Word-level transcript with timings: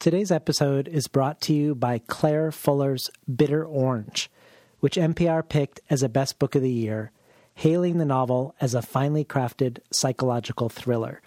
Today's 0.00 0.30
episode 0.30 0.86
is 0.86 1.08
brought 1.08 1.40
to 1.40 1.52
you 1.52 1.74
by 1.74 1.98
Claire 1.98 2.52
Fuller's 2.52 3.10
Bitter 3.34 3.64
Orange, 3.64 4.30
which 4.78 4.94
NPR 4.94 5.48
picked 5.48 5.80
as 5.90 6.04
a 6.04 6.08
best 6.08 6.38
book 6.38 6.54
of 6.54 6.62
the 6.62 6.70
year, 6.70 7.10
hailing 7.56 7.98
the 7.98 8.04
novel 8.04 8.54
as 8.60 8.74
a 8.74 8.80
finely 8.80 9.24
crafted 9.24 9.80
psychological 9.90 10.68
thriller. 10.68 11.20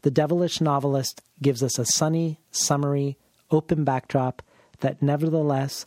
The 0.00 0.10
devilish 0.10 0.62
novelist 0.62 1.20
gives 1.42 1.62
us 1.62 1.78
a 1.78 1.84
sunny, 1.84 2.40
summery, 2.50 3.18
open 3.50 3.84
backdrop 3.84 4.40
that 4.80 5.02
nevertheless 5.02 5.84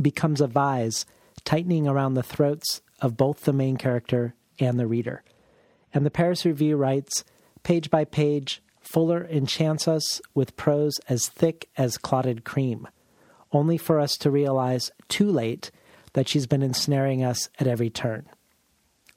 becomes 0.00 0.40
a 0.40 0.46
vise 0.46 1.04
tightening 1.44 1.86
around 1.86 2.14
the 2.14 2.22
throats 2.22 2.80
of 3.02 3.18
both 3.18 3.42
the 3.42 3.52
main 3.52 3.76
character 3.76 4.34
and 4.58 4.80
the 4.80 4.86
reader. 4.86 5.22
And 5.92 6.06
the 6.06 6.10
Paris 6.10 6.46
Review 6.46 6.78
writes, 6.78 7.22
page 7.64 7.90
by 7.90 8.06
page, 8.06 8.62
Fuller 8.86 9.26
enchants 9.28 9.88
us 9.88 10.20
with 10.32 10.56
prose 10.56 10.94
as 11.08 11.28
thick 11.28 11.68
as 11.76 11.98
clotted 11.98 12.44
cream, 12.44 12.86
only 13.50 13.76
for 13.76 13.98
us 13.98 14.16
to 14.18 14.30
realize 14.30 14.92
too 15.08 15.28
late 15.28 15.72
that 16.12 16.28
she's 16.28 16.46
been 16.46 16.62
ensnaring 16.62 17.24
us 17.24 17.48
at 17.58 17.66
every 17.66 17.90
turn. 17.90 18.26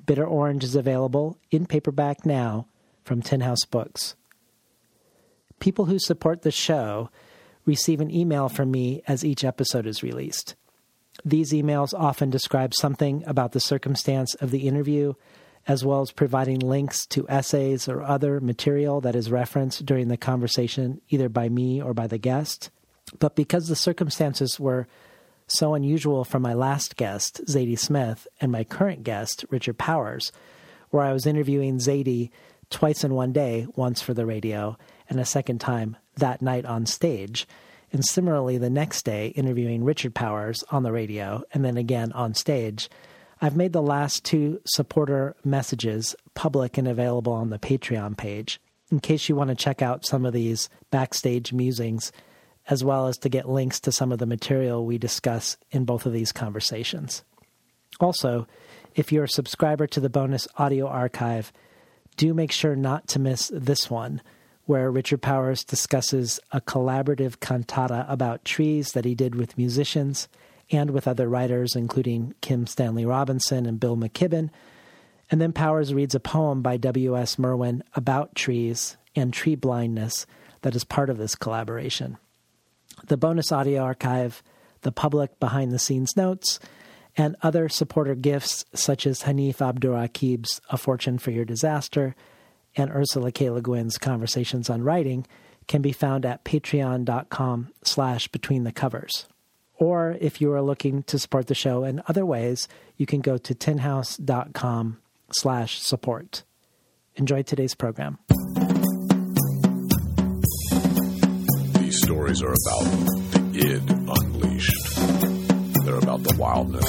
Bitter 0.08 0.26
Orange 0.26 0.64
is 0.64 0.76
available 0.76 1.38
in 1.52 1.68
paperback 1.68 2.26
now 2.26 2.66
from 3.04 3.22
Tin 3.22 3.42
House 3.42 3.64
Books. 3.64 4.16
People 5.60 5.86
who 5.86 6.00
support 6.00 6.42
the 6.42 6.52
show 6.52 7.12
receive 7.64 8.02
an 8.02 8.10
email 8.10 8.50
from 8.50 8.72
me 8.72 9.04
as 9.08 9.24
each 9.24 9.44
episode 9.44 9.86
is 9.86 10.02
released. 10.02 10.56
These 11.24 11.54
emails 11.54 11.94
often 11.94 12.32
describe 12.32 12.74
something 12.74 13.24
about 13.28 13.52
the 13.52 13.60
circumstance 13.60 14.34
of 14.36 14.50
the 14.50 14.68
interview 14.68 15.14
as 15.70 15.86
well 15.86 16.02
as 16.02 16.12
providing 16.12 16.58
links 16.58 17.06
to 17.06 17.30
essays 17.30 17.88
or 17.88 18.02
other 18.02 18.42
material 18.42 19.00
that 19.02 19.16
is 19.16 19.30
referenced 19.30 19.86
during 19.86 20.08
the 20.08 20.18
conversation, 20.18 21.00
either 21.10 21.30
by 21.30 21.48
me 21.48 21.80
or 21.80 21.94
by 21.94 22.08
the 22.08 22.18
guest. 22.18 22.72
But 23.20 23.36
because 23.36 23.68
the 23.68 23.76
circumstances 23.76 24.60
were 24.60 24.88
so 25.46 25.76
unusual 25.76 26.24
for 26.24 26.40
my 26.40 26.56
last 26.56 26.96
guest, 26.96 27.42
Zadie 27.46 27.78
Smith, 27.78 28.28
and 28.42 28.52
my 28.52 28.64
current 28.64 29.04
guest, 29.04 29.46
Richard 29.52 29.78
Powers, 29.78 30.32
where 30.90 31.04
I 31.04 31.14
was 31.14 31.28
interviewing 31.28 31.78
Zadie 31.78 32.32
twice 32.72 33.04
in 33.04 33.14
one 33.14 33.32
day, 33.32 33.68
once 33.76 34.02
for 34.02 34.16
the 34.16 34.26
radio, 34.26 34.76
and 35.08 35.20
a 35.20 35.26
second 35.26 35.60
time 35.60 35.98
that 36.16 36.42
night 36.42 36.66
on 36.66 36.88
stage. 36.88 37.48
And 37.94 38.04
similarly, 38.04 38.58
the 38.58 38.72
next 38.72 39.06
day, 39.06 39.28
interviewing 39.30 39.84
Richard 39.84 40.16
Powers 40.16 40.64
on 40.72 40.82
the 40.82 40.92
radio, 40.92 41.44
and 41.54 41.64
then 41.64 41.78
again 41.78 42.12
on 42.14 42.34
stage 42.34 42.90
I've 43.42 43.56
made 43.56 43.72
the 43.72 43.82
last 43.82 44.26
two 44.26 44.60
supporter 44.66 45.36
messages 45.46 46.14
public 46.34 46.78
and 46.78 46.88
available 46.88 47.32
on 47.32 47.50
the 47.50 47.60
Patreon 47.60 48.18
page 48.18 48.60
in 48.92 49.00
case 49.00 49.30
you 49.30 49.36
want 49.36 49.50
to 49.50 49.56
check 49.56 49.82
out 49.82 50.06
some 50.06 50.26
of 50.26 50.34
these 50.34 50.70
backstage 50.92 51.54
musings, 51.54 52.12
as 52.70 52.84
well 52.84 53.08
as 53.08 53.18
to 53.20 53.30
get 53.30 53.48
links 53.48 53.80
to 53.82 53.92
some 53.92 54.12
of 54.12 54.20
the 54.20 54.26
material 54.26 54.86
we 54.86 54.98
discuss 54.98 55.58
in 55.72 55.86
both 55.86 56.06
of 56.06 56.12
these 56.12 56.32
conversations. 56.32 57.24
Also, 58.00 58.46
if 58.96 59.12
you're 59.12 59.26
a 59.26 59.30
subscriber 59.30 59.88
to 59.88 60.00
the 60.00 60.10
bonus 60.10 60.48
audio 60.58 60.88
archive, 60.88 61.54
do 62.18 62.34
make 62.34 62.52
sure 62.52 62.76
not 62.76 63.08
to 63.08 63.20
miss 63.20 63.50
this 63.54 63.90
one, 63.90 64.22
where 64.66 64.92
Richard 64.92 65.22
Powers 65.22 65.64
discusses 65.64 66.40
a 66.52 66.60
collaborative 66.60 67.40
cantata 67.40 68.06
about 68.10 68.44
trees 68.44 68.92
that 68.92 69.06
he 69.06 69.16
did 69.16 69.36
with 69.36 69.58
musicians 69.58 70.28
and 70.72 70.92
with 70.92 71.08
other 71.08 71.28
writers, 71.28 71.76
including 71.76 72.34
Kim 72.42 72.68
Stanley 72.68 73.06
Robinson 73.06 73.66
and 73.66 73.80
Bill 73.80 73.98
McKibben. 73.98 74.50
And 75.32 75.40
then 75.40 75.54
Powers 75.54 75.94
reads 75.94 76.16
a 76.16 76.20
poem 76.20 76.62
by 76.62 76.78
W.S. 76.78 77.38
Merwin 77.38 77.84
about 77.96 78.36
trees 78.36 78.98
and 79.16 79.34
tree 79.34 79.56
blindness 79.56 80.26
that 80.62 80.76
is 80.76 80.84
part 80.84 81.10
of 81.10 81.18
this 81.18 81.36
collaboration. 81.36 82.18
The 83.08 83.18
bonus 83.18 83.52
audio 83.52 83.82
archive, 83.82 84.44
the 84.82 84.92
public 84.92 85.40
behind 85.40 85.72
the 85.72 85.80
scenes 85.80 86.16
notes, 86.18 86.60
and 87.16 87.36
other 87.42 87.70
supporter 87.70 88.16
gifts 88.16 88.66
such 88.74 89.06
as 89.06 89.24
Hanif 89.24 89.58
Abdurraqib's 89.58 90.62
A 90.70 90.78
Fortune 90.78 91.18
for 91.18 91.32
Your 91.32 91.46
Disaster 91.46 92.16
and 92.76 92.92
Ursula 92.92 93.32
K. 93.32 93.50
Le 93.50 93.62
Guin's 93.62 93.98
Conversations 93.98 94.70
on 94.70 94.84
Writing 94.84 95.26
can 95.68 95.82
be 95.82 95.92
found 95.92 96.26
at 96.26 96.44
patreon.com 96.44 97.70
slash 97.84 98.28
between 98.28 98.64
the 98.64 98.72
covers. 98.72 99.28
Or 99.80 100.18
if 100.20 100.42
you 100.42 100.52
are 100.52 100.62
looking 100.62 101.04
to 101.04 101.18
support 101.18 101.48
the 101.48 101.56
show 101.56 101.86
in 101.86 102.04
other 102.08 102.26
ways, 102.26 102.68
you 102.98 103.06
can 103.06 103.22
go 103.22 103.38
to 103.38 103.56
tinhouse.com 103.56 105.00
slash 105.32 105.80
support. 105.80 106.44
Enjoy 107.16 107.42
today's 107.42 107.76
program. 107.76 108.18
These 111.80 111.98
stories 112.02 112.42
are 112.42 112.54
about 112.54 112.84
the 113.32 113.40
id 113.56 113.90
unleashed. 113.90 115.86
They're 115.86 115.98
about 115.98 116.24
the 116.24 116.36
wildness 116.38 116.86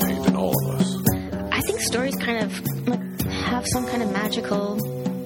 contained 0.00 0.26
in 0.26 0.36
all 0.36 0.52
of 0.66 0.80
us. 0.80 0.96
I 1.50 1.60
think 1.62 1.80
stories 1.80 2.14
kind 2.16 2.44
of 2.44 2.52
have 3.32 3.66
some 3.68 3.86
kind 3.86 4.02
of 4.02 4.12
magical 4.12 4.78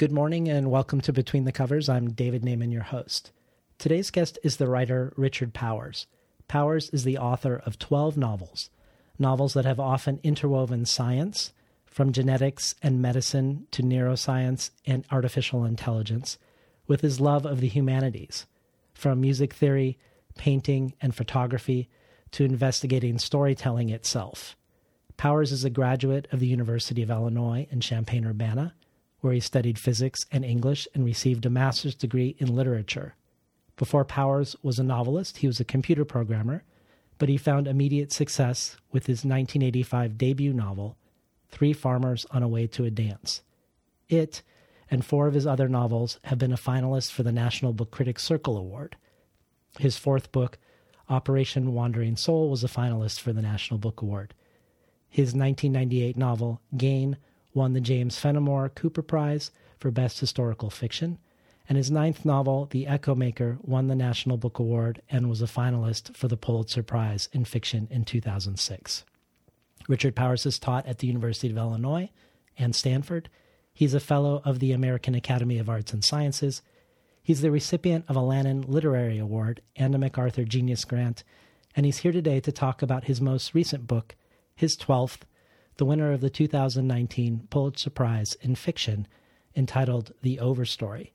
Good 0.00 0.12
morning 0.12 0.48
and 0.48 0.70
welcome 0.70 1.02
to 1.02 1.12
Between 1.12 1.44
the 1.44 1.52
Covers. 1.52 1.90
I'm 1.90 2.12
David 2.12 2.40
Naimon, 2.42 2.72
your 2.72 2.84
host. 2.84 3.32
Today's 3.76 4.10
guest 4.10 4.38
is 4.42 4.56
the 4.56 4.66
writer 4.66 5.12
Richard 5.14 5.52
Powers. 5.52 6.06
Powers 6.48 6.88
is 6.88 7.04
the 7.04 7.18
author 7.18 7.60
of 7.66 7.78
12 7.78 8.16
novels, 8.16 8.70
novels 9.18 9.52
that 9.52 9.66
have 9.66 9.78
often 9.78 10.18
interwoven 10.22 10.86
science, 10.86 11.52
from 11.84 12.12
genetics 12.12 12.74
and 12.82 13.02
medicine 13.02 13.66
to 13.72 13.82
neuroscience 13.82 14.70
and 14.86 15.04
artificial 15.10 15.66
intelligence, 15.66 16.38
with 16.86 17.02
his 17.02 17.20
love 17.20 17.44
of 17.44 17.60
the 17.60 17.68
humanities, 17.68 18.46
from 18.94 19.20
music 19.20 19.52
theory, 19.52 19.98
painting, 20.38 20.94
and 21.02 21.14
photography 21.14 21.90
to 22.30 22.42
investigating 22.42 23.18
storytelling 23.18 23.90
itself. 23.90 24.56
Powers 25.18 25.52
is 25.52 25.62
a 25.62 25.68
graduate 25.68 26.26
of 26.32 26.40
the 26.40 26.46
University 26.46 27.02
of 27.02 27.10
Illinois 27.10 27.66
in 27.70 27.80
Champaign 27.80 28.24
Urbana 28.24 28.72
where 29.20 29.32
he 29.32 29.40
studied 29.40 29.78
physics 29.78 30.26
and 30.30 30.44
English 30.44 30.88
and 30.94 31.04
received 31.04 31.46
a 31.46 31.50
master's 31.50 31.94
degree 31.94 32.36
in 32.38 32.54
literature. 32.54 33.14
Before 33.76 34.04
Powers 34.04 34.56
was 34.62 34.78
a 34.78 34.84
novelist, 34.84 35.38
he 35.38 35.46
was 35.46 35.60
a 35.60 35.64
computer 35.64 36.04
programmer, 36.04 36.64
but 37.18 37.28
he 37.28 37.36
found 37.36 37.66
immediate 37.66 38.12
success 38.12 38.76
with 38.92 39.06
his 39.06 39.24
1985 39.24 40.18
debut 40.18 40.52
novel, 40.52 40.96
Three 41.50 41.72
Farmers 41.72 42.26
on 42.30 42.42
a 42.42 42.48
Way 42.48 42.66
to 42.68 42.84
a 42.84 42.90
Dance. 42.90 43.42
It 44.08 44.42
and 44.90 45.04
four 45.04 45.26
of 45.26 45.34
his 45.34 45.46
other 45.46 45.68
novels 45.68 46.18
have 46.24 46.38
been 46.38 46.52
a 46.52 46.56
finalist 46.56 47.12
for 47.12 47.22
the 47.22 47.32
National 47.32 47.72
Book 47.72 47.90
Critics 47.90 48.24
Circle 48.24 48.56
Award. 48.56 48.96
His 49.78 49.96
fourth 49.96 50.32
book, 50.32 50.58
Operation 51.08 51.72
Wandering 51.72 52.16
Soul, 52.16 52.50
was 52.50 52.64
a 52.64 52.68
finalist 52.68 53.20
for 53.20 53.32
the 53.32 53.42
National 53.42 53.78
Book 53.78 54.02
Award. 54.02 54.34
His 55.08 55.34
1998 55.34 56.16
novel, 56.16 56.60
Gain, 56.76 57.16
won 57.54 57.72
the 57.72 57.80
James 57.80 58.18
Fenimore 58.18 58.68
Cooper 58.68 59.02
Prize 59.02 59.50
for 59.78 59.90
Best 59.90 60.20
Historical 60.20 60.70
Fiction, 60.70 61.18
and 61.68 61.76
his 61.76 61.90
ninth 61.90 62.24
novel, 62.24 62.66
The 62.66 62.86
Echo 62.86 63.14
Maker, 63.14 63.58
won 63.62 63.86
the 63.86 63.94
National 63.94 64.36
Book 64.36 64.58
Award 64.58 65.02
and 65.08 65.28
was 65.28 65.40
a 65.40 65.46
finalist 65.46 66.16
for 66.16 66.28
the 66.28 66.36
Pulitzer 66.36 66.82
Prize 66.82 67.28
in 67.32 67.44
Fiction 67.44 67.86
in 67.90 68.04
2006. 68.04 69.04
Richard 69.88 70.14
Powers 70.14 70.44
has 70.44 70.58
taught 70.58 70.86
at 70.86 70.98
the 70.98 71.06
University 71.06 71.50
of 71.50 71.56
Illinois 71.56 72.10
and 72.58 72.74
Stanford. 72.74 73.28
He's 73.72 73.94
a 73.94 74.00
fellow 74.00 74.42
of 74.44 74.58
the 74.58 74.72
American 74.72 75.14
Academy 75.14 75.58
of 75.58 75.68
Arts 75.68 75.92
and 75.92 76.04
Sciences. 76.04 76.62
He's 77.22 77.40
the 77.40 77.50
recipient 77.50 78.04
of 78.08 78.16
a 78.16 78.20
Lannan 78.20 78.68
Literary 78.68 79.18
Award 79.18 79.62
and 79.76 79.94
a 79.94 79.98
MacArthur 79.98 80.44
Genius 80.44 80.84
Grant, 80.84 81.22
and 81.76 81.86
he's 81.86 81.98
here 81.98 82.12
today 82.12 82.40
to 82.40 82.52
talk 82.52 82.82
about 82.82 83.04
his 83.04 83.20
most 83.20 83.54
recent 83.54 83.86
book, 83.86 84.16
his 84.54 84.76
12th, 84.76 85.20
the 85.80 85.86
winner 85.86 86.12
of 86.12 86.20
the 86.20 86.28
2019 86.28 87.48
Pulitzer 87.48 87.88
Prize 87.88 88.36
in 88.42 88.54
Fiction, 88.54 89.08
entitled 89.56 90.12
The 90.20 90.36
Overstory. 90.36 91.12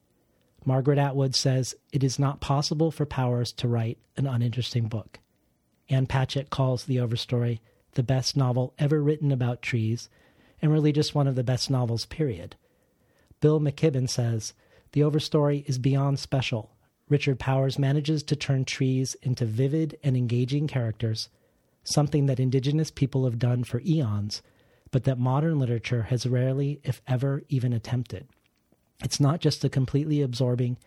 Margaret 0.66 0.98
Atwood 0.98 1.36
says 1.36 1.76
it 1.94 2.04
is 2.04 2.18
not 2.18 2.42
possible 2.42 2.90
for 2.90 3.06
Powers 3.06 3.52
to 3.52 3.68
write 3.68 4.00
an 4.18 4.26
uninteresting 4.26 4.88
book. 4.88 5.20
Ann 5.88 6.08
Patchett 6.08 6.50
calls 6.50 6.86
The 6.86 6.96
Overstory 6.96 7.60
the 7.92 8.02
best 8.02 8.36
novel 8.36 8.74
ever 8.80 9.04
written 9.04 9.32
about 9.32 9.62
trees, 9.62 10.10
and 10.64 10.72
really 10.72 10.92
just 10.92 11.14
one 11.14 11.28
of 11.28 11.36
the 11.36 11.44
best 11.44 11.70
novels, 11.70 12.08
period. 12.08 12.56
Bill 13.42 13.60
McKibben 13.60 14.10
says 14.10 14.56
The 14.94 15.02
Overstory 15.02 15.64
is 15.70 15.78
beyond 15.78 16.18
special. 16.18 16.72
Richard 17.08 17.38
Powers 17.38 17.78
manages 17.78 18.24
to 18.24 18.36
turn 18.36 18.66
trees 18.66 19.16
into 19.22 19.46
vivid 19.46 20.00
and 20.04 20.18
engaging 20.18 20.66
characters, 20.66 21.30
something 21.84 22.26
that 22.26 22.40
indigenous 22.40 22.90
people 22.90 23.26
have 23.26 23.38
done 23.38 23.64
for 23.64 23.80
eons, 23.86 24.42
but 24.96 25.04
that 25.04 25.20
modern 25.20 25.60
literature 25.60 26.04
has 26.04 26.26
rarely, 26.26 26.80
if 26.82 27.02
ever, 27.06 27.44
even 27.50 27.74
attempted. 27.74 28.26
It's 29.04 29.20
not 29.20 29.42
just 29.42 29.66
a 29.66 29.70
completely 29.70 30.22
absorbing, 30.22 30.78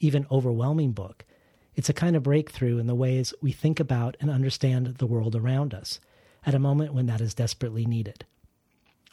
even 0.00 0.26
overwhelming 0.30 0.92
book. 0.92 1.26
It's 1.74 1.90
a 1.90 1.92
kind 1.92 2.16
of 2.16 2.22
breakthrough 2.22 2.78
in 2.78 2.86
the 2.86 2.94
ways 2.94 3.34
we 3.42 3.52
think 3.52 3.78
about 3.78 4.16
and 4.20 4.30
understand 4.30 4.86
the 4.96 5.06
world 5.06 5.36
around 5.36 5.74
us 5.74 6.00
at 6.46 6.54
a 6.54 6.58
moment 6.58 6.94
when 6.94 7.04
that 7.08 7.20
is 7.20 7.34
desperately 7.34 7.84
needed. 7.84 8.24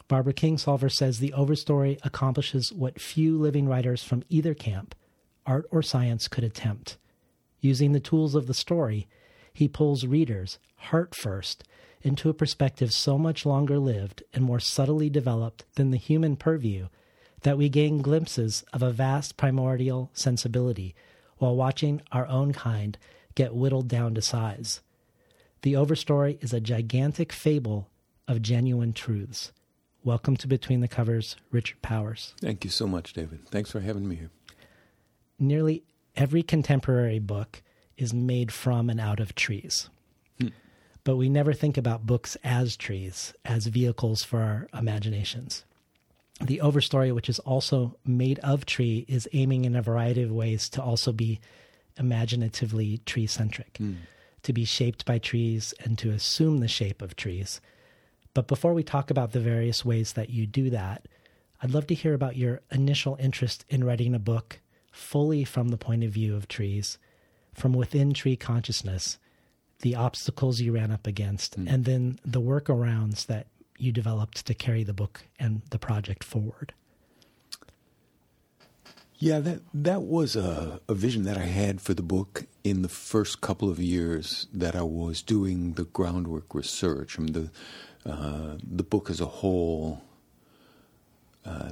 Barbara 0.08 0.32
Kingsolver 0.32 0.90
says 0.90 1.18
the 1.18 1.34
Overstory 1.36 1.98
accomplishes 2.02 2.72
what 2.72 2.98
few 2.98 3.36
living 3.36 3.68
writers 3.68 4.02
from 4.02 4.24
either 4.30 4.54
camp, 4.54 4.94
art 5.44 5.66
or 5.70 5.82
science, 5.82 6.28
could 6.28 6.44
attempt. 6.44 6.96
Using 7.60 7.92
the 7.92 8.00
tools 8.00 8.34
of 8.34 8.46
the 8.46 8.54
story, 8.54 9.06
he 9.52 9.68
pulls 9.68 10.06
readers, 10.06 10.58
heart 10.76 11.14
first, 11.14 11.62
into 12.02 12.28
a 12.28 12.34
perspective 12.34 12.92
so 12.92 13.18
much 13.18 13.44
longer 13.44 13.78
lived 13.78 14.22
and 14.32 14.44
more 14.44 14.60
subtly 14.60 15.10
developed 15.10 15.64
than 15.74 15.90
the 15.90 15.96
human 15.96 16.36
purview 16.36 16.88
that 17.42 17.58
we 17.58 17.68
gain 17.68 18.02
glimpses 18.02 18.64
of 18.72 18.82
a 18.82 18.92
vast 18.92 19.36
primordial 19.36 20.10
sensibility 20.12 20.94
while 21.38 21.54
watching 21.54 22.02
our 22.12 22.26
own 22.26 22.52
kind 22.52 22.98
get 23.34 23.54
whittled 23.54 23.88
down 23.88 24.14
to 24.14 24.22
size. 24.22 24.80
The 25.62 25.74
Overstory 25.74 26.42
is 26.42 26.52
a 26.52 26.60
gigantic 26.60 27.32
fable 27.32 27.88
of 28.28 28.42
genuine 28.42 28.92
truths. 28.92 29.52
Welcome 30.04 30.36
to 30.38 30.46
Between 30.46 30.80
the 30.80 30.88
Covers, 30.88 31.36
Richard 31.50 31.82
Powers. 31.82 32.34
Thank 32.40 32.64
you 32.64 32.70
so 32.70 32.86
much, 32.86 33.12
David. 33.12 33.46
Thanks 33.48 33.70
for 33.70 33.80
having 33.80 34.08
me 34.08 34.16
here. 34.16 34.30
Nearly 35.38 35.82
every 36.14 36.42
contemporary 36.42 37.18
book 37.18 37.62
is 37.96 38.14
made 38.14 38.52
from 38.52 38.88
and 38.88 39.00
out 39.00 39.20
of 39.20 39.34
trees. 39.34 39.90
But 41.06 41.18
we 41.18 41.28
never 41.28 41.52
think 41.52 41.76
about 41.76 42.04
books 42.04 42.36
as 42.42 42.76
trees, 42.76 43.32
as 43.44 43.68
vehicles 43.68 44.24
for 44.24 44.40
our 44.40 44.68
imaginations. 44.76 45.64
The 46.40 46.58
Overstory, 46.58 47.14
which 47.14 47.28
is 47.28 47.38
also 47.38 47.96
made 48.04 48.40
of 48.40 48.66
tree, 48.66 49.04
is 49.06 49.28
aiming 49.32 49.66
in 49.66 49.76
a 49.76 49.82
variety 49.82 50.22
of 50.22 50.32
ways 50.32 50.68
to 50.70 50.82
also 50.82 51.12
be 51.12 51.38
imaginatively 51.96 52.98
tree 53.06 53.28
centric, 53.28 53.76
Hmm. 53.78 53.92
to 54.42 54.52
be 54.52 54.64
shaped 54.64 55.04
by 55.04 55.20
trees 55.20 55.72
and 55.78 55.96
to 55.98 56.10
assume 56.10 56.58
the 56.58 56.66
shape 56.66 57.00
of 57.00 57.14
trees. 57.14 57.60
But 58.34 58.48
before 58.48 58.74
we 58.74 58.82
talk 58.82 59.08
about 59.08 59.30
the 59.30 59.38
various 59.38 59.84
ways 59.84 60.14
that 60.14 60.30
you 60.30 60.44
do 60.44 60.70
that, 60.70 61.06
I'd 61.62 61.70
love 61.70 61.86
to 61.86 61.94
hear 61.94 62.14
about 62.14 62.34
your 62.36 62.62
initial 62.72 63.16
interest 63.20 63.64
in 63.68 63.84
writing 63.84 64.12
a 64.12 64.18
book 64.18 64.58
fully 64.90 65.44
from 65.44 65.68
the 65.68 65.78
point 65.78 66.02
of 66.02 66.10
view 66.10 66.34
of 66.34 66.48
trees, 66.48 66.98
from 67.54 67.72
within 67.74 68.12
tree 68.12 68.36
consciousness, 68.36 69.18
the 69.80 69.94
obstacles 69.94 70.60
you 70.60 70.72
ran 70.72 70.90
up 70.90 71.06
against, 71.06 71.56
and 71.56 71.84
then 71.84 72.18
the 72.24 72.40
workarounds 72.40 73.26
that 73.26 73.46
you 73.78 73.92
developed 73.92 74.46
to 74.46 74.54
carry 74.54 74.84
the 74.84 74.94
book 74.94 75.22
and 75.38 75.62
the 75.70 75.78
project 75.78 76.24
forward. 76.24 76.72
Yeah, 79.18 79.40
that 79.40 79.60
that 79.72 80.02
was 80.02 80.36
a, 80.36 80.80
a 80.88 80.94
vision 80.94 81.24
that 81.24 81.38
I 81.38 81.44
had 81.44 81.80
for 81.80 81.94
the 81.94 82.02
book 82.02 82.44
in 82.64 82.82
the 82.82 82.88
first 82.88 83.40
couple 83.40 83.70
of 83.70 83.78
years 83.78 84.46
that 84.52 84.76
I 84.76 84.82
was 84.82 85.22
doing 85.22 85.72
the 85.72 85.84
groundwork 85.84 86.54
research. 86.54 87.18
I 87.18 87.22
mean, 87.22 87.32
the 87.32 87.50
uh, 88.04 88.58
the 88.62 88.82
book 88.82 89.08
as 89.08 89.20
a 89.20 89.26
whole 89.26 90.02
uh, 91.46 91.70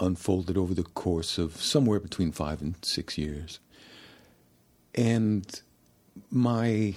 unfolded 0.00 0.56
over 0.56 0.72
the 0.72 0.82
course 0.82 1.36
of 1.36 1.56
somewhere 1.56 2.00
between 2.00 2.32
five 2.32 2.62
and 2.62 2.76
six 2.82 3.18
years, 3.18 3.60
and 4.94 5.60
my 6.30 6.94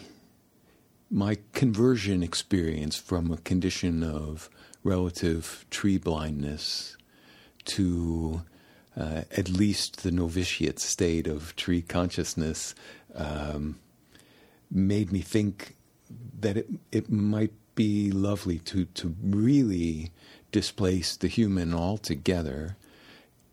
my 1.11 1.37
conversion 1.53 2.21
experience 2.21 2.95
from 2.95 3.31
a 3.31 3.37
condition 3.37 4.03
of 4.03 4.49
relative 4.83 5.65
tree 5.69 5.97
blindness 5.97 6.95
to 7.65 8.41
uh, 8.97 9.23
at 9.35 9.49
least 9.49 10.03
the 10.03 10.11
novitiate 10.11 10.79
state 10.79 11.27
of 11.27 11.55
tree 11.55 11.81
consciousness 11.81 12.75
um, 13.15 13.79
made 14.71 15.11
me 15.11 15.21
think 15.21 15.75
that 16.39 16.57
it 16.57 16.67
it 16.91 17.09
might 17.09 17.53
be 17.75 18.11
lovely 18.11 18.59
to 18.59 18.85
to 18.85 19.15
really 19.23 20.11
displace 20.51 21.15
the 21.15 21.27
human 21.27 21.73
altogether 21.73 22.75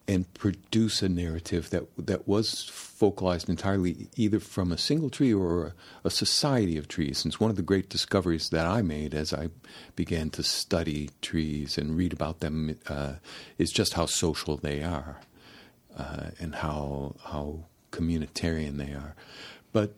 and 0.09 0.33
produce 0.35 1.03
a 1.03 1.09
narrative 1.09 1.71
that 1.71 1.85
that 1.99 2.29
was 2.29 2.65
focalized 2.65 3.49
entirely 3.49 4.09
either 4.17 4.39
from 4.39 4.71
a 4.71 4.79
single 4.79 5.11
tree 5.11 5.35
or 5.35 5.75
a, 6.05 6.11
society 6.11 6.79
of 6.79 6.87
trees. 6.87 7.19
Since 7.19 7.41
one 7.41 7.51
of 7.51 7.57
the 7.57 7.63
great 7.63 7.89
discoveries 7.89 8.51
that 8.51 8.67
I 8.67 8.83
made 8.83 9.15
as 9.15 9.35
I 9.35 9.49
began 9.97 10.31
to 10.31 10.43
study 10.43 11.11
trees 11.23 11.77
and 11.77 11.97
read 11.97 12.13
about 12.13 12.41
them 12.41 12.77
uh, 12.89 13.15
is 13.59 13.73
just 13.73 13.95
how 13.95 14.07
social 14.07 14.57
they 14.57 14.83
are 14.83 15.21
uh, 15.97 16.31
and 16.39 16.55
how 16.57 17.17
how 17.25 17.65
communitarian 17.91 18.77
they 18.77 18.93
are. 18.93 19.15
But 19.73 19.95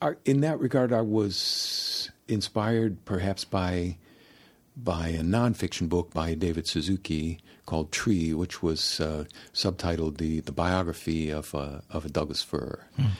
our, 0.00 0.18
in 0.24 0.40
that 0.42 0.60
regard, 0.60 0.92
I 0.92 1.00
was 1.00 2.10
inspired 2.28 3.04
perhaps 3.04 3.44
by 3.44 3.96
by 4.76 5.08
a 5.08 5.22
nonfiction 5.22 5.88
book 5.88 6.14
by 6.14 6.34
David 6.34 6.68
Suzuki 6.68 7.40
called 7.68 7.92
Tree, 7.92 8.32
which 8.42 8.62
was 8.62 9.00
uh, 9.00 9.24
subtitled 9.52 10.16
the 10.16 10.40
the 10.40 10.56
biography 10.64 11.30
of 11.40 11.54
a, 11.54 11.82
of 11.96 12.04
a 12.04 12.08
Douglas 12.08 12.42
fir, 12.42 12.68
Mm. 12.98 13.10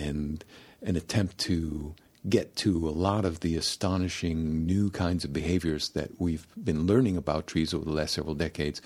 and 0.00 0.44
an 0.88 0.96
attempt 0.96 1.38
to 1.48 1.94
get 2.28 2.56
to 2.64 2.88
a 2.88 2.94
lot 3.08 3.24
of 3.24 3.34
the 3.40 3.56
astonishing 3.56 4.66
new 4.66 4.90
kinds 4.90 5.24
of 5.24 5.32
behaviors 5.32 5.84
that 5.90 6.10
we've 6.18 6.46
been 6.68 6.86
learning 6.90 7.16
about 7.16 7.46
trees 7.46 7.72
over 7.74 7.84
the 7.84 7.98
last 8.00 8.14
several 8.14 8.34
decades 8.34 8.80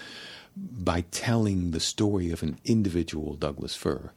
by 0.91 1.01
telling 1.11 1.71
the 1.71 1.81
story 1.81 2.31
of 2.33 2.43
an 2.43 2.59
individual 2.65 3.35
Douglas 3.35 3.75
fir. 3.75 4.11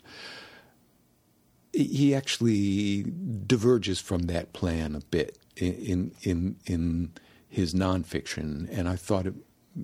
He 1.73 2.13
actually 2.13 3.03
diverges 3.47 3.99
from 3.99 4.23
that 4.33 4.53
plan 4.53 4.95
a 4.95 4.99
bit 4.99 5.37
in 5.55 6.11
in 6.21 6.55
in 6.65 7.11
his 7.49 7.73
nonfiction, 7.73 8.67
and 8.77 8.87
I 8.89 8.95
thought 8.95 9.27
it, 9.27 9.35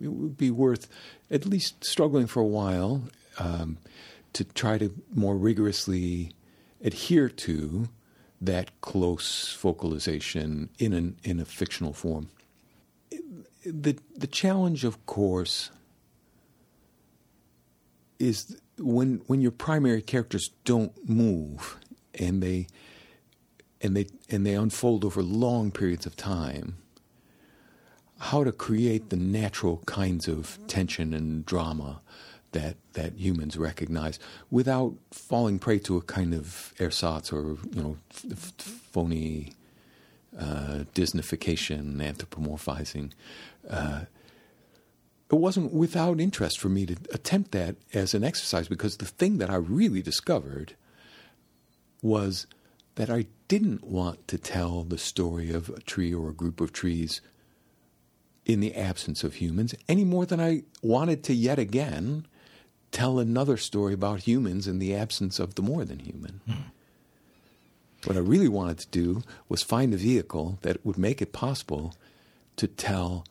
it 0.01 0.07
would 0.07 0.37
be 0.37 0.51
worth 0.51 0.87
at 1.31 1.45
least 1.45 1.83
struggling 1.83 2.27
for 2.27 2.41
a 2.41 2.45
while 2.45 3.03
um, 3.39 3.77
to 4.33 4.43
try 4.43 4.77
to 4.77 4.93
more 5.13 5.35
rigorously 5.35 6.31
adhere 6.81 7.29
to 7.29 7.89
that 8.41 8.81
close 8.81 9.51
focalization 9.53 10.69
in 10.79 10.93
an 10.93 11.17
in 11.23 11.39
a 11.39 11.45
fictional 11.45 11.93
form. 11.93 12.29
The 13.65 13.97
the 14.15 14.27
challenge, 14.27 14.83
of 14.83 15.05
course, 15.05 15.71
is 18.17 18.59
when 18.77 19.21
when 19.27 19.41
your 19.41 19.51
primary 19.51 20.01
characters 20.01 20.51
don't 20.63 21.09
move 21.09 21.77
and 22.13 22.41
they 22.41 22.67
and 23.81 23.95
they 23.95 24.07
and 24.29 24.45
they 24.45 24.53
unfold 24.53 25.03
over 25.03 25.21
long 25.21 25.71
periods 25.71 26.05
of 26.05 26.15
time 26.15 26.77
how 28.19 28.43
to 28.43 28.51
create 28.51 29.09
the 29.09 29.15
natural 29.15 29.77
kinds 29.85 30.27
of 30.27 30.57
tension 30.67 31.13
and 31.13 31.45
drama 31.45 32.01
that 32.51 32.75
that 32.93 33.13
humans 33.13 33.57
recognize 33.57 34.19
without 34.49 34.95
falling 35.11 35.59
prey 35.59 35.79
to 35.79 35.97
a 35.97 36.01
kind 36.01 36.33
of 36.33 36.73
ersatz 36.79 37.31
or 37.31 37.57
you 37.73 37.81
know 37.81 37.97
f- 38.11 38.25
f- 38.31 38.53
phony 38.91 39.53
uh, 40.37 40.83
Disneyfication, 40.93 41.95
anthropomorphizing. 41.97 43.11
Uh, 43.69 44.01
it 45.31 45.35
wasn't 45.35 45.73
without 45.73 46.19
interest 46.19 46.59
for 46.59 46.69
me 46.69 46.85
to 46.85 46.95
attempt 47.13 47.51
that 47.51 47.75
as 47.93 48.13
an 48.13 48.23
exercise 48.23 48.67
because 48.67 48.97
the 48.97 49.05
thing 49.05 49.37
that 49.37 49.49
I 49.49 49.55
really 49.55 50.01
discovered 50.01 50.75
was 52.01 52.47
that 52.95 53.09
I 53.09 53.25
didn't 53.47 53.83
want 53.83 54.27
to 54.27 54.37
tell 54.37 54.83
the 54.83 54.97
story 54.97 55.51
of 55.51 55.69
a 55.69 55.81
tree 55.81 56.13
or 56.13 56.29
a 56.29 56.33
group 56.33 56.61
of 56.61 56.73
trees 56.73 57.21
in 58.49 58.61
the 58.61 58.73
absence 58.73 59.23
of 59.23 59.35
humans 59.35 59.75
any 59.87 60.03
more 60.03 60.25
than 60.25 60.39
I 60.39 60.63
wanted 60.81 61.23
to 61.25 61.35
yet 61.35 61.59
again 61.59 62.25
tell 62.91 63.19
another 63.19 63.57
story 63.57 63.93
about 63.93 64.21
humans 64.21 64.67
in 64.67 64.79
the 64.79 64.95
absence 64.95 65.37
of 65.37 65.53
the 65.53 65.61
more 65.61 65.85
than 65.85 65.99
human. 65.99 66.41
What 68.05 68.17
I 68.17 68.21
really 68.21 68.47
wanted 68.47 68.79
to 68.79 68.87
do 68.87 69.21
was 69.49 69.61
find 69.61 69.93
a 69.93 69.97
vehicle 69.97 70.57
that 70.63 70.83
would 70.83 70.97
make 70.97 71.21
it 71.21 71.31
possible 71.31 71.93
to 72.55 72.65
tell 72.65 73.23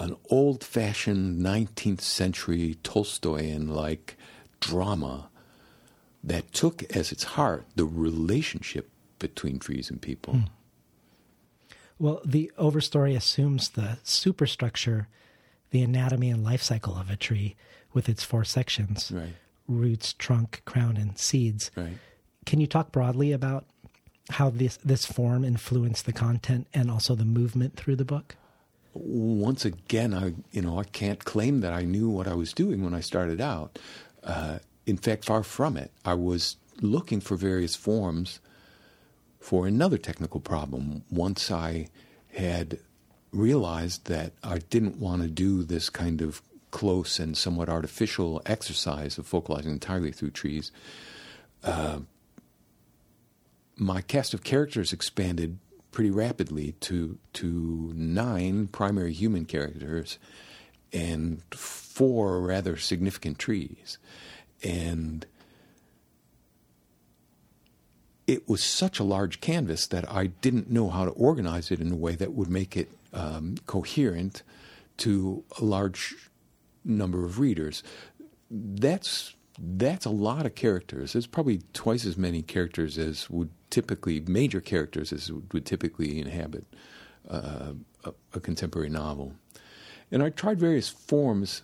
an 0.00 0.16
old 0.28 0.64
fashioned 0.64 1.40
19th 1.40 2.00
century 2.00 2.76
Tolstoyan 2.82 3.68
like 3.68 4.16
drama 4.58 5.28
that 6.24 6.52
took 6.52 6.82
as 6.96 7.12
its 7.12 7.22
heart 7.22 7.64
the 7.76 7.84
relationship 7.84 8.90
between 9.20 9.60
trees 9.60 9.88
and 9.88 10.02
people. 10.02 10.34
Hmm. 10.34 10.44
Well, 12.04 12.20
the 12.22 12.52
overstory 12.58 13.16
assumes 13.16 13.70
the 13.70 13.96
superstructure, 14.02 15.08
the 15.70 15.80
anatomy 15.80 16.28
and 16.28 16.44
life 16.44 16.62
cycle 16.62 16.98
of 16.98 17.08
a 17.08 17.16
tree 17.16 17.56
with 17.94 18.10
its 18.10 18.22
four 18.22 18.44
sections 18.44 19.10
right. 19.10 19.32
roots, 19.66 20.12
trunk, 20.12 20.60
crown, 20.66 20.98
and 20.98 21.16
seeds. 21.16 21.70
Right. 21.74 21.96
Can 22.44 22.60
you 22.60 22.66
talk 22.66 22.92
broadly 22.92 23.32
about 23.32 23.64
how 24.28 24.50
this, 24.50 24.76
this 24.84 25.06
form 25.06 25.46
influenced 25.46 26.04
the 26.04 26.12
content 26.12 26.66
and 26.74 26.90
also 26.90 27.14
the 27.14 27.24
movement 27.24 27.78
through 27.78 27.96
the 27.96 28.04
book? 28.04 28.36
Once 28.92 29.64
again, 29.64 30.12
I 30.12 30.34
you 30.52 30.60
know 30.60 30.78
I 30.78 30.84
can't 30.84 31.24
claim 31.24 31.62
that 31.62 31.72
I 31.72 31.84
knew 31.84 32.10
what 32.10 32.28
I 32.28 32.34
was 32.34 32.52
doing 32.52 32.84
when 32.84 32.92
I 32.92 33.00
started 33.00 33.40
out. 33.40 33.78
Uh, 34.22 34.58
in 34.84 34.98
fact, 34.98 35.24
far 35.24 35.42
from 35.42 35.78
it. 35.78 35.90
I 36.04 36.12
was 36.12 36.56
looking 36.82 37.22
for 37.22 37.36
various 37.36 37.74
forms 37.74 38.40
for 39.44 39.66
another 39.66 39.98
technical 39.98 40.40
problem. 40.40 41.04
Once 41.10 41.50
I 41.50 41.88
had 42.34 42.78
realized 43.30 44.06
that 44.06 44.32
I 44.42 44.60
didn't 44.70 44.96
want 44.96 45.20
to 45.20 45.28
do 45.28 45.62
this 45.62 45.90
kind 45.90 46.22
of 46.22 46.40
close 46.70 47.18
and 47.18 47.36
somewhat 47.36 47.68
artificial 47.68 48.40
exercise 48.46 49.18
of 49.18 49.26
focalizing 49.26 49.70
entirely 49.70 50.12
through 50.12 50.30
trees, 50.30 50.72
uh, 51.62 51.98
my 53.76 54.00
cast 54.00 54.32
of 54.32 54.44
characters 54.44 54.94
expanded 54.94 55.58
pretty 55.92 56.10
rapidly 56.10 56.72
to 56.80 57.18
to 57.34 57.92
nine 57.94 58.66
primary 58.68 59.12
human 59.12 59.44
characters 59.44 60.18
and 60.90 61.42
four 61.50 62.40
rather 62.40 62.78
significant 62.78 63.38
trees. 63.38 63.98
And 64.62 65.26
it 68.26 68.48
was 68.48 68.62
such 68.62 68.98
a 68.98 69.04
large 69.04 69.40
canvas 69.40 69.86
that 69.86 70.10
I 70.10 70.26
didn't 70.26 70.70
know 70.70 70.88
how 70.88 71.04
to 71.04 71.10
organize 71.12 71.70
it 71.70 71.80
in 71.80 71.92
a 71.92 71.96
way 71.96 72.14
that 72.14 72.32
would 72.32 72.48
make 72.48 72.76
it 72.76 72.90
um, 73.12 73.56
coherent 73.66 74.42
to 74.98 75.44
a 75.60 75.64
large 75.64 76.14
number 76.84 77.24
of 77.24 77.38
readers. 77.38 77.82
That's 78.50 79.34
that's 79.56 80.04
a 80.04 80.10
lot 80.10 80.46
of 80.46 80.56
characters. 80.56 81.14
It's 81.14 81.28
probably 81.28 81.62
twice 81.72 82.04
as 82.04 82.16
many 82.16 82.42
characters 82.42 82.98
as 82.98 83.30
would 83.30 83.50
typically 83.70 84.20
major 84.20 84.60
characters 84.60 85.12
as 85.12 85.30
would 85.30 85.64
typically 85.64 86.20
inhabit 86.20 86.64
uh, 87.30 87.72
a, 88.04 88.12
a 88.34 88.40
contemporary 88.40 88.88
novel. 88.88 89.34
And 90.10 90.22
I 90.22 90.30
tried 90.30 90.58
various 90.58 90.88
forms 90.88 91.62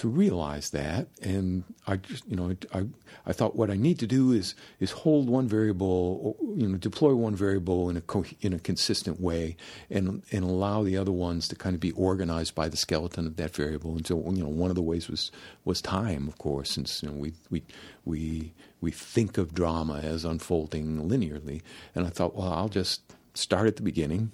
to 0.00 0.08
realize 0.08 0.70
that, 0.70 1.08
and 1.20 1.62
I 1.86 1.96
just, 1.96 2.26
you 2.26 2.34
know, 2.34 2.56
I, 2.72 2.86
I 3.26 3.34
thought 3.34 3.54
what 3.54 3.70
I 3.70 3.76
need 3.76 3.98
to 3.98 4.06
do 4.06 4.32
is 4.32 4.54
is 4.78 4.92
hold 4.92 5.28
one 5.28 5.46
variable, 5.46 6.38
you 6.56 6.66
know, 6.66 6.78
deploy 6.78 7.14
one 7.14 7.34
variable 7.34 7.90
in 7.90 7.98
a 7.98 8.00
co- 8.00 8.24
in 8.40 8.54
a 8.54 8.58
consistent 8.58 9.20
way, 9.20 9.58
and 9.90 10.22
and 10.32 10.42
allow 10.42 10.82
the 10.82 10.96
other 10.96 11.12
ones 11.12 11.48
to 11.48 11.54
kind 11.54 11.74
of 11.74 11.80
be 11.80 11.90
organized 11.92 12.54
by 12.54 12.66
the 12.66 12.78
skeleton 12.78 13.26
of 13.26 13.36
that 13.36 13.54
variable. 13.54 13.94
And 13.94 14.06
so, 14.06 14.16
you 14.32 14.42
know, 14.42 14.48
one 14.48 14.70
of 14.70 14.74
the 14.74 14.80
ways 14.80 15.10
was 15.10 15.30
was 15.66 15.82
time, 15.82 16.28
of 16.28 16.38
course, 16.38 16.70
since 16.70 17.02
you 17.02 17.10
know 17.10 17.14
we 17.14 17.34
we 17.50 17.62
we 18.06 18.54
we 18.80 18.90
think 18.90 19.36
of 19.36 19.52
drama 19.52 20.00
as 20.02 20.24
unfolding 20.24 21.10
linearly, 21.10 21.60
and 21.94 22.06
I 22.06 22.08
thought, 22.08 22.34
well, 22.34 22.54
I'll 22.54 22.70
just 22.70 23.02
start 23.34 23.66
at 23.66 23.76
the 23.76 23.82
beginning 23.82 24.32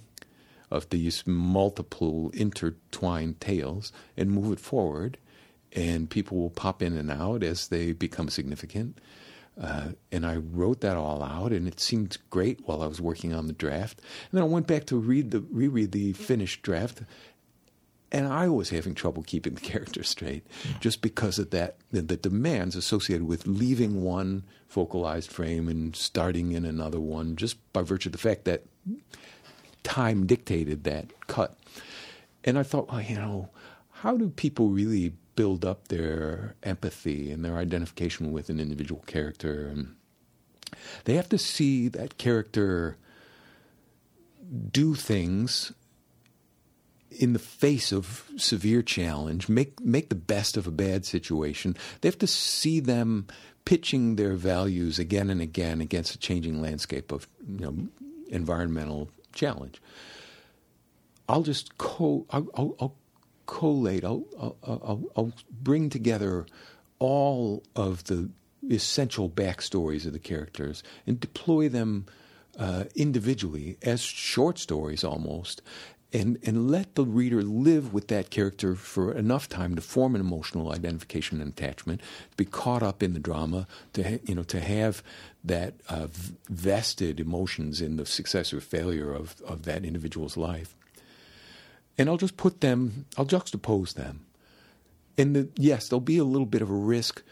of 0.70 0.90
these 0.90 1.26
multiple 1.26 2.30
intertwined 2.34 3.40
tales 3.40 3.90
and 4.16 4.30
move 4.30 4.52
it 4.52 4.60
forward 4.60 5.18
and 5.72 6.08
people 6.08 6.38
will 6.38 6.50
pop 6.50 6.82
in 6.82 6.96
and 6.96 7.10
out 7.10 7.42
as 7.42 7.68
they 7.68 7.92
become 7.92 8.28
significant. 8.28 8.98
Uh, 9.60 9.88
and 10.12 10.26
I 10.26 10.36
wrote 10.36 10.82
that 10.82 10.96
all 10.96 11.22
out, 11.22 11.52
and 11.52 11.66
it 11.66 11.80
seemed 11.80 12.18
great 12.28 12.60
while 12.66 12.82
I 12.82 12.86
was 12.86 13.00
working 13.00 13.32
on 13.32 13.46
the 13.46 13.54
draft. 13.54 14.00
And 14.00 14.38
then 14.38 14.42
I 14.42 14.46
went 14.46 14.66
back 14.66 14.84
to 14.86 14.96
read 14.96 15.30
the 15.30 15.40
reread 15.40 15.92
the 15.92 16.12
finished 16.12 16.60
draft, 16.60 17.02
and 18.12 18.26
I 18.26 18.48
was 18.48 18.68
having 18.68 18.94
trouble 18.94 19.22
keeping 19.22 19.54
the 19.54 19.60
character 19.72 20.02
straight, 20.02 20.46
just 20.80 21.00
because 21.00 21.38
of 21.38 21.50
that 21.50 21.76
the, 21.90 22.02
the 22.02 22.18
demands 22.18 22.76
associated 22.76 23.26
with 23.26 23.46
leaving 23.46 24.02
one 24.02 24.44
focalized 24.68 25.30
frame 25.30 25.68
and 25.68 25.96
starting 25.96 26.52
in 26.52 26.66
another 26.66 27.00
one, 27.00 27.36
just 27.36 27.56
by 27.72 27.80
virtue 27.80 28.08
of 28.10 28.12
the 28.12 28.18
fact 28.18 28.44
that 28.44 28.64
time 29.84 30.26
dictated 30.26 30.84
that 30.84 31.06
cut. 31.28 31.56
And 32.44 32.58
I 32.58 32.62
thought, 32.62 32.90
well, 32.90 33.00
you 33.00 33.16
know, 33.16 33.48
how 33.90 34.16
do 34.16 34.28
people 34.28 34.68
really 34.68 35.14
build 35.36 35.64
up 35.64 35.88
their 35.88 36.56
empathy 36.62 37.30
and 37.30 37.44
their 37.44 37.56
identification 37.56 38.32
with 38.32 38.48
an 38.48 38.58
individual 38.58 39.02
character. 39.06 39.68
And 39.68 39.94
they 41.04 41.14
have 41.14 41.28
to 41.28 41.38
see 41.38 41.88
that 41.88 42.18
character 42.18 42.96
do 44.72 44.94
things 44.94 45.72
in 47.10 47.32
the 47.32 47.38
face 47.38 47.92
of 47.92 48.30
severe 48.36 48.82
challenge, 48.82 49.48
make 49.48 49.80
make 49.80 50.08
the 50.08 50.14
best 50.14 50.56
of 50.56 50.66
a 50.66 50.70
bad 50.70 51.04
situation. 51.04 51.76
They 52.00 52.08
have 52.08 52.18
to 52.18 52.26
see 52.26 52.80
them 52.80 53.26
pitching 53.64 54.16
their 54.16 54.34
values 54.34 54.98
again 54.98 55.30
and 55.30 55.40
again 55.40 55.80
against 55.80 56.14
a 56.14 56.18
changing 56.18 56.60
landscape 56.60 57.12
of 57.12 57.28
you 57.48 57.60
know 57.60 57.76
environmental 58.28 59.08
challenge. 59.32 59.80
I'll 61.28 61.42
just 61.42 61.78
co 61.78 62.26
I'll, 62.30 62.48
I'll, 62.54 62.76
I'll 62.80 62.94
collate, 63.46 64.04
I'll, 64.04 64.24
I'll, 64.62 65.02
I'll, 65.16 65.32
bring 65.50 65.90
together 65.90 66.46
all 66.98 67.62
of 67.74 68.04
the 68.04 68.30
essential 68.70 69.28
backstories 69.28 70.06
of 70.06 70.12
the 70.12 70.18
characters 70.18 70.82
and 71.06 71.18
deploy 71.20 71.68
them 71.68 72.06
uh, 72.58 72.84
individually 72.94 73.76
as 73.82 74.00
short 74.00 74.58
stories 74.58 75.04
almost 75.04 75.62
and 76.12 76.38
and 76.44 76.70
let 76.70 76.94
the 76.94 77.04
reader 77.04 77.42
live 77.42 77.92
with 77.92 78.08
that 78.08 78.30
character 78.30 78.74
for 78.74 79.12
enough 79.12 79.48
time 79.48 79.74
to 79.74 79.82
form 79.82 80.14
an 80.14 80.20
emotional 80.20 80.72
identification 80.72 81.40
and 81.40 81.52
attachment, 81.52 82.00
to 82.30 82.36
be 82.36 82.44
caught 82.44 82.82
up 82.82 83.02
in 83.02 83.12
the 83.12 83.20
drama, 83.20 83.66
to 83.92 84.02
ha- 84.02 84.18
you 84.24 84.34
know 84.34 84.44
to 84.44 84.60
have 84.60 85.02
that 85.44 85.74
uh, 85.88 86.06
vested 86.48 87.20
emotions 87.20 87.80
in 87.80 87.96
the 87.96 88.06
success 88.06 88.52
or 88.52 88.60
failure 88.60 89.12
of 89.12 89.40
of 89.42 89.64
that 89.64 89.84
individual's 89.84 90.36
life 90.36 90.76
and 91.98 92.08
I'll 92.08 92.16
just 92.16 92.36
put 92.36 92.60
them, 92.60 93.06
I'll 93.16 93.26
juxtapose 93.26 93.94
them. 93.94 94.26
And 95.18 95.34
the, 95.34 95.48
yes, 95.56 95.88
there'll 95.88 96.00
be 96.00 96.18
a 96.18 96.24
little 96.24 96.46
bit 96.46 96.62
of 96.62 96.70
a 96.70 96.74
risk. 96.74 97.22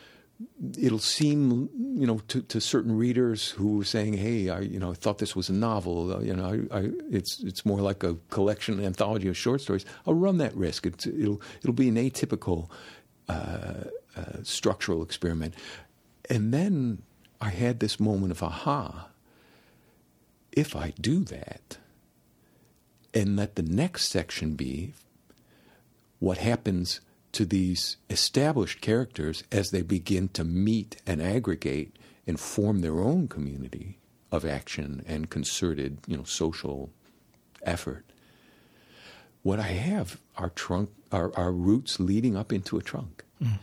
It'll 0.79 0.99
seem, 0.99 1.69
you 1.97 2.07
know, 2.07 2.21
to, 2.29 2.43
to 2.43 2.61
certain 2.61 2.97
readers 2.97 3.51
who 3.51 3.83
are 3.83 3.85
saying, 3.85 4.15
"Hey, 4.15 4.49
I, 4.49 4.61
you 4.61 4.81
know, 4.81 4.91
I 4.91 4.95
thought 4.95 5.19
this 5.19 5.37
was 5.37 5.49
a 5.49 5.53
novel. 5.53 6.13
Uh, 6.13 6.21
you 6.21 6.35
know, 6.35 6.67
I, 6.73 6.79
I, 6.79 6.91
it's 7.11 7.41
it's 7.45 7.65
more 7.65 7.81
like 7.81 8.03
a 8.03 8.17
collection, 8.31 8.79
an 8.81 8.85
anthology 8.85 9.29
of 9.29 9.37
short 9.37 9.61
stories." 9.61 9.85
I'll 10.07 10.15
run 10.15 10.39
that 10.39 10.55
risk. 10.57 10.87
It's, 10.87 11.07
it'll 11.07 11.41
it'll 11.61 11.75
be 11.75 11.89
an 11.89 11.97
atypical 11.97 12.69
uh, 13.29 13.85
uh, 14.17 14.43
structural 14.43 15.03
experiment. 15.03 15.55
And 16.29 16.53
then 16.53 17.03
I 17.41 17.51
had 17.51 17.81
this 17.81 18.01
moment 18.01 18.33
of 18.33 18.43
aha. 18.43 19.11
If 20.53 20.75
I 20.75 20.95
do 21.01 21.25
that, 21.25 21.79
and 23.15 23.37
let 23.37 23.55
the 23.55 23.63
next 23.63 24.09
section 24.09 24.55
be 24.55 24.93
what 26.19 26.39
happens 26.39 27.01
to 27.33 27.45
these 27.45 27.97
established 28.11 28.81
characters 28.81 29.45
as 29.51 29.71
they 29.71 29.83
begin 29.83 30.29
to 30.29 30.45
meet 30.45 31.01
and 31.07 31.23
aggregate 31.23 31.97
and 32.27 32.39
form 32.41 32.81
their 32.81 33.01
own 33.01 33.29
community 33.29 33.99
of 34.33 34.45
action 34.45 35.05
and 35.07 35.31
concerted, 35.31 35.99
you 36.07 36.17
know, 36.17 36.25
social 36.25 36.91
effort. 37.63 38.05
What 39.43 39.59
I 39.59 39.69
have 39.69 40.19
are 40.37 40.51
trunk 40.51 40.91
are, 41.13 41.33
are 41.37 41.53
roots 41.53 42.01
leading 42.01 42.37
up 42.37 42.53
into 42.53 42.79
a 42.79 42.83
trunk. 42.83 43.25
Mm. 43.43 43.59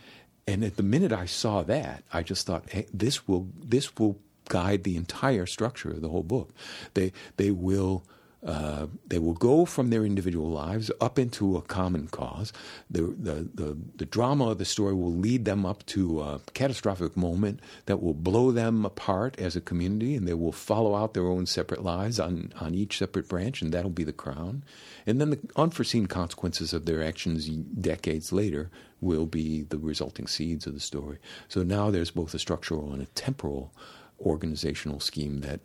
And 0.48 0.64
at 0.64 0.76
the 0.78 0.84
minute 0.84 1.12
I 1.12 1.26
saw 1.26 1.64
that, 1.64 2.04
I 2.14 2.24
just 2.24 2.46
thought, 2.46 2.70
hey, 2.70 2.88
this 2.94 3.28
will 3.28 3.48
this 3.58 3.98
will 3.98 4.20
guide 4.50 4.84
the 4.84 4.98
entire 4.98 5.46
structure 5.46 5.92
of 5.92 6.02
the 6.02 6.10
whole 6.10 6.24
book. 6.24 6.54
They 6.94 7.14
they 7.38 7.52
will 7.52 8.04
uh, 8.46 8.88
they 9.06 9.20
will 9.20 9.34
go 9.34 9.66
from 9.66 9.92
their 9.92 10.04
individual 10.04 10.50
lives 10.50 10.90
up 11.00 11.20
into 11.20 11.58
a 11.58 11.62
common 11.62 12.08
cause. 12.08 12.52
The, 12.90 13.04
the, 13.04 13.50
the, 13.54 13.78
the, 13.98 14.06
drama 14.06 14.50
of 14.50 14.58
the 14.58 14.66
story 14.66 14.96
will 14.96 15.14
lead 15.14 15.46
them 15.46 15.64
up 15.64 15.86
to 15.88 16.22
a 16.22 16.42
catastrophic 16.56 17.16
moment 17.16 17.60
that 17.86 18.02
will 18.02 18.16
blow 18.16 18.52
them 18.52 18.84
apart 18.84 19.40
as 19.40 19.56
a 19.56 19.62
community, 19.62 20.16
and 20.16 20.28
they 20.28 20.34
will 20.34 20.52
follow 20.52 20.96
out 20.96 21.14
their 21.14 21.28
own 21.28 21.46
separate 21.46 21.84
lives 21.84 22.20
on, 22.20 22.52
on 22.60 22.74
each 22.74 22.98
separate 22.98 23.30
branch, 23.30 23.62
and 23.62 23.72
that'll 23.72 23.92
be 23.92 24.04
the 24.04 24.12
crown. 24.12 24.64
And 25.06 25.22
then 25.22 25.30
the 25.30 25.40
unforeseen 25.56 26.08
consequences 26.08 26.74
of 26.74 26.86
their 26.86 27.04
actions 27.04 27.46
decades 27.48 28.32
later 28.32 28.72
will 29.02 29.28
be 29.28 29.62
the 29.62 29.78
resulting 29.78 30.26
seeds 30.26 30.66
of 30.66 30.74
the 30.74 30.80
story. 30.80 31.20
So 31.48 31.62
now 31.62 31.92
there's 31.92 32.12
both 32.12 32.34
a 32.34 32.40
structural 32.40 32.92
and 32.92 33.04
a 33.04 33.08
temporal 33.08 33.72
organizational 34.20 35.00
scheme 35.00 35.42
that. 35.42 35.60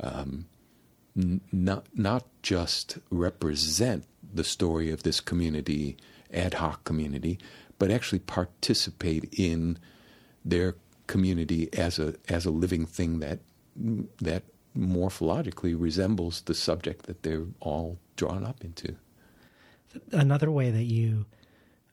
Um, 0.00 0.46
not 1.14 1.86
not 1.94 2.26
just 2.42 2.98
represent 3.10 4.04
the 4.32 4.44
story 4.44 4.90
of 4.90 5.02
this 5.02 5.20
community, 5.20 5.96
ad 6.32 6.54
hoc 6.54 6.84
community, 6.84 7.38
but 7.78 7.90
actually 7.90 8.20
participate 8.20 9.28
in 9.36 9.78
their 10.44 10.76
community 11.06 11.68
as 11.72 11.98
a 11.98 12.14
as 12.28 12.46
a 12.46 12.50
living 12.50 12.86
thing 12.86 13.20
that 13.20 13.40
that 14.20 14.44
morphologically 14.76 15.74
resembles 15.78 16.42
the 16.42 16.54
subject 16.54 17.06
that 17.06 17.22
they're 17.22 17.46
all 17.60 17.98
drawn 18.16 18.44
up 18.44 18.64
into. 18.64 18.94
Another 20.12 20.50
way 20.50 20.70
that 20.70 20.84
you 20.84 21.26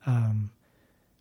um, 0.05 0.51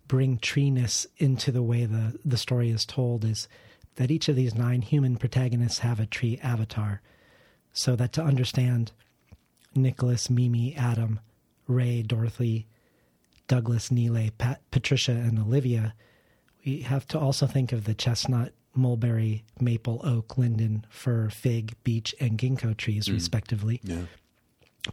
bring 0.07 0.39
treeness 0.39 1.07
into 1.19 1.51
the 1.51 1.63
way 1.63 1.85
the, 1.85 2.19
the 2.25 2.37
story 2.37 2.71
is 2.71 2.85
told 2.85 3.25
is 3.25 3.49
that 3.97 4.11
each 4.11 4.29
of 4.29 4.37
these 4.37 4.55
nine 4.55 4.83
human 4.83 5.17
protagonists 5.17 5.79
have 5.81 5.99
a 5.99 6.07
tree 6.07 6.39
avatar. 6.43 7.01
So 7.77 7.95
that 7.97 8.15
to 8.15 8.23
understand 8.23 8.93
Nicholas, 9.75 10.31
Mimi, 10.31 10.75
Adam, 10.75 11.21
Ray, 11.69 12.01
Dorothy, 12.01 12.67
Douglas, 13.49 13.91
Neelay, 13.91 14.31
Pat, 14.39 14.63
Patricia, 14.71 15.13
and 15.13 15.39
Olivia, 15.39 15.95
we 16.65 16.81
have 16.81 17.07
to 17.09 17.19
also 17.19 17.47
think 17.47 17.73
of 17.73 17.85
the 17.85 17.93
chestnut, 17.93 18.53
mulberry, 18.75 19.45
maple, 19.61 20.01
oak, 20.05 20.39
linden, 20.39 20.87
fir, 20.89 21.29
fig, 21.29 21.75
beech, 21.85 22.15
and 22.19 22.39
ginkgo 22.39 22.75
trees, 22.75 23.09
Mm. 23.09 23.13
respectively. 23.13 23.81
Yeah. 23.85 24.07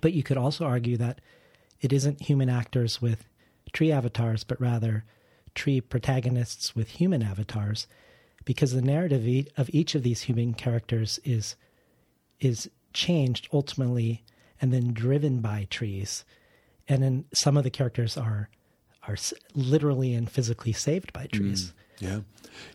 But 0.02 0.12
you 0.12 0.22
could 0.22 0.38
also 0.38 0.66
argue 0.66 0.98
that 0.98 1.22
it 1.80 1.94
isn't 1.94 2.24
human 2.24 2.50
actors 2.50 3.02
with 3.02 3.26
tree 3.72 3.94
avatars, 3.94 4.44
but 4.44 4.60
rather 4.60 5.06
tree 5.56 5.80
protagonists 5.80 6.76
with 6.76 6.90
human 6.90 7.24
avatars, 7.24 7.88
because 8.44 8.74
the 8.74 8.82
narrative 8.82 9.48
of 9.56 9.70
each 9.72 9.96
of 9.96 10.04
these 10.04 10.24
human 10.24 10.54
characters 10.54 11.20
is 11.24 11.56
is 12.44 12.70
changed 12.94 13.48
ultimately 13.52 14.24
and 14.62 14.72
then 14.72 14.94
driven 14.94 15.40
by 15.40 15.68
trees, 15.70 16.24
and 16.88 17.02
then 17.04 17.26
some 17.34 17.58
of 17.58 17.64
the 17.64 17.70
characters 17.70 18.18
are 18.18 18.50
are 19.08 19.18
literally 19.54 20.14
and 20.14 20.32
physically 20.32 20.72
saved 20.72 21.12
by 21.12 21.26
trees. 21.28 21.74
Yeah, 22.00 22.22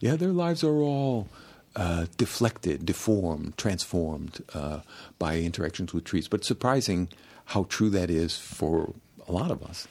yeah. 0.01 0.17
Their 0.17 0.33
lives 0.33 0.63
are 0.63 0.77
all 0.77 1.29
uh, 1.75 2.07
deflected, 2.17 2.85
deformed, 2.85 3.57
transformed 3.57 4.43
uh, 4.53 4.81
by 5.19 5.39
interactions 5.39 5.95
with 5.95 6.05
trees. 6.05 6.29
But 6.29 6.45
surprising 6.45 7.09
how 7.47 7.65
true 7.65 7.89
that 7.91 8.11
is 8.11 8.37
for 8.37 8.93
a 9.27 9.33
lot 9.33 9.51
of 9.51 9.63
us. 9.63 9.89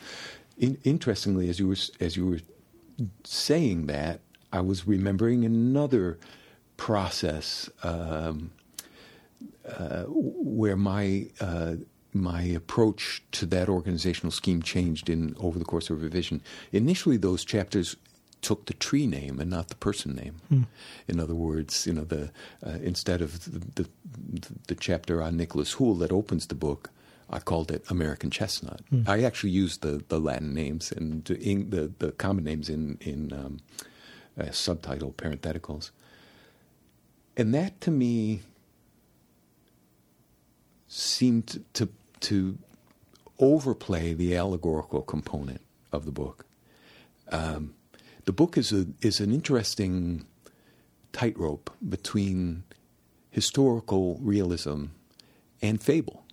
In, 0.58 0.78
interestingly, 0.84 1.50
as 1.50 1.60
you 1.60 1.68
were 1.68 1.78
as 2.00 2.16
you 2.18 2.28
were 2.28 2.40
saying 3.24 3.88
that, 3.88 4.20
I 4.52 4.62
was 4.62 4.88
remembering 4.88 5.46
another 5.46 6.20
process 6.78 7.70
um, 7.84 8.52
uh, 9.68 10.04
where 10.08 10.78
my 10.78 11.28
uh, 11.40 11.76
my 12.14 12.42
approach 12.42 13.22
to 13.32 13.46
that 13.46 13.70
organizational 13.70 14.32
scheme 14.32 14.62
changed 14.62 15.10
in 15.10 15.36
over 15.40 15.60
the 15.60 15.66
course 15.66 15.90
of 15.90 16.02
revision. 16.02 16.42
Initially, 16.72 17.18
those 17.18 17.46
chapters 17.46 17.96
took 18.42 18.66
the 18.66 18.74
tree 18.74 19.08
name 19.08 19.40
and 19.40 19.50
not 19.50 19.68
the 19.70 19.76
person 19.76 20.16
name. 20.16 20.36
Hmm. 20.50 20.64
In 21.08 21.20
other 21.20 21.36
words, 21.36 21.88
you 21.88 21.94
know, 21.94 22.04
the 22.04 22.32
uh, 22.66 22.78
instead 22.82 23.22
of 23.22 23.44
the, 23.76 23.84
the 23.84 23.90
the 24.68 24.76
chapter 24.76 25.22
on 25.22 25.38
Nicholas 25.38 25.74
Hoel 25.74 25.96
that 25.96 26.12
opens 26.12 26.48
the 26.48 26.56
book, 26.56 26.90
I 27.30 27.40
called 27.40 27.72
it 27.72 27.84
American 27.90 28.30
Chestnut. 28.30 28.82
Hmm. 28.90 29.04
I 29.08 29.24
actually 29.24 29.52
used 29.52 29.82
the, 29.82 30.04
the 30.08 30.20
Latin 30.20 30.54
names 30.54 30.92
and 30.92 31.26
the 31.26 31.92
the 32.00 32.12
common 32.14 32.44
names 32.44 32.70
in 32.70 32.98
in 33.02 33.34
um, 33.34 33.60
uh, 34.40 34.52
subtitle 34.52 35.12
parentheticals, 35.12 35.92
and 37.36 37.54
that 37.54 37.82
to 37.82 37.92
me 37.92 38.42
seemed 41.18 41.64
to 41.74 41.90
to 42.20 42.58
overplay 43.40 44.14
the 44.14 44.36
allegorical 44.36 45.02
component 45.02 45.62
of 45.92 46.06
the 46.06 46.12
book. 46.12 46.46
Um, 47.32 47.74
the 48.26 48.32
book 48.32 48.58
is 48.58 48.72
a 48.72 48.86
is 49.02 49.20
an 49.20 49.32
interesting 49.34 50.26
tightrope 51.12 51.72
between 51.88 52.64
historical 53.32 54.20
realism 54.22 54.86
and 55.62 55.82
fable, 55.82 56.24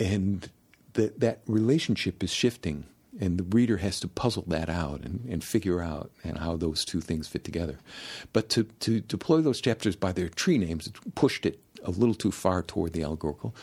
and 0.00 0.48
that 0.94 1.20
that 1.20 1.40
relationship 1.46 2.22
is 2.22 2.30
shifting, 2.30 2.84
and 3.20 3.38
the 3.38 3.56
reader 3.56 3.76
has 3.78 4.00
to 4.00 4.08
puzzle 4.08 4.44
that 4.46 4.70
out 4.70 5.00
and, 5.02 5.26
and 5.28 5.44
figure 5.44 5.82
out 5.82 6.10
and 6.24 6.38
how 6.38 6.56
those 6.56 6.84
two 6.84 7.00
things 7.00 7.28
fit 7.28 7.44
together. 7.44 7.78
But 8.32 8.48
to 8.50 8.64
to 8.80 9.00
deploy 9.00 9.42
those 9.42 9.60
chapters 9.60 9.96
by 9.96 10.12
their 10.12 10.30
tree 10.30 10.58
names 10.58 10.90
pushed 11.14 11.44
it 11.44 11.60
a 11.84 11.90
little 11.90 12.14
too 12.14 12.32
far 12.32 12.62
toward 12.62 12.92
the 12.92 13.02
allegorical. 13.02 13.54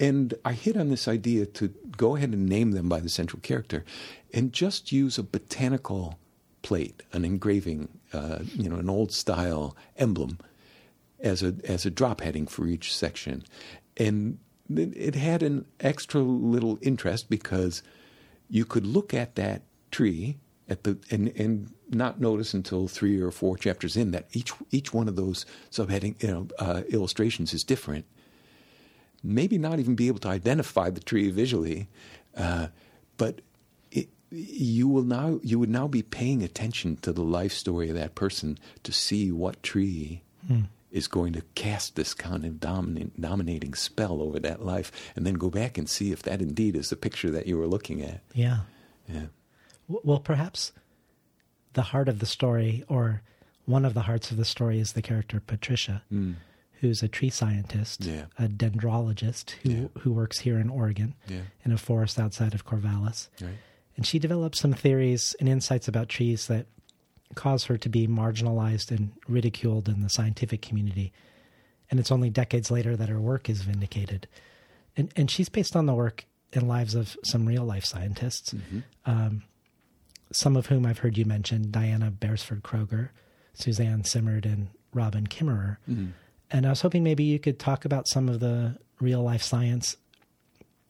And 0.00 0.32
I 0.46 0.54
hit 0.54 0.78
on 0.78 0.88
this 0.88 1.06
idea 1.06 1.44
to 1.44 1.68
go 1.96 2.16
ahead 2.16 2.30
and 2.30 2.48
name 2.48 2.70
them 2.70 2.88
by 2.88 3.00
the 3.00 3.10
central 3.10 3.40
character 3.40 3.84
and 4.32 4.50
just 4.50 4.90
use 4.90 5.18
a 5.18 5.22
botanical 5.22 6.18
plate, 6.62 7.02
an 7.12 7.24
engraving, 7.24 7.88
uh, 8.14 8.38
you 8.54 8.70
know, 8.70 8.76
an 8.76 8.88
old 8.88 9.12
style 9.12 9.76
emblem 9.98 10.38
as 11.20 11.42
a 11.42 11.54
as 11.64 11.84
a 11.84 11.90
drop 11.90 12.22
heading 12.22 12.46
for 12.46 12.66
each 12.66 12.94
section. 12.94 13.44
And 13.98 14.38
it, 14.74 15.14
had 15.14 15.42
an 15.42 15.66
extra 15.80 16.22
little 16.22 16.78
interest 16.80 17.28
because 17.28 17.82
you 18.48 18.64
could 18.64 18.86
look 18.86 19.12
at 19.12 19.34
that 19.34 19.62
tree 19.90 20.38
at 20.68 20.84
the 20.84 20.98
and 21.10 21.28
and 21.36 21.74
not 21.90 22.20
notice 22.20 22.54
until 22.54 22.88
three 22.88 23.20
or 23.20 23.30
four 23.30 23.58
chapters 23.58 23.96
in 23.96 24.12
that 24.12 24.28
each 24.32 24.52
each 24.70 24.94
one 24.94 25.08
of 25.08 25.16
those 25.16 25.44
subheading 25.70 26.22
you 26.22 26.30
know 26.30 26.48
uh, 26.58 26.82
illustrations 26.88 27.52
is 27.52 27.64
different. 27.64 28.06
Maybe 29.22 29.58
not 29.58 29.78
even 29.78 29.94
be 29.94 30.08
able 30.08 30.20
to 30.20 30.28
identify 30.28 30.90
the 30.90 31.00
tree 31.00 31.30
visually, 31.30 31.88
uh, 32.36 32.68
but 33.18 33.40
it, 33.92 34.08
you 34.30 34.88
will 34.88 35.02
now 35.02 35.40
you 35.42 35.58
would 35.58 35.68
now 35.68 35.86
be 35.86 36.02
paying 36.02 36.42
attention 36.42 36.96
to 37.02 37.12
the 37.12 37.22
life 37.22 37.52
story 37.52 37.88
of 37.90 37.94
that 37.96 38.14
person 38.14 38.58
to 38.82 38.92
see 38.92 39.30
what 39.32 39.62
tree 39.62 40.22
Hmm. 40.48 40.62
is 40.90 41.06
going 41.06 41.34
to 41.34 41.42
cast 41.54 41.96
this 41.96 42.14
kind 42.14 42.46
of 42.46 42.58
dominant, 42.60 43.20
dominating 43.20 43.74
spell 43.74 44.22
over 44.22 44.40
that 44.40 44.64
life, 44.64 44.90
and 45.14 45.26
then 45.26 45.34
go 45.34 45.50
back 45.50 45.76
and 45.76 45.86
see 45.88 46.12
if 46.12 46.22
that 46.22 46.40
indeed 46.40 46.74
is 46.76 46.88
the 46.88 46.96
picture 46.96 47.30
that 47.30 47.46
you 47.46 47.58
were 47.58 47.66
looking 47.66 48.00
at. 48.02 48.22
Yeah. 48.32 48.60
Yeah. 49.06 49.26
Well, 49.86 50.18
perhaps 50.20 50.72
the 51.74 51.82
heart 51.82 52.08
of 52.08 52.20
the 52.20 52.26
story, 52.26 52.84
or 52.88 53.20
one 53.66 53.84
of 53.84 53.92
the 53.92 54.00
hearts 54.02 54.30
of 54.30 54.38
the 54.38 54.44
story, 54.46 54.80
is 54.80 54.92
the 54.94 55.02
character 55.02 55.40
Patricia, 55.46 56.02
Mm. 56.10 56.36
Who's 56.80 57.02
a 57.02 57.08
tree 57.08 57.30
scientist, 57.30 58.04
Yeah. 58.04 58.26
a 58.38 58.48
dendrologist 58.48 59.50
who 59.62 59.90
who 60.00 60.12
works 60.12 60.38
here 60.40 60.58
in 60.58 60.70
Oregon, 60.70 61.14
Yeah. 61.28 61.42
in 61.64 61.72
a 61.72 61.78
forest 61.78 62.18
outside 62.18 62.54
of 62.54 62.64
Corvallis. 62.64 63.28
Right. 63.40 63.58
And 63.96 64.06
she 64.06 64.18
developed 64.18 64.56
some 64.56 64.72
theories 64.72 65.34
and 65.40 65.48
insights 65.48 65.88
about 65.88 66.08
trees 66.08 66.46
that 66.46 66.66
cause 67.34 67.64
her 67.64 67.76
to 67.76 67.88
be 67.88 68.06
marginalized 68.08 68.90
and 68.90 69.12
ridiculed 69.28 69.88
in 69.88 70.00
the 70.00 70.08
scientific 70.08 70.62
community. 70.62 71.12
And 71.90 72.00
it's 72.00 72.10
only 72.10 72.30
decades 72.30 72.70
later 72.70 72.96
that 72.96 73.08
her 73.08 73.20
work 73.20 73.50
is 73.50 73.62
vindicated. 73.62 74.26
And 74.96 75.12
and 75.16 75.30
she's 75.30 75.48
based 75.48 75.76
on 75.76 75.86
the 75.86 75.94
work 75.94 76.24
and 76.52 76.66
lives 76.66 76.94
of 76.94 77.16
some 77.24 77.46
real 77.46 77.64
life 77.64 77.84
scientists, 77.84 78.54
um, 79.06 79.42
some 80.32 80.56
of 80.56 80.66
whom 80.66 80.86
I've 80.86 80.98
heard 80.98 81.18
you 81.18 81.24
mention 81.26 81.70
Diana 81.70 82.10
Beresford 82.10 82.62
Kreuger, 82.62 83.10
Suzanne 83.52 84.02
Simard, 84.04 84.46
and 84.46 84.68
Robin 84.94 85.26
Kimmerer. 85.26 85.76
Mhm. 85.88 86.12
And 86.50 86.66
I 86.66 86.70
was 86.70 86.80
hoping 86.80 87.04
maybe 87.04 87.24
you 87.24 87.38
could 87.38 87.58
talk 87.58 87.84
about 87.84 88.08
some 88.08 88.28
of 88.28 88.40
the 88.40 88.76
real 89.00 89.22
life 89.22 89.42
science 89.42 89.96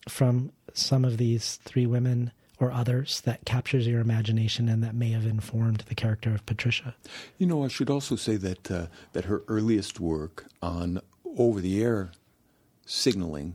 from 0.09 0.53
some 0.73 1.05
of 1.05 1.19
these 1.19 1.57
three 1.65 1.87
women 1.87 2.33
or 2.59 2.71
others 2.71 3.23
that 3.23 3.45
captures 3.45 3.87
your 3.87 4.01
imagination 4.01 4.69
and 4.69 4.83
that 4.83 4.95
may 4.95 5.11
have 5.11 5.25
informed 5.25 5.81
the 5.89 5.95
character 5.95 6.35
of 6.35 6.45
Patricia. 6.47 6.95
You 7.39 7.47
know, 7.47 7.65
I 7.65 7.69
should 7.69 7.91
also 7.91 8.17
say 8.17 8.37
that 8.37 8.71
uh, 8.71 8.87
that 9.13 9.25
her 9.25 9.43
earliest 9.49 9.99
work 9.99 10.47
on 10.61 11.01
over-the-air 11.39 12.11
signaling 12.85 13.55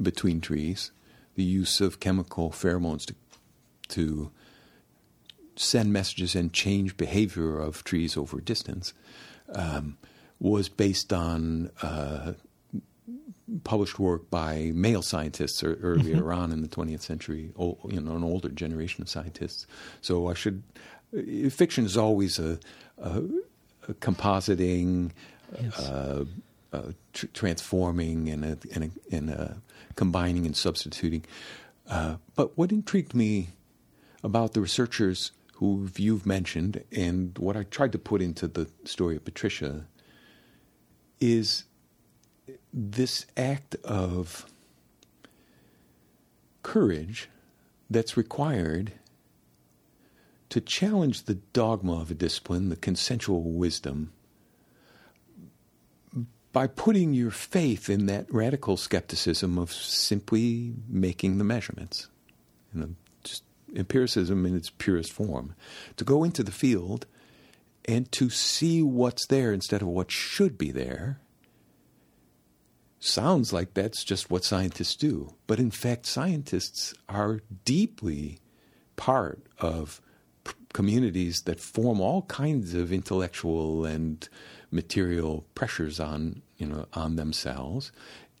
between 0.00 0.40
trees, 0.40 0.92
the 1.34 1.42
use 1.42 1.80
of 1.80 2.00
chemical 2.00 2.50
pheromones 2.50 3.06
to 3.06 3.14
to 3.88 4.30
send 5.56 5.92
messages 5.92 6.34
and 6.34 6.52
change 6.52 6.96
behavior 6.96 7.58
of 7.58 7.84
trees 7.84 8.16
over 8.16 8.40
distance, 8.40 8.92
um, 9.52 9.98
was 10.44 10.68
based 10.68 11.10
on 11.10 11.70
uh, 11.80 12.34
published 13.64 13.98
work 13.98 14.28
by 14.30 14.70
male 14.74 15.00
scientists 15.00 15.62
or, 15.64 15.74
earlier 15.82 16.20
Mhm. 16.22 16.36
on 16.36 16.52
in 16.52 16.60
the 16.60 16.68
20th 16.68 17.00
century, 17.00 17.50
you 17.58 18.00
know, 18.00 18.14
an 18.16 18.22
older 18.24 18.50
generation 18.50 19.00
of 19.02 19.08
scientists. 19.08 19.66
So 20.02 20.28
I 20.28 20.34
should. 20.34 20.62
uh, 21.16 21.48
Fiction 21.48 21.86
is 21.86 21.96
always 21.96 22.38
a, 22.38 22.58
a, 22.98 23.22
a 23.88 23.94
compositing, 23.94 25.12
uh, 25.78 26.24
uh, 26.74 26.82
tr- 27.14 27.26
transforming, 27.32 28.28
and 28.28 28.44
a, 28.44 28.58
and, 28.74 28.84
a, 28.84 28.90
and 29.16 29.30
a 29.30 29.56
combining 29.96 30.44
and 30.44 30.54
substituting. 30.56 31.24
Uh, 31.88 32.16
but 32.34 32.56
what 32.58 32.70
intrigued 32.70 33.14
me 33.14 33.48
about 34.22 34.52
the 34.52 34.60
researchers 34.60 35.32
who 35.54 35.88
you've 35.96 36.26
mentioned 36.26 36.82
and 36.92 37.38
what 37.38 37.56
I 37.56 37.62
tried 37.62 37.92
to 37.92 37.98
put 37.98 38.20
into 38.20 38.46
the 38.48 38.68
story 38.84 39.16
of 39.16 39.24
Patricia 39.24 39.86
is 41.24 41.64
this 42.72 43.24
act 43.34 43.76
of 43.76 44.44
courage 46.62 47.30
that's 47.88 48.16
required 48.16 48.92
to 50.50 50.60
challenge 50.60 51.22
the 51.22 51.36
dogma 51.54 51.98
of 51.98 52.10
a 52.10 52.14
discipline, 52.14 52.68
the 52.68 52.76
consensual 52.76 53.42
wisdom, 53.42 54.12
by 56.52 56.66
putting 56.66 57.14
your 57.14 57.30
faith 57.30 57.88
in 57.88 58.04
that 58.06 58.26
radical 58.32 58.76
skepticism 58.76 59.58
of 59.58 59.72
simply 59.72 60.74
making 60.88 61.38
the 61.38 61.44
measurements. 61.44 62.08
You 62.74 62.80
know, 62.80 62.90
empiricism 63.74 64.44
in 64.44 64.54
its 64.54 64.68
purest 64.70 65.10
form. 65.10 65.54
To 65.96 66.04
go 66.04 66.22
into 66.22 66.42
the 66.42 66.52
field 66.52 67.06
and 67.86 68.10
to 68.12 68.30
see 68.30 68.82
what's 68.82 69.26
there 69.26 69.52
instead 69.52 69.82
of 69.82 69.88
what 69.88 70.10
should 70.10 70.56
be 70.56 70.70
there 70.70 71.20
sounds 73.04 73.52
like 73.52 73.74
that's 73.74 74.02
just 74.02 74.30
what 74.30 74.44
scientists 74.44 74.96
do. 74.96 75.34
But 75.46 75.58
in 75.58 75.70
fact, 75.70 76.06
scientists 76.06 76.94
are 77.08 77.40
deeply 77.64 78.38
part 78.96 79.42
of 79.58 80.00
p- 80.44 80.52
communities 80.72 81.42
that 81.42 81.60
form 81.60 82.00
all 82.00 82.22
kinds 82.22 82.74
of 82.74 82.92
intellectual 82.92 83.84
and 83.84 84.26
material 84.70 85.46
pressures 85.54 86.00
on 86.00 86.42
you 86.56 86.66
know 86.66 86.86
on 86.94 87.14
themselves 87.16 87.92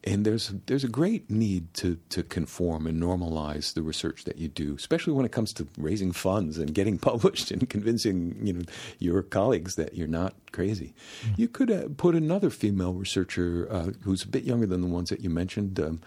and 0.06 0.26
there's 0.26 0.52
there's 0.66 0.84
a 0.84 0.88
great 0.88 1.30
need 1.30 1.72
to 1.74 1.98
to 2.10 2.22
conform 2.22 2.86
and 2.86 3.02
normalize 3.02 3.72
the 3.72 3.82
research 3.82 4.24
that 4.24 4.36
you 4.36 4.48
do, 4.48 4.74
especially 4.74 5.14
when 5.14 5.24
it 5.24 5.32
comes 5.32 5.52
to 5.54 5.66
raising 5.78 6.12
funds 6.12 6.58
and 6.58 6.74
getting 6.74 6.98
published 7.10 7.50
and 7.50 7.68
convincing 7.68 8.36
you 8.46 8.52
know 8.52 8.62
your 8.98 9.22
colleagues 9.22 9.76
that 9.76 9.94
you're 9.94 10.06
not 10.06 10.34
crazy. 10.52 10.94
Mm-hmm. 11.22 11.40
You 11.40 11.48
could 11.48 11.70
uh, 11.70 11.88
put 11.96 12.14
another 12.14 12.50
female 12.50 12.92
researcher 12.92 13.66
uh, 13.70 13.90
who's 14.02 14.22
a 14.22 14.28
bit 14.28 14.44
younger 14.44 14.66
than 14.66 14.82
the 14.82 14.86
ones 14.86 15.08
that 15.08 15.20
you 15.20 15.30
mentioned, 15.30 15.80
um, 15.80 16.00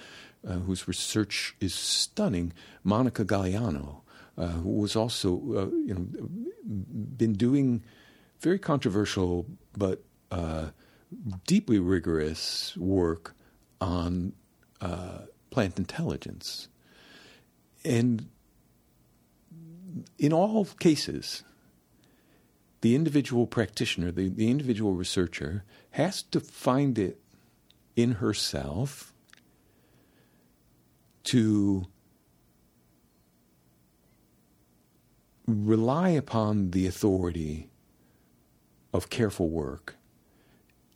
uh, 0.48 0.54
whose 0.54 0.88
research 0.88 1.56
is 1.60 1.74
stunning, 1.74 2.54
Monica 2.84 3.26
Gagliano, 3.26 4.02
uh, 4.38 4.48
who 4.48 4.70
was 4.70 4.96
also 4.96 5.34
uh, 5.56 5.76
you 5.76 5.94
know 5.96 6.08
been 7.18 7.34
doing 7.34 7.84
very 8.40 8.60
controversial 8.60 9.48
but 9.76 10.04
uh, 10.32 10.68
deeply 11.48 11.80
rigorous 11.80 12.78
work 12.78 13.34
on 13.80 14.34
uh, 14.82 15.20
plant 15.50 15.78
intelligence. 15.78 16.68
And 17.84 18.28
in 20.18 20.34
all 20.34 20.66
cases, 20.80 21.44
the 22.82 22.96
individual 22.96 23.48
practitioner, 23.48 24.12
the, 24.12 24.30
the 24.30 24.50
individual 24.50 24.94
researcher, 24.94 25.64
has 25.92 26.22
to 26.24 26.40
find 26.40 26.98
it 27.00 27.20
in 27.96 28.14
herself 28.14 29.14
to 31.26 31.88
rely 35.48 36.10
upon 36.10 36.72
the 36.72 36.86
authority 36.88 37.70
of 38.94 39.10
careful 39.10 39.50
work 39.50 39.97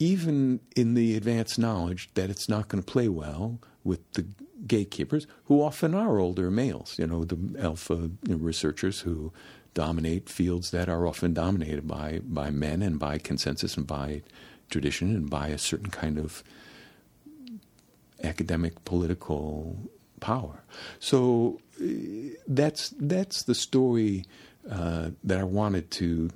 even 0.02 0.60
in 0.76 0.96
the 0.96 1.16
advanced 1.16 1.60
knowledge 1.60 2.10
that 2.16 2.32
it's 2.32 2.50
not 2.50 2.68
going 2.68 2.82
to 2.82 2.92
play 2.92 3.08
well 3.08 3.60
with 3.84 4.00
the 4.14 4.26
gatekeepers, 4.66 5.28
who 5.46 5.62
often 5.62 5.94
are 5.94 6.18
older 6.18 6.50
males, 6.50 6.98
you 6.98 7.06
know, 7.06 7.24
the 7.24 7.38
alpha 7.60 8.10
researchers 8.28 9.02
who 9.02 9.32
dominate 9.76 10.28
fields 10.28 10.72
that 10.72 10.90
are 10.90 11.06
often 11.06 11.36
dominated 11.36 11.88
by, 11.88 12.20
by 12.24 12.50
men 12.50 12.82
and 12.82 12.98
by 12.98 13.20
consensus 13.20 13.78
and 13.78 13.86
by 13.86 14.24
tradition 14.72 15.16
and 15.16 15.30
by 15.30 15.50
a 15.50 15.58
certain 15.60 15.92
kind 15.92 16.18
of 16.18 16.44
academic 18.24 18.84
political 18.84 19.78
power. 20.20 20.64
So 21.00 21.60
uh, 21.80 21.86
that's 22.48 22.90
that's 22.98 23.44
the 23.44 23.56
story 23.56 24.26
uh, 24.70 25.12
that 25.24 25.40
I 25.40 25.44
wanted 25.44 25.92
to 25.92 26.30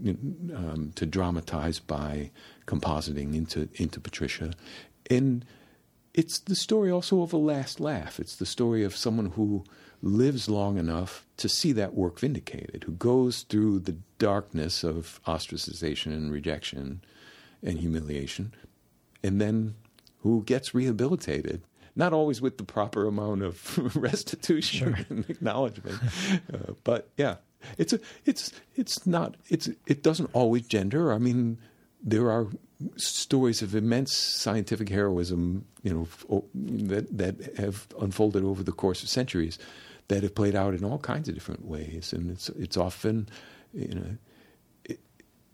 um, 0.56 0.92
to 0.96 1.06
dramatize 1.06 1.80
by 1.80 2.32
compositing 2.66 3.36
into 3.36 3.70
into 3.76 4.00
Patricia, 4.00 4.54
and 5.10 5.46
it's 6.14 6.40
the 6.40 6.56
story 6.56 6.90
also 6.90 7.22
of 7.22 7.34
a 7.34 7.38
last 7.38 7.80
laugh. 7.80 8.20
It's 8.20 8.36
the 8.36 8.46
story 8.46 8.84
of 8.84 8.96
someone 8.96 9.32
who 9.32 9.64
lives 10.02 10.48
long 10.48 10.78
enough 10.78 11.26
to 11.38 11.50
see 11.50 11.72
that 11.74 11.94
work 11.94 12.20
vindicated, 12.20 12.84
who 12.86 12.94
goes 12.94 13.44
through 13.44 13.80
the 13.80 13.98
darkness 14.18 14.84
of 14.84 15.20
ostracization 15.26 16.08
and 16.08 16.32
rejection 16.32 17.02
and 17.62 17.80
humiliation, 17.80 18.54
and 19.24 19.42
then 19.42 19.76
who 20.20 20.44
gets 20.44 20.74
rehabilitated 20.74 21.62
not 21.96 22.14
always 22.14 22.42
with 22.42 22.58
the 22.58 22.64
proper 22.64 23.08
amount 23.08 23.42
of 23.42 23.96
restitution 23.96 24.96
sure. 24.96 25.06
and 25.10 25.30
acknowledgement. 25.30 25.98
Uh, 26.54 26.74
but 26.84 27.10
yeah, 27.18 27.36
it's 27.78 27.94
a, 27.94 28.00
it's 28.26 28.52
it's 28.76 29.08
not 29.08 29.36
it's 29.48 29.70
it 29.88 30.04
doesn't 30.04 30.30
always 30.34 30.68
gender. 30.68 31.14
I 31.14 31.18
mean, 31.18 31.58
there 32.06 32.32
are 32.32 32.48
stories 32.98 33.62
of 33.62 33.74
immense 33.74 34.16
scientific 34.16 34.90
heroism, 34.90 35.66
you 35.82 35.94
know, 35.94 36.44
that 36.54 37.18
that 37.18 37.58
have 37.58 37.88
unfolded 38.00 38.44
over 38.44 38.64
the 38.64 38.72
course 38.72 39.02
of 39.04 39.10
centuries, 39.10 39.58
that 40.08 40.22
have 40.24 40.36
played 40.36 40.56
out 40.56 40.76
in 40.76 40.86
all 40.86 41.00
kinds 41.00 41.28
of 41.28 41.34
different 41.34 41.66
ways, 41.66 42.14
and 42.14 42.30
it's 42.30 42.50
it's 42.50 42.78
often, 42.78 43.28
you 43.74 43.96
know. 43.96 44.96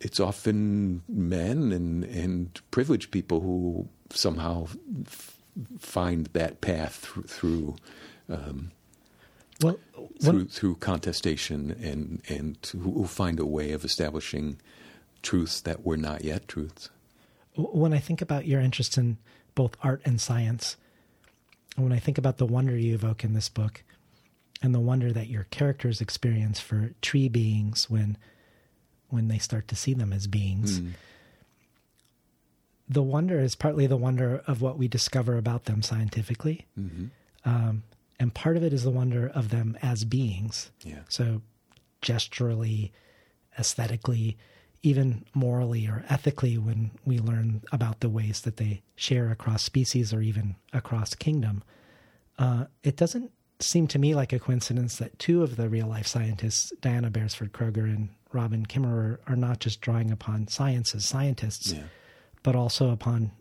it's 0.01 0.19
often 0.19 1.03
men 1.07 1.71
and, 1.71 2.03
and 2.05 2.59
privileged 2.71 3.11
people 3.11 3.39
who 3.39 3.87
somehow 4.09 4.67
f- 5.05 5.37
find 5.79 6.25
that 6.33 6.59
path 6.59 6.95
through, 6.95 7.23
through 7.23 7.75
um, 8.29 8.71
well, 9.61 9.79
through, 10.21 10.45
through 10.45 10.75
contestation 10.75 11.71
and 11.81 12.21
and 12.27 12.57
who 12.81 13.05
find 13.05 13.39
a 13.39 13.45
way 13.45 13.71
of 13.71 13.85
establishing 13.85 14.59
truths 15.21 15.62
that 15.62 15.86
were 15.86 15.97
not 15.97 16.23
yet 16.23 16.47
truths. 16.47 16.89
When 17.55 17.93
I 17.93 17.99
think 17.99 18.21
about 18.21 18.47
your 18.47 18.62
interest 18.62 18.97
in 18.97 19.17
both 19.55 19.75
art 19.84 20.01
and 20.05 20.19
science, 20.19 20.77
and 21.75 21.86
when 21.86 21.93
I 21.93 21.99
think 21.99 22.17
about 22.17 22.38
the 22.38 22.45
wonder 22.45 22.77
you 22.77 22.93
evoke 22.93 23.23
in 23.23 23.34
this 23.34 23.49
book, 23.49 23.84
and 24.62 24.75
the 24.75 24.79
wonder 24.79 25.12
that 25.12 25.27
your 25.27 25.45
characters 25.45 26.01
experience 26.01 26.60
for 26.60 26.91
tree 27.01 27.27
beings 27.27 27.89
when 27.89 28.17
when 29.10 29.27
they 29.27 29.38
start 29.38 29.67
to 29.67 29.75
see 29.75 29.93
them 29.93 30.13
as 30.13 30.25
beings. 30.27 30.79
Mm. 30.79 30.91
The 32.88 33.03
wonder 33.03 33.39
is 33.39 33.55
partly 33.55 33.88
the 33.88 33.97
wonder 33.97 34.41
of 34.47 34.62
what 34.62 34.77
we 34.77 34.88
discover 34.88 35.38
about 35.38 35.65
them 35.65 35.81
scientifically. 35.81 36.65
Mm-hmm. 36.79 37.05
Um, 37.43 37.84
and 38.19 38.34
part 38.34 38.55
of 38.55 38.63
it 38.63 38.71
is 38.71 38.84
the 38.84 38.89
wonder 38.89 39.27
of 39.27 39.49
them 39.49 39.77
as 39.81 40.05
beings. 40.05 40.71
Yeah. 40.84 40.99
So, 41.10 41.41
gesturally, 42.01 42.91
aesthetically, 43.57 44.38
even 44.84 45.26
morally 45.34 45.88
or 45.88 46.04
ethically, 46.10 46.58
when 46.58 46.91
we 47.06 47.20
learn 47.20 47.62
about 47.72 48.00
the 48.00 48.10
ways 48.10 48.41
that 48.41 48.58
they 48.58 48.82
share 48.96 49.30
across 49.30 49.63
species 49.63 50.13
or 50.13 50.22
even 50.22 50.56
across 50.74 51.13
kingdom, 51.13 51.63
uh, 52.39 52.65
it 52.84 52.98
doesn't 52.98 53.32
seem 53.60 53.88
to 53.88 54.00
me 54.00 54.15
like 54.15 54.34
a 54.34 54.39
coincidence 54.39 54.98
that 54.98 55.17
two 55.20 55.44
of 55.44 55.56
the 55.56 55.70
real 55.70 55.88
life 55.88 56.08
scientists, 56.08 56.74
Diana 56.82 57.12
Beresford 57.12 57.54
Kreuger 57.54 57.84
and 57.84 58.10
Robin 58.34 58.65
Kimmerer, 58.65 59.20
are 59.28 59.36
not 59.36 59.60
just 59.60 59.82
drawing 59.82 60.12
upon 60.12 60.48
science 60.48 60.96
as 60.96 61.06
scientists, 61.06 61.74
yeah. 61.74 61.84
but 62.41 62.56
also 62.56 62.89
upon 62.89 63.32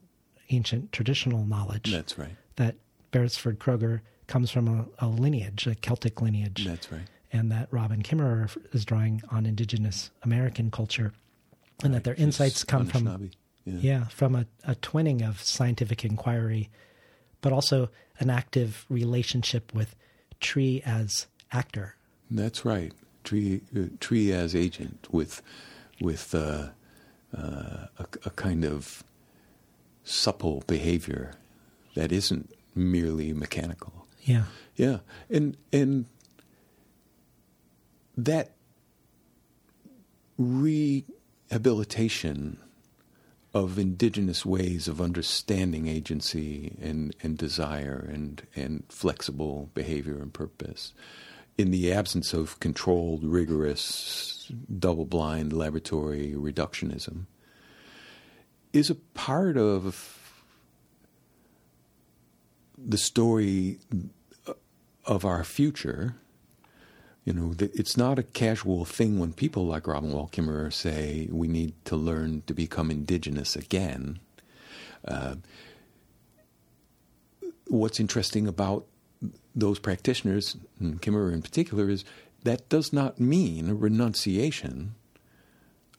ancient 0.51 0.93
traditional 0.93 1.47
knowledge. 1.47 1.91
That's 1.91 2.19
right. 2.19 2.37
That 2.57 2.77
Beresford 3.13 3.59
Kreuger 3.59 4.03
comes 4.27 4.51
from 4.51 4.69
a, 4.69 5.07
a 5.07 5.09
lineage, 5.09 5.67
a 5.67 5.75
Celtic 5.75 6.21
lineage. 6.21 6.65
That's 6.65 6.91
right. 6.93 7.03
And 7.33 7.51
that 7.53 7.69
Robin 7.71 8.03
Kimmerer 8.03 8.51
is 8.75 8.85
drawing 8.85 9.23
on 9.31 9.47
indigenous 9.47 10.11
American 10.23 10.71
culture, 10.71 11.13
and 11.83 11.93
right. 11.93 12.03
that 12.03 12.05
their 12.05 12.15
insights 12.15 12.65
come 12.65 12.87
from 12.87 13.31
yeah. 13.65 13.79
yeah. 13.81 14.05
from 14.07 14.35
a, 14.35 14.47
a 14.65 14.75
twinning 14.77 15.27
of 15.27 15.41
scientific 15.43 16.05
inquiry, 16.05 16.71
but 17.41 17.53
also 17.53 17.91
an 18.19 18.31
active 18.31 18.87
relationship 18.89 19.73
with 19.75 19.95
tree 20.41 20.83
as 20.85 21.27
actor. 21.53 21.97
That's 22.31 22.65
right. 22.65 22.93
Tree 23.25 23.61
uh, 23.77 23.83
tree 24.01 24.33
as 24.33 24.55
agent 24.55 25.09
with 25.11 25.43
with 26.01 26.35
uh, 26.35 26.69
uh, 27.37 27.87
a, 27.99 28.07
a 28.25 28.31
kind 28.31 28.65
of 28.65 29.05
supple 30.05 30.65
behavior 30.67 31.33
that 31.95 32.13
isn't 32.13 32.51
merely 32.75 33.33
mechanical. 33.33 34.07
Yeah. 34.23 34.45
Yeah. 34.77 34.99
And 35.29 35.57
and 35.73 36.07
that 38.17 38.53
rehabilitation 41.51 42.59
of 43.53 43.79
indigenous 43.79 44.47
ways 44.47 44.87
of 44.87 45.01
understanding 45.01 45.89
agency 45.89 46.77
and, 46.81 47.15
and 47.23 47.37
desire 47.37 48.09
and, 48.13 48.47
and 48.55 48.85
flexible 48.89 49.69
behavior 49.75 50.19
and 50.23 50.33
purpose. 50.33 50.93
In 51.59 51.73
the 51.73 51.93
absence 51.93 52.33
of 52.33 52.61
controlled, 52.61 53.25
rigorous, 53.25 54.51
double 54.79 55.05
blind 55.05 55.53
laboratory 55.53 56.33
reductionism 56.37 57.27
is 58.73 58.89
a 58.89 58.95
part 58.95 59.57
of 59.57 60.17
the 62.79 62.97
story 62.97 63.79
of 65.05 65.25
our 65.25 65.43
future 65.43 66.15
You 67.25 67.35
know, 67.35 67.55
it's 67.59 67.97
not 67.97 68.19
a 68.19 68.23
casual 68.23 68.85
thing 68.85 69.19
when 69.19 69.33
people 69.33 69.67
like 69.67 69.87
Robin 69.87 70.13
Wall 70.13 70.31
Kimmerer 70.33 70.73
say 70.73 71.29
we 71.31 71.49
need 71.49 71.75
to 71.85 71.95
learn 71.95 72.43
to 72.47 72.55
become 72.55 72.91
indigenous 72.91 73.57
again. 73.57 74.21
Uh, 75.07 75.37
what's 77.69 78.01
interesting 78.01 78.47
about 78.47 78.87
those 79.55 79.79
practitioners, 79.79 80.57
and 80.79 81.01
Kimmerer 81.03 81.33
in 81.33 81.43
particular, 81.43 81.91
is 81.91 82.05
that 82.45 82.69
does 82.69 82.93
not 82.93 83.21
mean 83.21 83.69
a 83.69 83.75
renunciation 83.75 84.95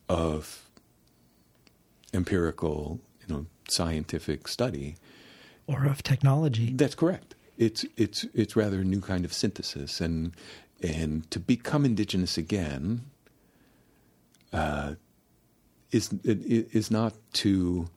of 0.10 0.70
empirical, 2.14 3.00
you 3.22 3.34
know, 3.34 3.46
scientific 3.70 4.48
study 4.48 4.96
or 5.68 5.86
of 5.86 6.04
technology. 6.04 6.74
That's 6.74 6.96
correct. 6.96 7.36
It's 7.58 7.86
it's 7.96 8.26
it's 8.34 8.56
rather 8.56 8.82
a 8.82 8.84
new 8.84 9.02
kind 9.02 9.24
of 9.24 9.34
synthesis, 9.34 10.02
and 10.02 10.34
and 10.82 11.30
to 11.32 11.39
become 11.39 11.86
indigenous 11.86 12.38
again 12.38 13.02
uh, 14.54 14.96
is 15.91 16.13
is 16.24 16.91
not 16.91 17.13
to 17.34 17.89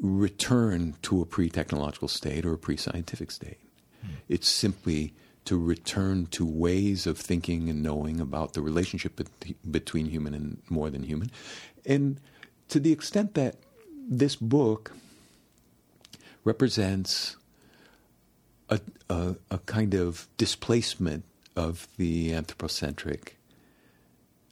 return 0.00 0.94
to 1.02 1.20
a 1.20 1.26
pre-technological 1.26 2.08
state 2.08 2.44
or 2.44 2.52
a 2.52 2.58
pre-scientific 2.58 3.30
state. 3.30 3.58
Mm. 4.04 4.10
It's 4.28 4.48
simply 4.48 5.14
to 5.44 5.58
return 5.58 6.26
to 6.26 6.44
ways 6.44 7.06
of 7.06 7.18
thinking 7.18 7.68
and 7.68 7.82
knowing 7.82 8.20
about 8.20 8.54
the 8.54 8.62
relationship 8.62 9.20
between 9.70 10.06
human 10.06 10.34
and 10.34 10.62
more 10.68 10.90
than 10.90 11.02
human, 11.02 11.30
and 11.84 12.18
to 12.68 12.80
the 12.80 12.92
extent 12.92 13.34
that 13.34 13.56
this 14.08 14.36
book 14.36 14.92
represents 16.44 17.36
a, 18.74 19.14
a, 19.14 19.36
a 19.50 19.58
kind 19.58 19.94
of 19.94 20.28
displacement 20.36 21.24
of 21.56 21.88
the 21.96 22.32
anthropocentric 22.34 23.38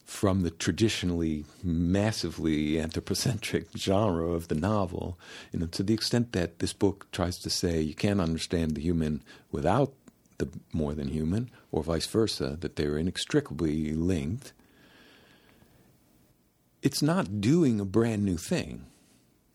from 0.05 0.43
the 0.43 0.51
traditionally 0.51 1.45
massively 1.63 2.79
anthropocentric 2.79 3.67
genre 3.77 4.27
of 4.33 4.49
the 4.49 4.55
novel, 4.55 5.19
you 5.53 5.59
know, 5.59 5.67
to 5.67 5.83
the 5.83 5.95
extent 5.95 6.33
that 6.33 6.59
this 6.59 6.73
book 6.73 7.07
tries 7.13 7.39
to 7.39 7.49
say 7.49 7.81
you 7.81 7.95
can't 7.95 8.21
understand 8.21 8.75
the 8.75 8.83
human 8.83 9.23
without 9.51 9.95
the 10.39 10.49
more 10.73 10.95
than 10.95 11.09
human, 11.09 11.51
or 11.71 11.83
vice 11.83 12.07
versa, 12.07 12.57
that 12.61 12.77
they're 12.77 12.99
inextricably 12.99 13.95
linked, 13.95 14.53
it's 16.83 17.03
not 17.03 17.41
doing 17.41 17.81
a 17.81 17.85
brand 17.85 18.25
new 18.25 18.37
thing. 18.37 18.87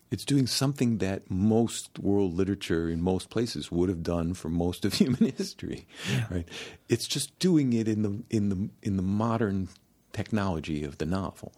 It's 0.10 0.26
doing 0.26 0.48
something 0.48 1.00
that 1.00 1.30
most 1.30 2.00
world 2.00 2.34
literature 2.34 2.90
in 2.90 3.02
most 3.02 3.30
places 3.30 3.72
would 3.72 3.90
have 3.90 4.04
done 4.04 4.34
for 4.34 4.50
most 4.50 4.86
of 4.86 4.94
human 4.96 5.34
history, 5.36 5.86
yeah. 6.12 6.26
right? 6.30 6.48
It's 6.88 7.08
just 7.08 7.38
doing 7.40 7.74
it 7.74 7.88
in 7.88 8.04
the 8.04 8.24
in 8.30 8.50
the 8.50 8.70
in 8.82 8.98
the 8.98 9.04
modern 9.04 9.70
technology 10.14 10.84
of 10.84 10.98
the 10.98 11.06
novel, 11.06 11.52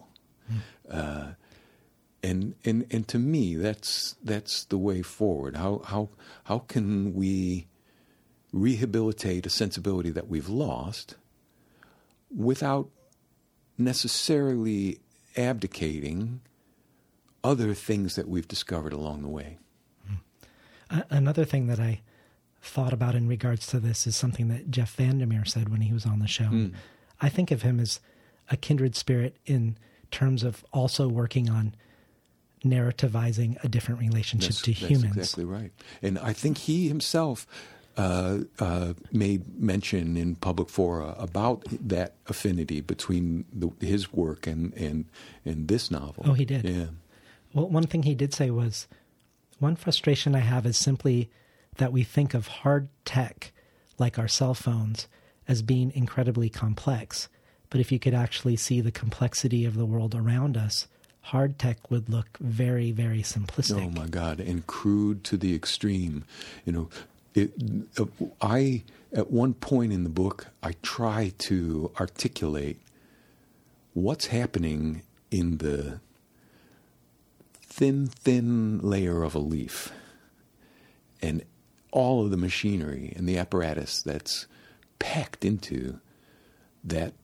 mm. 0.50 0.58
uh, 0.90 1.32
and 2.22 2.54
and 2.64 2.86
and 2.90 3.06
to 3.08 3.18
me, 3.18 3.54
that's 3.54 4.16
that's 4.22 4.64
the 4.64 4.78
way 4.78 5.02
forward. 5.02 5.56
How 5.56 5.82
how 5.84 6.08
how 6.44 6.58
can 6.60 7.14
we 7.14 7.68
rehabilitate 8.52 9.46
a 9.46 9.50
sensibility 9.50 10.10
that 10.10 10.28
we've 10.28 10.48
lost 10.48 11.14
without 12.34 12.90
necessarily 13.78 14.98
abdicating 15.36 16.40
other 17.42 17.74
things 17.74 18.16
that 18.16 18.28
we've 18.28 18.48
discovered 18.48 18.92
along 18.92 19.22
the 19.22 19.28
way. 19.28 19.58
Another 21.08 21.44
thing 21.44 21.68
that 21.68 21.78
I 21.78 22.00
thought 22.60 22.92
about 22.92 23.14
in 23.14 23.28
regards 23.28 23.66
to 23.68 23.78
this 23.78 24.06
is 24.06 24.16
something 24.16 24.48
that 24.48 24.70
Jeff 24.70 24.94
Vandermeer 24.96 25.44
said 25.44 25.68
when 25.68 25.80
he 25.82 25.92
was 25.92 26.04
on 26.04 26.18
the 26.18 26.26
show. 26.26 26.44
Mm. 26.44 26.74
I 27.20 27.28
think 27.28 27.50
of 27.50 27.62
him 27.62 27.78
as 27.78 28.00
a 28.50 28.56
kindred 28.56 28.96
spirit 28.96 29.36
in 29.46 29.76
terms 30.10 30.42
of 30.42 30.64
also 30.72 31.08
working 31.08 31.48
on 31.48 31.74
narrativizing 32.64 33.62
a 33.64 33.68
different 33.68 34.00
relationship 34.00 34.50
that's, 34.50 34.62
to 34.62 34.72
that's 34.72 34.86
humans. 34.86 35.16
Exactly 35.16 35.44
right. 35.44 35.70
And 36.02 36.18
I 36.18 36.32
think 36.32 36.58
he 36.58 36.88
himself 36.88 37.46
uh, 37.96 38.40
uh, 38.58 38.94
made 39.12 39.60
mention 39.60 40.16
in 40.16 40.34
public 40.34 40.68
fora 40.68 41.14
about 41.18 41.64
that 41.70 42.14
affinity 42.26 42.80
between 42.80 43.44
the, 43.52 43.70
his 43.84 44.12
work 44.12 44.46
and, 44.46 44.74
and 44.74 45.06
and 45.44 45.68
this 45.68 45.90
novel. 45.90 46.24
Oh, 46.26 46.32
he 46.32 46.44
did. 46.44 46.64
Yeah. 46.64 46.86
Well, 47.52 47.68
one 47.68 47.86
thing 47.86 48.04
he 48.04 48.14
did 48.14 48.32
say 48.32 48.50
was, 48.50 48.86
one 49.58 49.76
frustration 49.76 50.34
I 50.34 50.40
have 50.40 50.66
is 50.66 50.76
simply 50.76 51.30
that 51.76 51.92
we 51.92 52.02
think 52.02 52.34
of 52.34 52.46
hard 52.46 52.88
tech, 53.04 53.52
like 53.98 54.18
our 54.18 54.28
cell 54.28 54.54
phones, 54.54 55.08
as 55.48 55.62
being 55.62 55.92
incredibly 55.94 56.48
complex. 56.48 57.28
But 57.68 57.80
if 57.80 57.92
you 57.92 57.98
could 57.98 58.14
actually 58.14 58.56
see 58.56 58.80
the 58.80 58.92
complexity 58.92 59.64
of 59.64 59.76
the 59.76 59.86
world 59.86 60.14
around 60.14 60.56
us, 60.56 60.86
hard 61.22 61.58
tech 61.58 61.90
would 61.90 62.08
look 62.08 62.38
very, 62.40 62.92
very 62.92 63.22
simplistic. 63.22 63.84
Oh 63.84 63.90
my 63.90 64.06
God, 64.06 64.40
and 64.40 64.66
crude 64.66 65.24
to 65.24 65.36
the 65.36 65.54
extreme. 65.54 66.24
You 66.64 66.72
know, 66.72 66.88
it, 67.34 67.52
uh, 67.98 68.06
I 68.40 68.82
at 69.12 69.30
one 69.30 69.54
point 69.54 69.92
in 69.92 70.04
the 70.04 70.10
book 70.10 70.48
I 70.62 70.72
try 70.82 71.32
to 71.38 71.90
articulate 71.98 72.80
what's 73.92 74.26
happening 74.26 75.02
in 75.30 75.58
the 75.58 76.00
thin, 77.70 78.06
thin 78.06 78.80
layer 78.80 79.22
of 79.22 79.34
a 79.34 79.38
leaf, 79.38 79.92
and 81.22 81.42
all 81.92 82.22
of 82.22 82.30
the 82.30 82.36
machinery 82.36 83.12
and 83.16 83.28
the 83.28 83.38
apparatus 83.38 84.02
that's 84.02 84.46
packed 84.98 85.44
into 85.44 85.98
that 86.84 87.14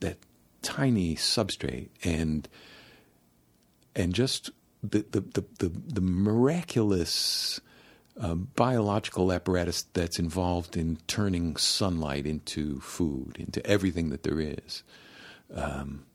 that 0.00 0.16
tiny 0.62 1.14
substrate, 1.16 1.88
and 2.02 2.48
and 3.94 4.14
just 4.14 4.50
the 4.82 5.04
the 5.10 5.20
the, 5.20 5.44
the, 5.58 5.68
the 5.68 6.00
miraculous 6.00 7.60
uh, 8.20 8.34
biological 8.34 9.32
apparatus 9.32 9.82
that's 9.92 10.18
involved 10.18 10.76
in 10.76 10.98
turning 11.06 11.56
sunlight 11.56 12.26
into 12.26 12.80
food, 12.80 13.36
into 13.38 13.64
everything 13.66 14.10
that 14.10 14.22
there 14.22 14.40
is. 14.40 14.82
Um, 15.54 16.06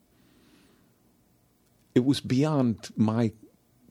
it 1.94 2.04
was 2.04 2.20
beyond 2.20 2.90
my 2.96 3.32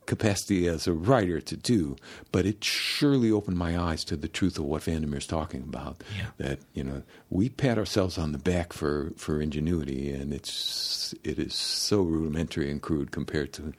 capacity 0.06 0.68
as 0.68 0.88
a 0.88 0.94
writer 0.94 1.40
to 1.40 1.56
do, 1.56 1.96
but 2.32 2.46
it 2.46 2.64
surely 2.64 3.32
opened 3.32 3.58
my 3.58 3.80
eyes 3.80 4.04
to 4.04 4.18
the 4.18 4.28
truth 4.28 4.58
of 4.58 4.66
what 4.66 4.84
Vandermeer's 4.84 5.28
talking 5.28 5.62
about. 5.62 6.04
Yeah. 6.18 6.26
That 6.38 6.60
you 6.74 6.84
know 6.84 7.04
we 7.30 7.50
pat 7.50 7.78
ourselves 7.78 8.18
on 8.18 8.32
the 8.32 8.38
back 8.38 8.74
for 8.74 9.14
for 9.16 9.42
ingenuity, 9.42 10.12
and 10.12 10.34
it's 10.34 11.16
it 11.24 11.40
is 11.40 11.54
so 11.54 12.02
rudimentary 12.02 12.70
and 12.70 12.82
crude 12.82 13.12
compared 13.12 13.54
to 13.54 13.74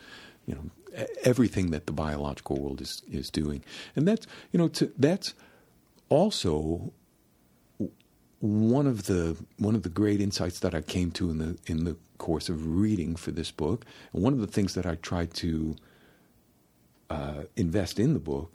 you 0.46 0.54
know 0.54 1.04
everything 1.24 1.70
that 1.70 1.86
the 1.86 1.92
biological 1.92 2.56
world 2.60 2.80
is 2.80 3.02
is 3.10 3.30
doing, 3.30 3.64
and 3.96 4.06
that's 4.06 4.26
you 4.52 4.58
know 4.58 4.68
to, 4.68 4.92
that's 4.98 5.34
also 6.08 6.92
one 8.42 8.88
of 8.88 9.04
the 9.04 9.36
one 9.58 9.76
of 9.76 9.84
the 9.84 9.88
great 9.88 10.20
insights 10.20 10.58
that 10.60 10.74
I 10.74 10.82
came 10.82 11.12
to 11.12 11.30
in 11.30 11.38
the 11.38 11.58
in 11.66 11.84
the 11.84 11.96
course 12.18 12.48
of 12.48 12.80
reading 12.80 13.14
for 13.14 13.30
this 13.30 13.52
book, 13.52 13.86
and 14.12 14.22
one 14.22 14.32
of 14.32 14.40
the 14.40 14.48
things 14.48 14.74
that 14.74 14.84
I 14.84 14.96
tried 14.96 15.32
to 15.34 15.76
uh, 17.08 17.42
invest 17.56 18.00
in 18.00 18.14
the 18.14 18.18
book 18.18 18.52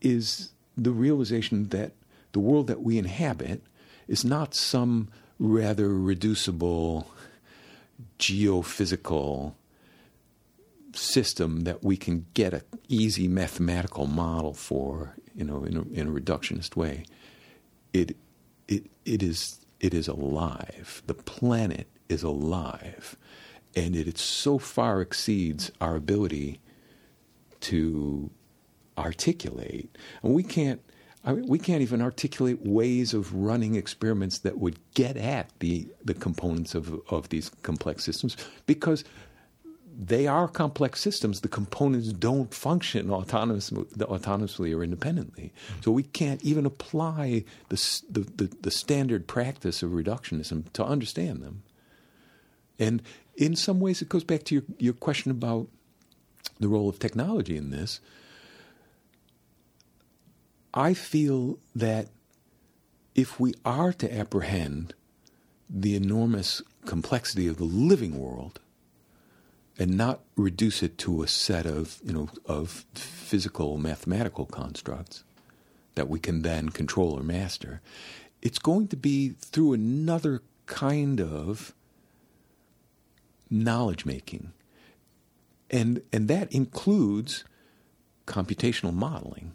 is 0.00 0.52
the 0.76 0.90
realization 0.90 1.68
that 1.68 1.92
the 2.32 2.40
world 2.40 2.66
that 2.68 2.82
we 2.82 2.96
inhabit 2.96 3.62
is 4.08 4.24
not 4.24 4.54
some 4.54 5.08
rather 5.38 5.88
reducible 5.88 7.10
geophysical 8.18 9.52
system 10.94 11.60
that 11.60 11.84
we 11.84 11.96
can 11.96 12.26
get 12.32 12.54
an 12.54 12.62
easy 12.88 13.28
mathematical 13.28 14.06
model 14.06 14.54
for, 14.54 15.14
you 15.34 15.44
know, 15.44 15.64
in 15.64 15.76
a, 15.76 15.82
in 16.00 16.06
a 16.08 16.10
reductionist 16.10 16.74
way. 16.74 17.04
It, 17.92 18.16
it, 18.68 18.86
it 19.04 19.22
is 19.22 19.64
it 19.80 19.94
is 19.94 20.08
alive. 20.08 21.02
The 21.06 21.14
planet 21.14 21.86
is 22.08 22.22
alive 22.22 23.16
and 23.74 23.94
it, 23.94 24.08
it 24.08 24.18
so 24.18 24.58
far 24.58 25.00
exceeds 25.00 25.70
our 25.80 25.96
ability 25.96 26.60
to 27.60 28.30
articulate. 28.98 29.96
And 30.22 30.34
we 30.34 30.42
can't. 30.42 30.80
I 31.22 31.34
mean, 31.34 31.46
we 31.48 31.58
can't 31.58 31.82
even 31.82 32.00
articulate 32.00 32.64
ways 32.64 33.12
of 33.12 33.34
running 33.34 33.74
experiments 33.74 34.38
that 34.38 34.58
would 34.58 34.78
get 34.94 35.18
at 35.18 35.50
the, 35.58 35.86
the 36.02 36.14
components 36.14 36.74
of, 36.74 36.98
of 37.10 37.28
these 37.28 37.50
complex 37.62 38.04
systems 38.04 38.38
because 38.64 39.04
they 40.02 40.26
are 40.26 40.48
complex 40.48 40.98
systems. 40.98 41.42
The 41.42 41.48
components 41.48 42.08
don't 42.14 42.54
function 42.54 43.08
autonomously, 43.08 44.74
or 44.74 44.82
independently. 44.82 45.52
So 45.82 45.90
we 45.90 46.04
can't 46.04 46.42
even 46.42 46.64
apply 46.64 47.44
the, 47.68 48.02
the, 48.08 48.20
the, 48.20 48.56
the 48.62 48.70
standard 48.70 49.26
practice 49.26 49.82
of 49.82 49.90
reductionism 49.90 50.72
to 50.72 50.84
understand 50.84 51.42
them. 51.42 51.64
And 52.78 53.02
in 53.36 53.54
some 53.54 53.78
ways, 53.78 54.00
it 54.00 54.08
goes 54.08 54.24
back 54.24 54.44
to 54.44 54.54
your, 54.54 54.64
your 54.78 54.94
question 54.94 55.30
about 55.30 55.68
the 56.58 56.68
role 56.68 56.88
of 56.88 56.98
technology 56.98 57.58
in 57.58 57.70
this. 57.70 58.00
I 60.72 60.94
feel 60.94 61.58
that 61.74 62.08
if 63.14 63.38
we 63.38 63.52
are 63.66 63.92
to 63.92 64.18
apprehend 64.18 64.94
the 65.68 65.94
enormous 65.94 66.62
complexity 66.86 67.46
of 67.46 67.58
the 67.58 67.64
living 67.64 68.18
world 68.18 68.60
and 69.80 69.96
not 69.96 70.20
reduce 70.36 70.82
it 70.82 70.98
to 70.98 71.22
a 71.22 71.26
set 71.26 71.64
of, 71.64 71.98
you 72.04 72.12
know, 72.12 72.28
of 72.44 72.84
physical 72.94 73.78
mathematical 73.78 74.44
constructs 74.44 75.24
that 75.94 76.06
we 76.06 76.20
can 76.20 76.42
then 76.42 76.68
control 76.68 77.18
or 77.18 77.22
master, 77.22 77.80
it's 78.42 78.58
going 78.58 78.88
to 78.88 78.96
be 78.96 79.30
through 79.30 79.72
another 79.72 80.42
kind 80.66 81.18
of 81.18 81.74
knowledge 83.48 84.04
making. 84.04 84.52
And 85.70 86.02
and 86.12 86.28
that 86.28 86.52
includes 86.52 87.44
computational 88.26 88.92
modeling. 88.92 89.52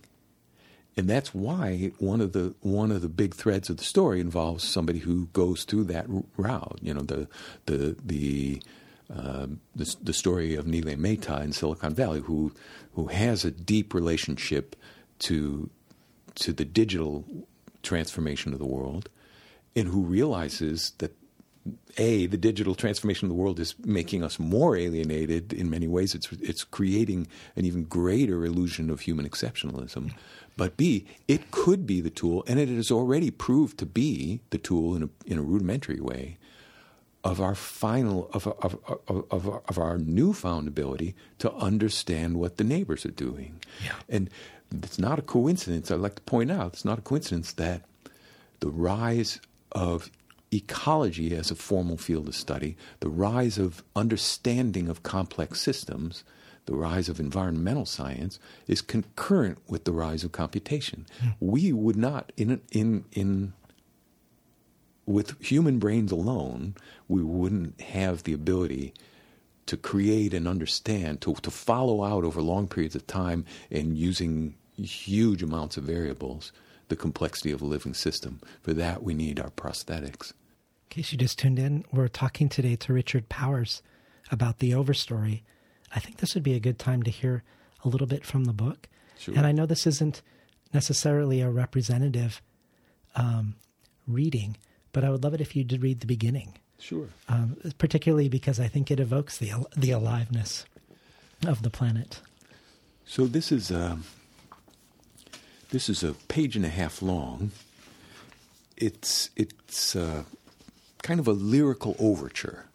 And 0.97 1.07
that's 1.07 1.35
why 1.35 1.91
one 1.99 2.19
of 2.19 2.31
the 2.31 2.55
one 2.61 2.91
of 2.91 3.03
the 3.03 3.09
big 3.09 3.35
threads 3.35 3.69
of 3.69 3.77
the 3.77 3.83
story 3.83 4.21
involves 4.21 4.63
somebody 4.63 4.99
who 4.99 5.27
goes 5.33 5.65
through 5.65 5.83
that 5.85 6.07
route. 6.35 6.79
You 6.81 6.95
know, 6.95 7.01
the 7.01 7.27
the 7.67 7.95
the 8.03 8.61
uh, 9.13 9.47
the, 9.75 9.95
the, 10.01 10.13
story 10.13 10.55
of 10.55 10.65
Neelay 10.65 10.97
Mehta 10.97 11.41
in 11.41 11.51
Silicon 11.51 11.93
Valley, 11.93 12.21
who 12.21 12.51
who 12.93 13.07
has 13.07 13.45
a 13.45 13.51
deep 13.51 13.93
relationship 13.93 14.75
to 15.19 15.69
to 16.35 16.51
the 16.51 16.65
digital 16.65 17.23
transformation 17.83 18.51
of 18.51 18.59
the 18.59 18.65
world, 18.65 19.09
and 19.75 19.87
who 19.87 20.01
realizes 20.01 20.93
that 20.97 21.15
a 21.97 22.25
the 22.25 22.37
digital 22.37 22.73
transformation 22.73 23.25
of 23.25 23.29
the 23.29 23.41
world 23.41 23.59
is 23.59 23.75
making 23.85 24.23
us 24.23 24.39
more 24.39 24.75
alienated 24.75 25.53
in 25.53 25.69
many 25.69 25.87
ways. 25.87 26.15
It's 26.15 26.31
it's 26.33 26.63
creating 26.63 27.27
an 27.55 27.65
even 27.65 27.83
greater 27.83 28.43
illusion 28.43 28.89
of 28.89 29.01
human 29.01 29.29
exceptionalism. 29.29 30.13
But 30.57 30.77
B, 30.77 31.05
it 31.27 31.51
could 31.51 31.85
be 31.85 32.01
the 32.01 32.09
tool, 32.09 32.43
and 32.47 32.59
it 32.59 32.69
has 32.69 32.89
already 32.89 33.29
proved 33.29 33.77
to 33.79 33.85
be 33.85 34.39
the 34.51 34.57
tool 34.57 34.95
in 34.95 35.03
a, 35.03 35.09
in 35.25 35.37
a 35.37 35.41
rudimentary 35.41 35.99
way 35.99 36.37
of 37.25 37.41
our 37.41 37.55
final 37.55 38.29
of, 38.33 38.47
of, 38.47 38.77
of, 38.85 39.25
of, 39.31 39.47
of 39.67 39.77
our 39.79 39.97
newfound 39.97 40.67
ability 40.67 41.15
to 41.39 41.51
understand 41.55 42.37
what 42.37 42.57
the 42.57 42.63
neighbors 42.63 43.03
are 43.05 43.11
doing. 43.11 43.59
Yeah. 43.83 43.95
And 44.07 44.29
it's 44.71 44.99
not 44.99 45.17
a 45.17 45.23
coincidence. 45.23 45.89
I'd 45.89 45.99
like 45.99 46.15
to 46.15 46.21
point 46.21 46.51
out 46.51 46.73
it's 46.73 46.85
not 46.85 46.99
a 46.99 47.01
coincidence 47.01 47.51
that 47.53 47.81
the 48.59 48.69
rise 48.69 49.41
of 49.71 50.11
ecology 50.51 51.35
as 51.35 51.49
a 51.49 51.55
formal 51.55 51.97
field 51.97 52.27
of 52.27 52.35
study, 52.35 52.77
the 52.99 53.09
rise 53.09 53.57
of 53.57 53.83
understanding 53.95 54.87
of 54.87 55.01
complex 55.01 55.59
systems, 55.59 56.23
the 56.67 56.75
rise 56.75 57.09
of 57.09 57.19
environmental 57.19 57.85
science 57.85 58.39
is 58.67 58.81
concurrent 58.81 59.57
with 59.67 59.85
the 59.85 59.91
rise 59.91 60.23
of 60.23 60.31
computation. 60.31 61.07
Mm. 61.23 61.33
We 61.39 61.73
would 61.73 61.97
not, 61.97 62.31
in, 62.37 62.61
in, 62.71 63.05
in, 63.11 63.53
with 65.05 65.39
human 65.41 65.79
brains 65.79 66.11
alone, 66.11 66.75
we 67.07 67.21
wouldn't 67.21 67.79
have 67.81 68.23
the 68.23 68.33
ability 68.33 68.93
to 69.67 69.77
create 69.77 70.33
and 70.33 70.47
understand, 70.47 71.21
to, 71.21 71.33
to 71.35 71.51
follow 71.51 72.03
out 72.03 72.23
over 72.23 72.41
long 72.41 72.67
periods 72.67 72.95
of 72.95 73.05
time 73.07 73.45
and 73.71 73.97
using 73.97 74.55
huge 74.77 75.41
amounts 75.41 75.77
of 75.77 75.83
variables 75.83 76.51
the 76.87 76.95
complexity 76.95 77.51
of 77.51 77.61
a 77.61 77.65
living 77.65 77.93
system. 77.93 78.39
For 78.61 78.73
that, 78.73 79.01
we 79.01 79.13
need 79.13 79.39
our 79.39 79.49
prosthetics. 79.49 80.33
In 80.91 81.01
case 81.01 81.11
you 81.11 81.17
just 81.17 81.39
tuned 81.39 81.57
in, 81.57 81.83
we're 81.91 82.07
talking 82.07 82.47
today 82.47 82.75
to 82.75 82.93
Richard 82.93 83.27
Powers 83.27 83.81
about 84.31 84.59
the 84.59 84.71
Overstory, 84.71 85.41
I 85.93 85.99
think 85.99 86.17
this 86.17 86.35
would 86.35 86.43
be 86.43 86.53
a 86.53 86.59
good 86.59 86.77
time 86.77 87.03
to 87.03 87.11
hear 87.11 87.43
a 87.83 87.87
little 87.87 88.07
bit 88.07 88.25
from 88.25 88.45
the 88.45 88.53
book. 88.53 88.87
Sure. 89.17 89.35
And 89.35 89.45
I 89.47 89.51
know 89.51 89.65
this 89.65 89.87
isn't 89.87 90.21
necessarily 90.73 91.41
a 91.41 91.49
representative 91.49 92.41
um, 93.15 93.55
reading, 94.07 94.57
but 94.95 95.03
I 95.03 95.09
would 95.09 95.25
love 95.25 95.33
it 95.33 95.41
if 95.41 95.57
you 95.57 95.65
did 95.65 95.83
read 95.83 95.99
the 95.99 96.07
beginning. 96.07 96.53
Sure. 96.79 97.09
Um, 97.27 97.57
particularly 97.77 98.29
because 98.29 98.61
I 98.61 98.69
think 98.69 98.89
it 98.89 98.99
evokes 99.01 99.37
the 99.37 99.51
the 99.75 99.91
aliveness 99.91 100.65
of 101.45 101.63
the 101.63 101.69
planet. 101.69 102.21
So 103.05 103.27
this 103.27 103.51
is 103.51 103.71
a 103.71 103.91
um, 103.91 104.05
this 105.71 105.89
is 105.89 106.01
a 106.01 106.13
page 106.29 106.55
and 106.55 106.65
a 106.65 106.69
half 106.69 107.01
long. 107.01 107.51
It's 108.77 109.31
it's 109.35 109.97
uh, 109.97 110.23
kind 111.03 111.19
of 111.19 111.27
a 111.27 111.33
lyrical 111.33 111.97
overture. 111.99 112.67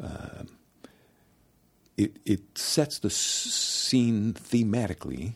Uh, 0.00 0.44
it, 1.96 2.18
it 2.26 2.58
sets 2.58 2.98
the 2.98 3.10
scene 3.10 4.34
thematically 4.34 5.32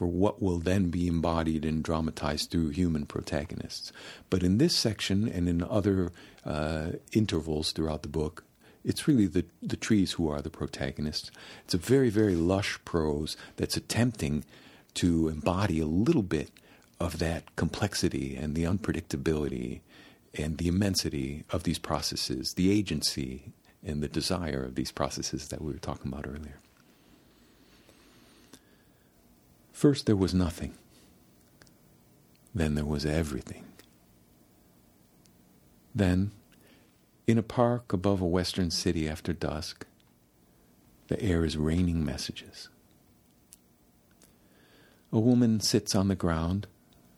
for 0.00 0.06
what 0.06 0.40
will 0.40 0.58
then 0.58 0.88
be 0.88 1.06
embodied 1.06 1.62
and 1.62 1.82
dramatized 1.82 2.50
through 2.50 2.70
human 2.70 3.04
protagonists. 3.04 3.92
But 4.30 4.42
in 4.42 4.56
this 4.56 4.74
section 4.74 5.28
and 5.28 5.46
in 5.46 5.62
other 5.62 6.10
uh, 6.42 6.92
intervals 7.12 7.72
throughout 7.72 8.00
the 8.00 8.08
book, 8.08 8.44
it's 8.82 9.06
really 9.06 9.26
the, 9.26 9.44
the 9.60 9.76
trees 9.76 10.12
who 10.12 10.30
are 10.30 10.40
the 10.40 10.48
protagonists. 10.48 11.30
It's 11.66 11.74
a 11.74 11.76
very, 11.76 12.08
very 12.08 12.34
lush 12.34 12.78
prose 12.86 13.36
that's 13.56 13.76
attempting 13.76 14.46
to 14.94 15.28
embody 15.28 15.80
a 15.80 15.86
little 15.86 16.22
bit 16.22 16.48
of 16.98 17.18
that 17.18 17.54
complexity 17.56 18.36
and 18.36 18.54
the 18.54 18.64
unpredictability 18.64 19.80
and 20.32 20.56
the 20.56 20.68
immensity 20.68 21.44
of 21.50 21.64
these 21.64 21.78
processes, 21.78 22.54
the 22.54 22.70
agency 22.70 23.52
and 23.84 24.02
the 24.02 24.08
desire 24.08 24.64
of 24.64 24.76
these 24.76 24.92
processes 24.92 25.48
that 25.48 25.60
we 25.60 25.74
were 25.74 25.78
talking 25.78 26.10
about 26.10 26.26
earlier. 26.26 26.59
First, 29.80 30.04
there 30.04 30.14
was 30.14 30.34
nothing. 30.34 30.74
Then 32.54 32.74
there 32.74 32.84
was 32.84 33.06
everything. 33.06 33.64
Then, 35.94 36.32
in 37.26 37.38
a 37.38 37.42
park 37.42 37.90
above 37.90 38.20
a 38.20 38.26
western 38.26 38.70
city 38.70 39.08
after 39.08 39.32
dusk, 39.32 39.86
the 41.08 41.18
air 41.22 41.46
is 41.46 41.56
raining 41.56 42.04
messages. 42.04 42.68
A 45.14 45.18
woman 45.18 45.60
sits 45.60 45.94
on 45.94 46.08
the 46.08 46.14
ground, 46.14 46.66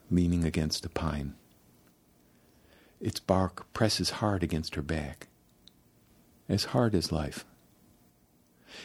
leaning 0.08 0.44
against 0.44 0.86
a 0.86 0.88
pine. 0.88 1.34
Its 3.00 3.18
bark 3.18 3.72
presses 3.72 4.10
hard 4.22 4.44
against 4.44 4.76
her 4.76 4.82
back 4.82 5.26
as 6.48 6.66
hard 6.66 6.94
as 6.94 7.10
life. 7.10 7.44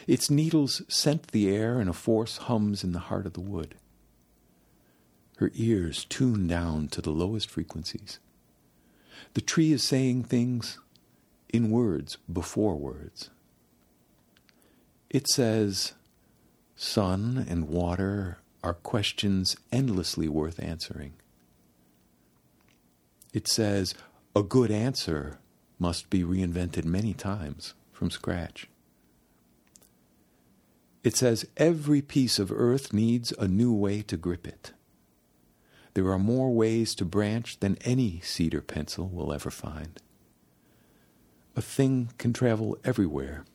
Its 0.08 0.30
needles 0.30 0.80
scent 0.88 1.28
the 1.28 1.50
air, 1.50 1.78
and 1.78 1.90
a 1.90 1.92
force 1.92 2.38
hums 2.38 2.82
in 2.82 2.92
the 2.92 2.98
heart 2.98 3.26
of 3.26 3.34
the 3.34 3.42
wood. 3.42 3.74
Her 5.36 5.52
ears 5.54 6.06
tune 6.06 6.48
down 6.48 6.88
to 6.88 7.02
the 7.02 7.10
lowest 7.10 7.50
frequencies. 7.50 8.18
The 9.34 9.42
tree 9.42 9.70
is 9.70 9.84
saying 9.84 10.24
things 10.24 10.78
in 11.50 11.70
words 11.70 12.16
before 12.32 12.76
words. 12.76 13.28
It 15.10 15.28
says, 15.28 15.92
Sun 16.74 17.44
and 17.46 17.68
water 17.68 18.38
are 18.64 18.74
questions 18.74 19.56
endlessly 19.70 20.26
worth 20.26 20.58
answering. 20.58 21.12
It 23.34 23.46
says, 23.46 23.94
A 24.34 24.42
good 24.42 24.70
answer 24.70 25.38
must 25.78 26.08
be 26.08 26.22
reinvented 26.22 26.86
many 26.86 27.12
times 27.12 27.74
from 27.92 28.10
scratch. 28.10 28.68
It 31.08 31.16
says 31.16 31.46
every 31.56 32.02
piece 32.02 32.38
of 32.38 32.52
earth 32.52 32.92
needs 32.92 33.32
a 33.38 33.48
new 33.48 33.72
way 33.72 34.02
to 34.02 34.18
grip 34.18 34.46
it. 34.46 34.74
There 35.94 36.10
are 36.10 36.18
more 36.18 36.50
ways 36.50 36.94
to 36.96 37.06
branch 37.06 37.60
than 37.60 37.78
any 37.80 38.20
cedar 38.20 38.60
pencil 38.60 39.08
will 39.08 39.32
ever 39.32 39.50
find. 39.50 40.02
A 41.56 41.62
thing 41.62 42.10
can 42.18 42.34
travel 42.34 42.76
everywhere 42.84 43.46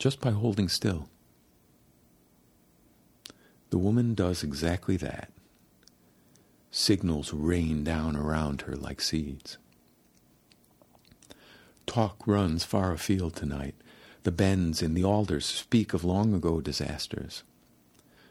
just 0.00 0.20
by 0.20 0.32
holding 0.32 0.68
still. 0.68 1.08
The 3.70 3.78
woman 3.78 4.12
does 4.14 4.42
exactly 4.42 4.96
that. 4.96 5.30
Signals 6.72 7.32
rain 7.32 7.84
down 7.84 8.16
around 8.16 8.62
her 8.62 8.74
like 8.74 9.00
seeds. 9.00 9.58
Talk 11.86 12.26
runs 12.26 12.64
far 12.64 12.90
afield 12.90 13.36
tonight. 13.36 13.76
The 14.24 14.32
bends 14.32 14.82
in 14.82 14.94
the 14.94 15.04
alders 15.04 15.44
speak 15.44 15.94
of 15.94 16.04
long 16.04 16.32
ago 16.32 16.60
disasters. 16.60 17.42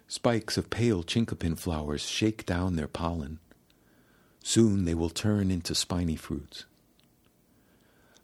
Spikes 0.07 0.57
of 0.57 0.69
pale 0.69 1.03
chinkapin 1.03 1.55
flowers 1.57 2.05
shake 2.07 2.45
down 2.45 2.75
their 2.75 2.87
pollen. 2.87 3.39
Soon 4.43 4.85
they 4.85 4.93
will 4.93 5.09
turn 5.09 5.51
into 5.51 5.75
spiny 5.75 6.15
fruits. 6.15 6.65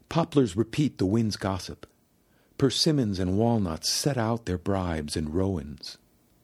Poplars 0.08 0.56
repeat 0.56 0.98
the 0.98 1.06
wind's 1.06 1.36
gossip. 1.36 1.86
Persimmons 2.56 3.18
and 3.18 3.36
walnuts 3.36 3.90
set 3.92 4.16
out 4.16 4.46
their 4.46 4.58
bribes 4.58 5.16
and 5.16 5.34
rowans, 5.34 5.98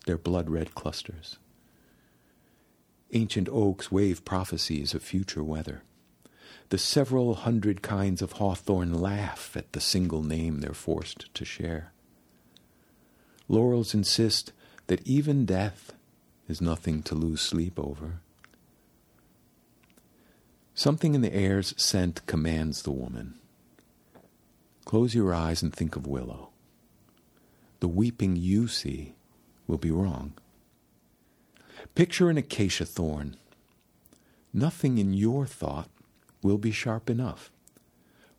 their 0.07 0.19
blood 0.19 0.51
red 0.51 0.75
clusters. 0.75 1.39
Ancient 3.13 3.49
oaks 3.51 3.91
wave 3.91 4.25
prophecies 4.25 4.95
of 4.95 5.03
future 5.03 5.43
weather. 5.43 5.83
The 6.71 6.79
several 6.79 7.35
hundred 7.35 7.83
kinds 7.83 8.23
of 8.23 8.33
hawthorn 8.33 9.01
laugh 9.01 9.57
at 9.57 9.73
the 9.73 9.81
single 9.81 10.23
name 10.23 10.61
they're 10.61 10.73
forced 10.73 11.33
to 11.35 11.45
share. 11.45 11.93
Laurels 13.49 13.95
insist 13.95 14.53
that 14.87 15.07
even 15.07 15.45
death 15.45 15.93
is 16.49 16.61
nothing 16.61 17.03
to 17.03 17.15
lose 17.15 17.41
sleep 17.41 17.79
over. 17.79 18.21
Something 20.75 21.15
in 21.15 21.21
the 21.21 21.33
air's 21.33 21.75
scent 21.77 22.27
commands 22.27 22.83
the 22.83 22.91
woman. 22.91 23.35
Close 24.85 25.15
your 25.15 25.33
eyes 25.33 25.63
and 25.63 25.73
think 25.73 25.97
of 25.97 26.07
willow. 26.07 26.51
The 27.81 27.89
weeping 27.89 28.37
you 28.37 28.67
see 28.67 29.15
will 29.67 29.79
be 29.79 29.91
wrong. 29.91 30.33
Picture 31.95 32.31
an 32.31 32.39
acacia 32.39 32.85
thorn. 32.85 33.37
Nothing 34.53 34.99
in 34.99 35.13
your 35.13 35.47
thought 35.47 35.89
will 36.45 36.59
be 36.59 36.71
sharp 36.71 37.09
enough. 37.09 37.51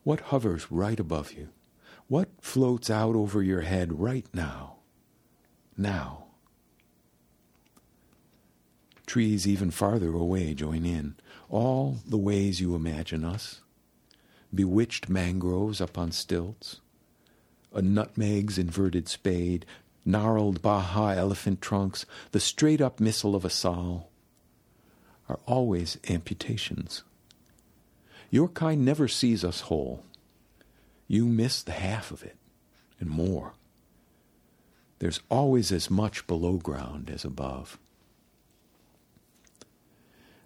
What 0.04 0.22
hovers 0.22 0.72
right 0.72 1.00
above 1.00 1.34
you? 1.34 1.50
What 2.08 2.30
floats 2.40 2.92
out 2.92 3.16
over 3.16 3.42
your 3.42 3.62
head 3.62 4.00
right 4.00 4.28
now? 4.32 4.76
Now. 5.76 6.26
Trees 9.08 9.48
even 9.48 9.72
farther 9.72 10.14
away 10.14 10.54
join 10.54 10.86
in. 10.86 11.16
All 11.50 11.98
the 12.08 12.18
ways 12.18 12.62
you 12.62 12.76
imagine 12.76 13.26
us. 13.26 13.62
Bewitched 14.54 15.10
mangroves 15.10 15.82
up 15.82 15.98
on 15.98 16.12
stilts. 16.12 16.82
A 17.74 17.82
nutmeg's 17.82 18.60
inverted 18.60 19.10
spade. 19.10 19.66
Gnarled 20.06 20.62
Baja 20.62 21.10
elephant 21.10 21.60
trunks. 21.60 22.06
The 22.32 22.40
straight 22.40 22.82
up 22.82 23.00
missile 23.00 23.36
of 23.36 23.46
a 23.46 23.50
sal. 23.50 24.12
Are 25.28 25.40
always 25.48 25.98
amputations. 26.08 27.02
Your 28.30 28.48
kind 28.50 28.84
never 28.84 29.08
sees 29.08 29.44
us 29.44 29.62
whole. 29.62 30.04
You 31.08 31.26
miss 31.26 31.62
the 31.62 31.72
half 31.72 32.12
of 32.12 32.24
it 32.24 32.38
and 33.00 33.10
more. 33.10 33.54
There's 35.00 35.20
always 35.30 35.72
as 35.72 35.90
much 35.90 36.26
below 36.26 36.58
ground 36.58 37.10
as 37.10 37.26
above. 37.26 37.78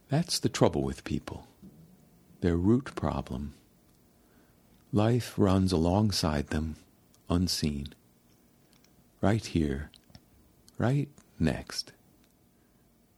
That's 0.10 0.40
the 0.40 0.50
trouble 0.50 0.82
with 0.82 1.04
people, 1.04 1.48
their 2.42 2.58
root 2.58 2.96
problem. 2.96 3.54
Life 4.92 5.36
runs 5.38 5.72
alongside 5.72 6.48
them, 6.48 6.76
unseen. 7.30 7.94
Right 9.22 9.46
here, 9.46 9.92
right 10.80 11.10
next. 11.40 11.92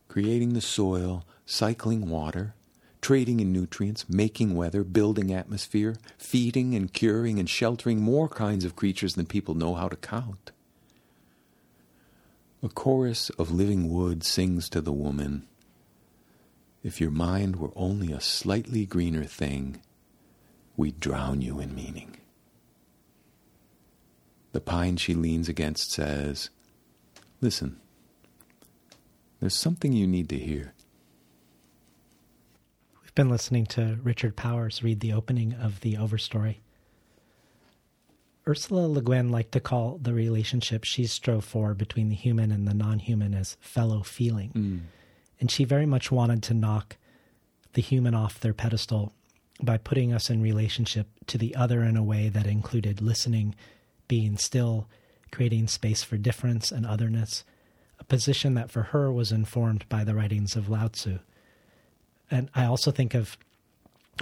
Creating 0.09 0.53
the 0.53 0.62
soil, 0.62 1.26
cycling 1.45 2.09
water, 2.09 2.55
trading 3.02 3.39
in 3.39 3.52
nutrients, 3.52 4.08
making 4.08 4.56
weather, 4.56 4.84
building 4.84 5.34
atmosphere, 5.34 5.95
feeding 6.18 6.76
and 6.76 6.93
curing 6.93 7.39
and 7.39 7.49
sheltering 7.49 7.99
more 7.99 8.30
kinds 8.30 8.64
of 8.64 8.76
creatures 8.76 9.16
than 9.16 9.26
people 9.26 9.56
know 9.56 9.74
how 9.74 9.89
to 9.89 9.95
count. 9.95 10.52
A 12.64 12.70
chorus 12.70 13.32
of 13.32 13.52
living 13.52 13.89
wood 13.89 14.24
sings 14.24 14.70
to 14.70 14.82
the 14.82 14.93
woman 14.93 15.47
If 16.84 17.02
your 17.02 17.12
mind 17.12 17.58
were 17.58 17.72
only 17.76 18.12
a 18.12 18.22
slightly 18.22 18.86
greener 18.86 19.24
thing, 19.24 19.82
we'd 20.78 20.99
drown 20.99 21.41
you 21.41 21.60
in 21.60 21.76
meaning. 21.76 22.18
The 24.52 24.62
pine 24.62 24.97
she 24.97 25.14
leans 25.14 25.47
against 25.47 25.91
says, 25.91 26.49
Listen, 27.39 27.80
there's 29.39 29.56
something 29.56 29.93
you 29.93 30.06
need 30.06 30.30
to 30.30 30.38
hear. 30.38 30.74
We've 33.12 33.26
been 33.26 33.30
listening 33.30 33.66
to 33.66 33.99
Richard 34.01 34.38
Powers 34.38 34.84
read 34.84 35.01
the 35.01 35.12
opening 35.12 35.51
of 35.51 35.82
the 35.82 35.95
Overstory. 35.95 36.59
Ursula 38.47 38.88
Le 38.88 39.01
Guin 39.01 39.30
liked 39.30 39.51
to 39.51 39.59
call 39.59 39.99
the 40.01 40.14
relationship 40.14 40.86
she 40.86 41.05
strove 41.07 41.43
for 41.43 41.74
between 41.74 42.07
the 42.07 42.16
human 42.16 42.53
and 42.53 42.66
the 42.66 42.74
non 42.74 42.99
human 42.99 43.34
as 43.34 43.57
fellow 43.59 44.01
feeling. 44.01 44.51
Mm. 44.53 44.80
And 45.41 45.51
she 45.51 45.66
very 45.66 45.86
much 45.86 46.09
wanted 46.09 46.41
to 46.43 46.53
knock 46.53 46.95
the 47.74 47.82
human 47.82 48.16
off 48.16 48.39
their 48.39 48.53
pedestal 48.53 49.12
by 49.62 49.76
putting 49.76 50.14
us 50.14 50.30
in 50.30 50.41
relationship 50.41 51.09
to 51.28 51.38
the 51.38 51.53
other 51.53 51.84
in 51.84 51.97
a 51.97 52.03
way 52.03 52.30
that 52.30 52.47
included 52.47 53.01
listening, 53.01 53.55
being 54.07 54.38
still, 54.38 54.88
creating 55.34 55.68
space 55.68 56.01
for 56.01 56.16
difference 56.16 56.72
and 56.72 56.86
otherness, 56.86 57.43
a 57.99 58.05
position 58.05 58.53
that 58.53 58.72
for 58.72 58.84
her 58.84 59.12
was 59.12 59.34
informed 59.34 59.84
by 59.89 60.05
the 60.05 60.16
writings 60.16 60.55
of 60.55 60.70
Lao 60.70 60.88
Tzu. 60.88 61.20
And 62.32 62.49
I 62.55 62.65
also 62.65 62.89
think 62.91 63.13
of 63.13 63.38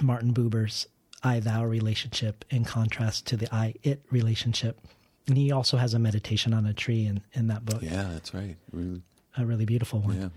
Martin 0.02 0.34
Buber's 0.34 0.86
I 1.22 1.40
thou 1.40 1.64
relationship 1.64 2.44
in 2.50 2.64
contrast 2.64 3.26
to 3.26 3.36
the 3.36 3.52
I 3.54 3.74
it 3.82 4.02
relationship. 4.10 4.80
And 5.26 5.36
he 5.36 5.52
also 5.52 5.76
has 5.76 5.94
a 5.94 5.98
meditation 5.98 6.52
on 6.52 6.66
a 6.66 6.72
tree 6.72 7.06
in, 7.06 7.20
in 7.34 7.46
that 7.48 7.64
book. 7.64 7.82
Yeah, 7.82 8.08
that's 8.12 8.34
right. 8.34 8.56
Really, 8.72 9.02
a 9.36 9.46
really 9.46 9.64
beautiful 9.64 10.00
one. 10.00 10.20
yeah. 10.20 10.28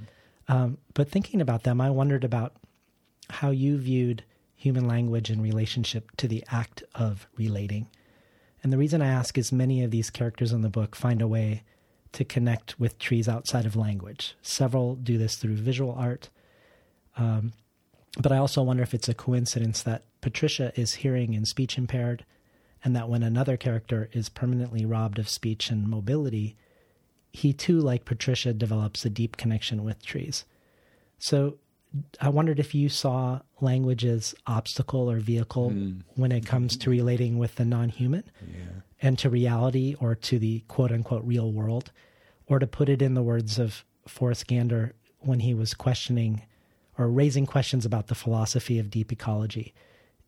Um, 0.47 0.77
but 0.93 1.09
thinking 1.09 1.41
about 1.41 1.63
them, 1.63 1.79
I 1.79 1.89
wondered 1.89 2.23
about 2.23 2.53
how 3.29 3.49
you 3.49 3.77
viewed 3.77 4.23
human 4.55 4.87
language 4.87 5.29
in 5.29 5.41
relationship 5.41 6.15
to 6.17 6.27
the 6.27 6.43
act 6.51 6.83
of 6.93 7.27
relating. 7.37 7.87
And 8.61 8.71
the 8.71 8.77
reason 8.77 9.01
I 9.01 9.07
ask 9.07 9.37
is 9.37 9.51
many 9.51 9.83
of 9.83 9.91
these 9.91 10.09
characters 10.09 10.51
in 10.51 10.61
the 10.61 10.69
book 10.69 10.95
find 10.95 11.21
a 11.21 11.27
way 11.27 11.63
to 12.11 12.23
connect 12.23 12.79
with 12.79 12.99
trees 12.99 13.27
outside 13.27 13.65
of 13.65 13.75
language. 13.75 14.35
Several 14.41 14.95
do 14.95 15.17
this 15.17 15.35
through 15.35 15.55
visual 15.55 15.93
art. 15.97 16.29
Um, 17.17 17.53
but 18.19 18.31
I 18.31 18.37
also 18.37 18.61
wonder 18.61 18.83
if 18.83 18.93
it's 18.93 19.09
a 19.09 19.13
coincidence 19.13 19.81
that 19.83 20.03
Patricia 20.21 20.71
is 20.79 20.95
hearing 20.95 21.35
and 21.35 21.47
speech 21.47 21.77
impaired, 21.77 22.25
and 22.83 22.95
that 22.95 23.09
when 23.09 23.23
another 23.23 23.57
character 23.57 24.09
is 24.13 24.29
permanently 24.29 24.85
robbed 24.85 25.17
of 25.19 25.29
speech 25.29 25.69
and 25.69 25.87
mobility, 25.87 26.55
he 27.31 27.53
too, 27.53 27.79
like 27.79 28.05
Patricia, 28.05 28.53
develops 28.53 29.03
a 29.05 29.09
deep 29.09 29.37
connection 29.37 29.83
with 29.83 30.05
trees. 30.05 30.45
So 31.17 31.57
I 32.19 32.29
wondered 32.29 32.59
if 32.59 32.75
you 32.75 32.89
saw 32.89 33.41
language 33.61 34.03
as 34.05 34.35
obstacle 34.47 35.09
or 35.09 35.19
vehicle 35.19 35.71
Mm. 35.71 36.01
when 36.15 36.31
it 36.31 36.45
comes 36.45 36.75
to 36.77 36.89
relating 36.89 37.37
with 37.37 37.55
the 37.55 37.65
non 37.65 37.89
human 37.89 38.23
Yeah. 38.41 38.81
and 39.01 39.17
to 39.19 39.29
reality 39.29 39.95
or 39.99 40.13
to 40.15 40.37
the 40.39 40.59
quote 40.67 40.91
unquote 40.91 41.23
real 41.23 41.51
world, 41.51 41.91
or 42.47 42.59
to 42.59 42.67
put 42.67 42.89
it 42.89 43.01
in 43.01 43.13
the 43.13 43.23
words 43.23 43.57
of 43.59 43.85
Forrest 44.07 44.47
Gander 44.47 44.93
when 45.19 45.39
he 45.39 45.53
was 45.53 45.73
questioning 45.73 46.41
or 46.97 47.07
raising 47.07 47.45
questions 47.45 47.85
about 47.85 48.07
the 48.07 48.15
philosophy 48.15 48.79
of 48.79 48.89
deep 48.89 49.11
ecology. 49.11 49.73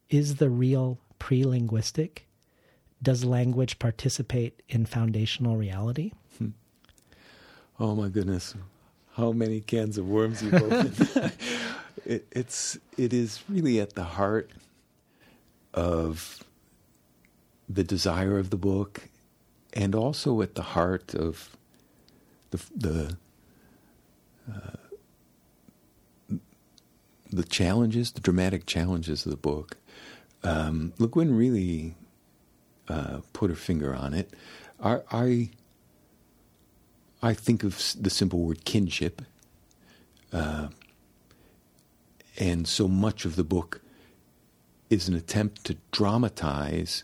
Is 0.10 0.36
the 0.36 0.50
real 0.50 1.00
pre 1.20 1.44
linguistic? 1.44 2.28
Does 3.02 3.24
language 3.24 3.78
participate 3.80 4.62
in 4.70 4.86
foundational 4.86 5.58
reality? 5.58 6.12
Oh 7.80 7.94
my 7.94 8.08
goodness, 8.08 8.56
how 9.16 9.34
many 9.34 9.60
cans 9.60 9.98
of 9.98 10.08
worms 10.08 10.42
you've 10.42 10.54
opened! 10.54 11.34
it, 12.06 12.26
it's 12.32 12.78
it 12.98 13.14
is 13.14 13.44
really 13.50 13.82
at 13.82 13.94
the 13.96 14.04
heart 14.04 14.50
of 15.74 16.44
the 17.68 17.84
desire 17.84 18.40
of 18.40 18.50
the 18.50 18.56
book, 18.56 19.10
and 19.74 19.94
also 19.94 20.42
at 20.42 20.56
the 20.56 20.62
heart 20.62 21.14
of 21.14 21.58
the 22.52 22.62
the 22.74 23.18
uh, 24.50 24.78
the 27.36 27.44
challenges, 27.44 28.12
the 28.12 28.22
dramatic 28.22 28.66
challenges 28.66 29.26
of 29.26 29.32
the 29.32 29.38
book. 29.38 29.78
Um, 30.44 30.94
Le 31.00 31.08
Guin 31.08 31.36
really 31.36 31.96
uh, 32.88 33.20
put 33.34 33.50
her 33.50 33.56
finger 33.56 33.96
on 33.96 34.14
it. 34.14 34.32
I, 34.84 35.00
I 35.12 35.50
I 37.22 37.34
think 37.34 37.64
of 37.64 37.82
the 38.00 38.10
simple 38.12 38.40
word 38.40 38.66
kinship, 38.66 39.22
uh, 40.32 40.68
and 42.38 42.68
so 42.68 42.88
much 42.88 43.26
of 43.26 43.36
the 43.36 43.44
book 43.44 43.82
is 44.90 45.08
an 45.08 45.16
attempt 45.16 45.64
to 45.66 45.78
dramatize 45.92 47.04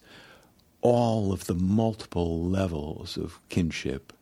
all 0.82 1.34
of 1.34 1.46
the 1.46 1.56
multiple 1.56 2.44
levels 2.44 3.18
of 3.18 3.40
kinship 3.50 4.14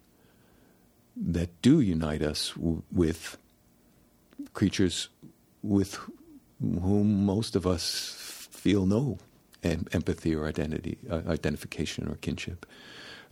that 1.18 1.62
do 1.62 1.82
unite 1.82 2.22
us 2.22 2.51
w- 2.53 2.84
with 2.91 3.38
creatures 4.53 5.10
with 5.64 5.99
whom 6.62 7.26
most 7.26 7.55
of 7.55 7.66
us 7.66 8.16
feel 8.51 8.86
no 8.86 9.18
em- 9.64 9.88
empathy 9.91 10.36
or 10.36 10.47
identity, 10.47 10.97
uh, 11.10 11.22
identification 11.28 12.07
or 12.07 12.16
kinship. 12.16 12.66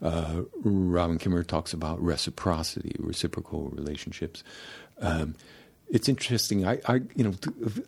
Uh, 0.01 0.43
Robin 0.63 1.17
Kimmerer 1.17 1.45
talks 1.45 1.73
about 1.73 2.01
reciprocity, 2.01 2.95
reciprocal 2.99 3.69
relationships. 3.69 4.43
Um, 4.99 5.35
it's 5.89 6.07
interesting. 6.07 6.67
I, 6.67 6.79
I, 6.85 6.95
you 7.15 7.23
know, 7.23 7.33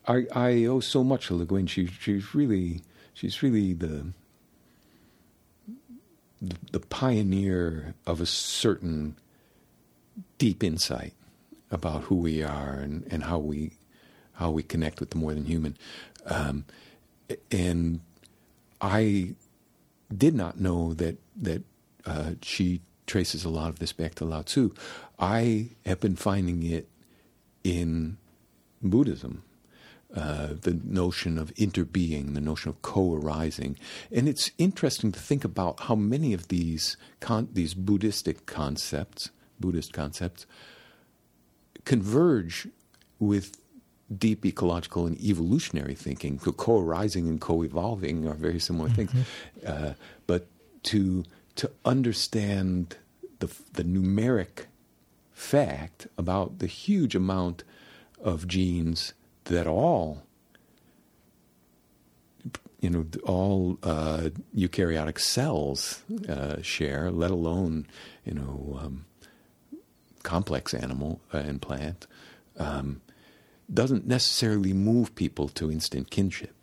I, 0.07 0.25
I 0.33 0.65
owe 0.65 0.79
so 0.79 1.03
much 1.03 1.27
to 1.27 1.35
Le 1.35 1.45
Guin. 1.45 1.67
She, 1.67 1.85
she's 1.85 2.33
really, 2.33 2.81
she's 3.13 3.43
really 3.43 3.73
the, 3.73 4.07
the, 6.41 6.55
the 6.71 6.79
pioneer 6.79 7.93
of 8.07 8.21
a 8.21 8.25
certain 8.25 9.15
deep 10.37 10.63
insight 10.63 11.13
about 11.71 12.03
who 12.03 12.15
we 12.15 12.41
are 12.41 12.79
and, 12.79 13.05
and 13.11 13.23
how 13.25 13.37
we, 13.37 13.73
how 14.39 14.49
we 14.55 14.63
connect 14.63 14.99
with 14.99 15.09
the 15.11 15.17
more 15.17 15.33
than 15.33 15.45
human. 15.45 15.77
Um, 16.25 16.65
and 17.51 17.99
I 18.81 19.35
did 20.09 20.33
not 20.33 20.59
know 20.59 20.93
that 20.95 21.17
that 21.43 21.61
uh, 22.05 22.31
she 22.41 22.81
traces 23.05 23.45
a 23.45 23.49
lot 23.49 23.69
of 23.69 23.77
this 23.79 23.93
back 23.93 24.15
to 24.15 24.25
Lao 24.25 24.43
Tzu. 24.43 24.73
I 25.19 25.69
have 25.85 25.99
been 25.99 26.15
finding 26.15 26.63
it 26.63 26.87
in 27.63 28.17
Buddhism. 28.81 29.43
uh, 30.15 30.47
the 30.61 30.79
notion 30.83 31.37
of 31.37 31.53
interbeing, 31.55 32.33
the 32.33 32.41
notion 32.41 32.69
of 32.69 32.81
co-arising, 32.81 33.77
and 34.11 34.27
it's 34.27 34.51
interesting 34.57 35.11
to 35.11 35.19
think 35.19 35.43
about 35.43 35.81
how 35.81 35.95
many 35.95 36.33
of 36.33 36.47
these 36.47 36.97
con- 37.19 37.49
these 37.53 37.73
Buddhistic 37.75 38.45
concepts, 38.45 39.29
Buddhist 39.59 39.93
concepts, 39.93 40.47
converge 41.85 42.67
with 43.19 43.58
deep 44.17 44.45
ecological 44.45 45.05
and 45.05 45.19
evolutionary 45.21 45.95
thinking. 45.95 46.39
Co-arising 46.39 47.27
and 47.27 47.39
co-evolving 47.39 48.27
are 48.27 48.33
very 48.33 48.59
similar 48.59 48.89
things, 48.89 49.11
uh, 49.65 49.93
but 50.27 50.47
to 50.83 51.23
to 51.55 51.71
understand 51.85 52.97
the 53.39 53.47
the 53.73 53.83
numeric 53.83 54.65
fact 55.33 56.07
about 56.17 56.59
the 56.59 56.67
huge 56.67 57.15
amount 57.15 57.63
of 58.21 58.47
genes 58.47 59.13
that 59.45 59.67
all 59.67 60.23
you 62.79 62.89
know 62.89 63.05
all 63.23 63.77
uh, 63.83 64.29
eukaryotic 64.55 65.19
cells 65.19 66.01
uh, 66.27 66.61
share, 66.61 67.11
let 67.11 67.31
alone 67.31 67.85
you 68.25 68.33
know 68.33 68.79
um, 68.81 69.05
complex 70.23 70.73
animal 70.73 71.21
uh, 71.33 71.37
and 71.37 71.61
plant, 71.61 72.07
um, 72.57 73.01
doesn't 73.73 74.07
necessarily 74.07 74.73
move 74.73 75.15
people 75.15 75.47
to 75.49 75.71
instant 75.71 76.09
kinship, 76.09 76.55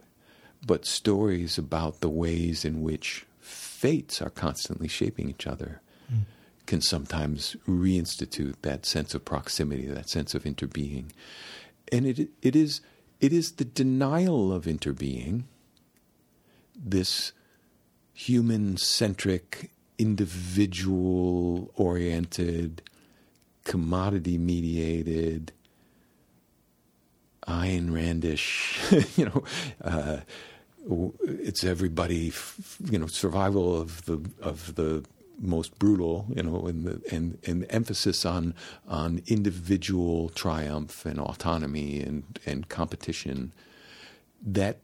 but 0.66 0.86
stories 0.86 1.58
about 1.58 2.00
the 2.00 2.08
ways 2.08 2.64
in 2.64 2.82
which 2.82 3.26
fates 3.40 4.20
are 4.20 4.30
constantly 4.30 4.88
shaping 4.88 5.30
each 5.30 5.46
other. 5.46 5.80
Mm. 6.12 6.22
Can 6.66 6.80
sometimes 6.80 7.56
reinstitute 7.68 8.56
that 8.62 8.84
sense 8.84 9.14
of 9.14 9.24
proximity, 9.24 9.86
that 9.86 10.08
sense 10.08 10.34
of 10.34 10.42
interbeing, 10.42 11.12
and 11.92 12.06
it 12.06 12.28
it 12.42 12.56
is 12.56 12.80
it 13.20 13.32
is 13.32 13.52
the 13.52 13.64
denial 13.64 14.52
of 14.52 14.64
interbeing, 14.64 15.44
this 16.74 17.32
human 18.12 18.76
centric, 18.76 19.70
individual 19.98 21.70
oriented, 21.76 22.82
commodity 23.64 24.38
mediated, 24.38 25.52
Ayn 27.46 27.90
Randish, 27.90 29.16
you 29.18 29.26
know, 29.26 29.44
uh, 29.82 30.20
it's 31.22 31.64
everybody, 31.64 32.32
you 32.84 32.98
know, 32.98 33.06
survival 33.06 33.80
of 33.80 34.04
the 34.06 34.20
of 34.40 34.74
the 34.74 35.04
most 35.38 35.78
brutal, 35.78 36.26
you 36.34 36.42
know, 36.42 36.66
and 36.66 36.84
the, 36.84 37.02
and 37.14 37.38
and 37.46 37.66
emphasis 37.70 38.24
on 38.24 38.54
on 38.88 39.22
individual 39.26 40.28
triumph 40.30 41.04
and 41.06 41.20
autonomy 41.20 42.00
and 42.00 42.38
and 42.46 42.68
competition. 42.68 43.52
That 44.44 44.78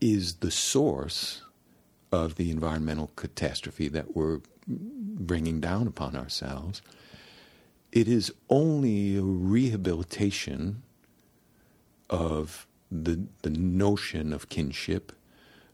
is 0.00 0.36
the 0.36 0.50
source 0.50 1.42
of 2.12 2.36
the 2.36 2.50
environmental 2.50 3.10
catastrophe 3.16 3.88
that 3.88 4.14
we're 4.16 4.40
bringing 4.66 5.60
down 5.60 5.86
upon 5.86 6.16
ourselves. 6.16 6.82
It 7.92 8.08
is 8.08 8.32
only 8.50 9.16
a 9.16 9.22
rehabilitation 9.22 10.82
of 12.10 12.66
the 12.90 13.26
the 13.42 13.50
notion 13.50 14.32
of 14.32 14.48
kinship, 14.48 15.12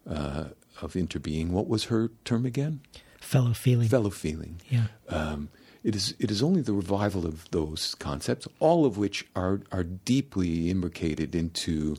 uh, 0.08 0.46
of 0.80 0.94
interbeing. 0.94 1.50
What 1.50 1.68
was 1.68 1.84
her 1.84 2.10
term 2.24 2.46
again? 2.46 2.80
Fellow 3.20 3.52
feeling. 3.52 3.88
Fellow 3.88 4.10
feeling. 4.10 4.60
Yeah. 4.68 4.86
Um, 5.08 5.48
it 5.84 5.96
is 5.96 6.14
it 6.18 6.30
is 6.30 6.42
only 6.42 6.60
the 6.60 6.72
revival 6.72 7.26
of 7.26 7.50
those 7.50 7.94
concepts, 7.96 8.46
all 8.60 8.84
of 8.84 8.96
which 8.96 9.26
are 9.34 9.60
are 9.70 9.84
deeply 9.84 10.70
imbricated 10.70 11.34
into 11.34 11.96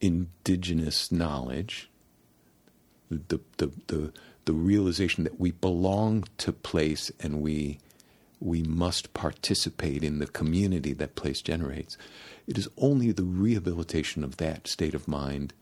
indigenous 0.00 1.10
knowledge. 1.10 1.90
The 3.10 3.40
the 3.58 3.70
the 3.86 4.12
the 4.44 4.52
realization 4.52 5.24
that 5.24 5.40
we 5.40 5.52
belong 5.52 6.24
to 6.38 6.52
place 6.52 7.10
and 7.20 7.40
we 7.40 7.78
we 8.40 8.62
must 8.62 9.14
participate 9.14 10.04
in 10.04 10.18
the 10.18 10.26
community 10.26 10.92
that 10.92 11.14
place 11.14 11.40
generates. 11.40 11.96
It 12.46 12.58
is 12.58 12.68
only 12.76 13.12
the 13.12 13.24
rehabilitation 13.24 14.22
of 14.22 14.36
that 14.36 14.66
state 14.66 14.94
of 14.94 15.08
mind 15.08 15.54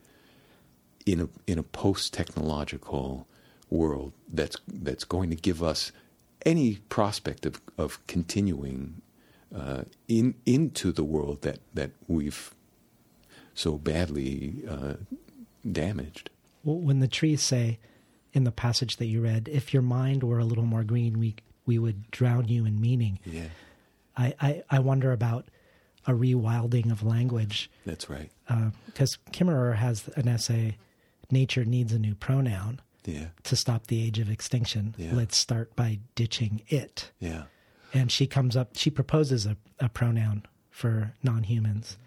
in 1.05 1.21
a 1.21 1.29
in 1.47 1.57
a 1.57 1.63
post 1.63 2.13
technological 2.13 3.27
world 3.69 4.13
that's 4.31 4.57
that's 4.67 5.03
going 5.03 5.29
to 5.29 5.35
give 5.35 5.63
us 5.63 5.91
any 6.45 6.75
prospect 6.89 7.45
of 7.45 7.61
of 7.77 8.05
continuing 8.07 9.01
uh, 9.55 9.83
in 10.07 10.35
into 10.45 10.91
the 10.91 11.03
world 11.03 11.41
that 11.41 11.59
that 11.73 11.91
we've 12.07 12.53
so 13.53 13.77
badly 13.77 14.63
uh, 14.67 14.93
damaged. 15.69 16.29
Well, 16.63 16.77
when 16.77 16.99
the 16.99 17.07
trees 17.07 17.41
say 17.41 17.79
in 18.33 18.45
the 18.45 18.51
passage 18.51 18.97
that 18.97 19.05
you 19.05 19.21
read, 19.21 19.49
"If 19.51 19.73
your 19.73 19.83
mind 19.83 20.23
were 20.23 20.39
a 20.39 20.45
little 20.45 20.65
more 20.65 20.83
green, 20.83 21.19
we 21.19 21.35
we 21.65 21.77
would 21.77 22.09
drown 22.11 22.47
you 22.47 22.65
in 22.65 22.79
meaning." 22.79 23.19
Yeah, 23.25 23.49
I 24.17 24.33
I, 24.39 24.63
I 24.69 24.79
wonder 24.79 25.11
about 25.11 25.45
a 26.07 26.11
rewilding 26.11 26.91
of 26.91 27.03
language. 27.03 27.69
That's 27.85 28.09
right. 28.09 28.29
Because 28.85 29.17
uh, 29.27 29.31
Kimmerer 29.31 29.75
has 29.75 30.07
an 30.15 30.27
essay, 30.27 30.77
"Nature 31.31 31.65
needs 31.65 31.93
a 31.93 31.99
new 31.99 32.15
pronoun." 32.15 32.79
Yeah. 33.05 33.27
To 33.43 33.55
stop 33.57 33.87
the 33.87 34.01
age 34.01 34.19
of 34.19 34.29
extinction, 34.29 34.95
Yeah. 34.97 35.13
let's 35.13 35.37
start 35.37 35.75
by 35.75 35.99
ditching 36.15 36.61
it. 36.69 37.11
Yeah. 37.19 37.43
And 37.93 38.09
she 38.11 38.27
comes 38.27 38.55
up, 38.55 38.77
she 38.77 38.89
proposes 38.89 39.45
a, 39.45 39.57
a 39.79 39.89
pronoun 39.89 40.45
for 40.71 41.13
non 41.21 41.43
humans. 41.43 41.97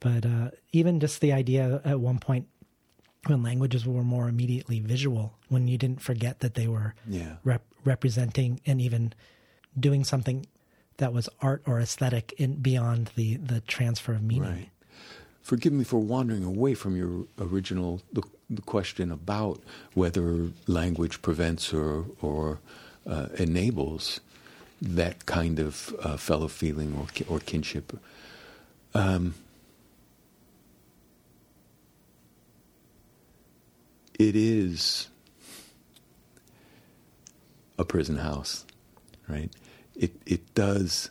But 0.00 0.24
uh, 0.24 0.50
even 0.72 1.00
just 1.00 1.20
the 1.20 1.32
idea 1.34 1.82
at 1.84 2.00
one 2.00 2.18
point 2.18 2.46
when 3.26 3.42
languages 3.42 3.84
were 3.86 4.02
more 4.04 4.26
immediately 4.28 4.80
visual, 4.80 5.34
when 5.48 5.68
you 5.68 5.76
didn't 5.76 6.00
forget 6.00 6.40
that 6.40 6.54
they 6.54 6.66
were 6.66 6.94
Yeah. 7.06 7.36
rep- 7.44 7.66
representing 7.84 8.60
and 8.64 8.80
even 8.80 9.12
doing 9.78 10.02
something 10.04 10.46
that 10.98 11.12
was 11.12 11.28
art 11.40 11.62
or 11.66 11.80
aesthetic 11.80 12.34
in 12.36 12.56
beyond 12.56 13.10
the, 13.16 13.36
the 13.36 13.60
transfer 13.62 14.12
of 14.12 14.22
meaning. 14.22 14.50
Right. 14.50 14.70
Forgive 15.42 15.72
me 15.72 15.84
for 15.84 15.98
wandering 15.98 16.44
away 16.44 16.74
from 16.74 16.94
your 16.94 17.24
original 17.40 18.02
the, 18.12 18.22
the 18.50 18.60
question 18.62 19.10
about 19.10 19.62
whether 19.94 20.50
language 20.66 21.22
prevents 21.22 21.72
or 21.72 22.04
or 22.20 22.60
uh, 23.08 23.28
enables 23.38 24.20
that 24.82 25.24
kind 25.24 25.58
of 25.58 25.96
uh, 26.02 26.18
fellow 26.18 26.48
feeling 26.48 26.94
or 26.94 27.06
or 27.34 27.40
kinship. 27.40 27.98
Um, 28.92 29.34
it 34.18 34.36
is 34.36 35.08
a 37.78 37.84
prison 37.84 38.16
house, 38.16 38.66
right? 39.28 39.50
It 39.98 40.14
it 40.24 40.54
does 40.54 41.10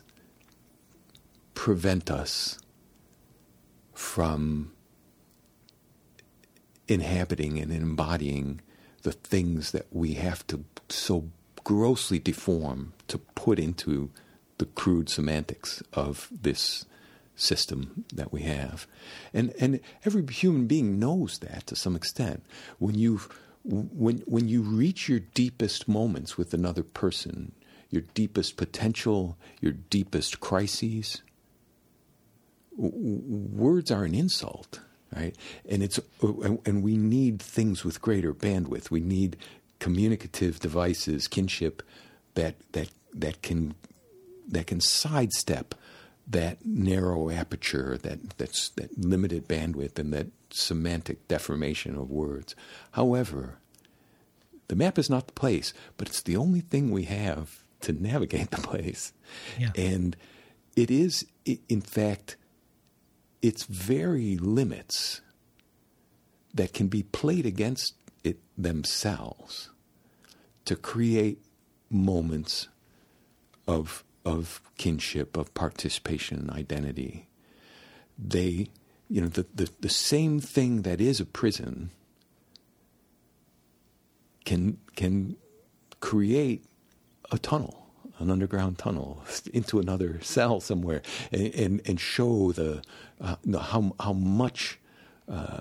prevent 1.54 2.10
us 2.10 2.58
from 3.92 4.72
inhabiting 6.88 7.58
and 7.58 7.70
embodying 7.70 8.60
the 9.02 9.12
things 9.12 9.72
that 9.72 9.86
we 9.90 10.14
have 10.14 10.46
to 10.46 10.64
so 10.88 11.28
grossly 11.64 12.18
deform 12.18 12.94
to 13.08 13.18
put 13.18 13.58
into 13.58 14.10
the 14.56 14.64
crude 14.64 15.10
semantics 15.10 15.82
of 15.92 16.28
this 16.30 16.86
system 17.36 18.04
that 18.12 18.32
we 18.32 18.42
have. 18.42 18.86
And 19.32 19.52
and 19.60 19.80
every 20.04 20.26
human 20.26 20.66
being 20.66 20.98
knows 20.98 21.38
that 21.40 21.66
to 21.66 21.76
some 21.76 21.94
extent. 21.94 22.42
When 22.78 22.94
you 22.94 23.20
when 23.64 24.18
when 24.26 24.48
you 24.48 24.62
reach 24.62 25.08
your 25.08 25.20
deepest 25.20 25.88
moments 25.88 26.38
with 26.38 26.54
another 26.54 26.82
person, 26.82 27.52
your 27.90 28.02
deepest 28.14 28.56
potential, 28.56 29.36
your 29.60 29.72
deepest 29.72 30.40
crises, 30.40 31.22
w- 32.76 32.92
words 32.94 33.90
are 33.90 34.04
an 34.04 34.14
insult, 34.14 34.80
right? 35.14 35.34
And 35.68 35.82
it's 35.82 35.98
and 36.22 36.82
we 36.82 36.96
need 36.96 37.40
things 37.40 37.84
with 37.84 38.02
greater 38.02 38.34
bandwidth. 38.34 38.90
We 38.90 39.00
need 39.00 39.36
communicative 39.78 40.60
devices, 40.60 41.28
kinship 41.28 41.82
that 42.34 42.56
that 42.72 42.90
that 43.14 43.42
can 43.42 43.74
that 44.48 44.66
can 44.66 44.80
sidestep 44.80 45.74
that 46.30 46.58
narrow 46.64 47.30
aperture, 47.30 47.96
that 48.02 48.36
that's 48.36 48.68
that 48.70 48.98
limited 48.98 49.48
bandwidth, 49.48 49.98
and 49.98 50.12
that 50.12 50.26
semantic 50.50 51.26
deformation 51.26 51.96
of 51.96 52.10
words. 52.10 52.54
However, 52.92 53.58
the 54.68 54.76
map 54.76 54.98
is 54.98 55.08
not 55.08 55.26
the 55.26 55.32
place, 55.32 55.72
but 55.96 56.08
it's 56.08 56.20
the 56.20 56.36
only 56.36 56.60
thing 56.60 56.90
we 56.90 57.04
have 57.04 57.62
to 57.80 57.92
navigate 57.92 58.50
the 58.52 58.58
place. 58.58 59.12
Yeah. 59.58 59.70
And 59.76 60.16
it 60.76 60.90
is, 60.90 61.26
in 61.68 61.80
fact, 61.80 62.36
its 63.42 63.64
very 63.64 64.36
limits 64.36 65.20
that 66.54 66.72
can 66.72 66.88
be 66.88 67.02
played 67.02 67.46
against 67.46 67.94
it 68.24 68.38
themselves 68.56 69.70
to 70.64 70.76
create 70.76 71.38
moments 71.90 72.68
of 73.66 74.04
of 74.24 74.60
kinship, 74.76 75.36
of 75.36 75.54
participation 75.54 76.38
and 76.38 76.50
identity. 76.50 77.28
They 78.18 78.68
you 79.08 79.22
know, 79.22 79.28
the, 79.28 79.46
the, 79.54 79.70
the 79.80 79.88
same 79.88 80.38
thing 80.38 80.82
that 80.82 81.00
is 81.00 81.20
a 81.20 81.24
prison 81.24 81.90
can 84.44 84.78
can 84.96 85.36
create 86.00 86.64
a 87.30 87.38
tunnel, 87.38 87.86
an 88.18 88.30
underground 88.30 88.78
tunnel 88.78 89.24
into 89.52 89.78
another 89.78 90.20
cell 90.22 90.60
somewhere, 90.60 91.02
and 91.32 91.54
and, 91.54 91.80
and 91.86 92.00
show 92.00 92.52
the 92.52 92.82
uh, 93.20 93.36
how 93.60 93.94
how 94.00 94.12
much. 94.12 94.78
Uh, 95.28 95.60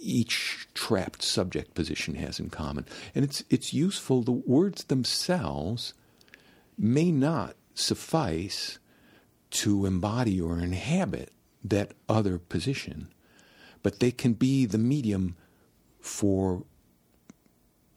each 0.00 0.68
trapped 0.74 1.22
subject 1.22 1.74
position 1.74 2.14
has 2.14 2.38
in 2.38 2.50
common, 2.50 2.86
and 3.14 3.24
it's 3.24 3.42
it's 3.50 3.74
useful. 3.74 4.22
The 4.22 4.30
words 4.30 4.84
themselves 4.84 5.92
may 6.78 7.10
not 7.10 7.56
suffice 7.74 8.78
to 9.50 9.86
embody 9.86 10.40
or 10.40 10.58
inhabit 10.58 11.32
that 11.64 11.92
other 12.08 12.38
position, 12.38 13.08
but 13.82 14.00
they 14.00 14.10
can 14.10 14.34
be 14.34 14.66
the 14.66 14.78
medium 14.78 15.36
for 16.00 16.64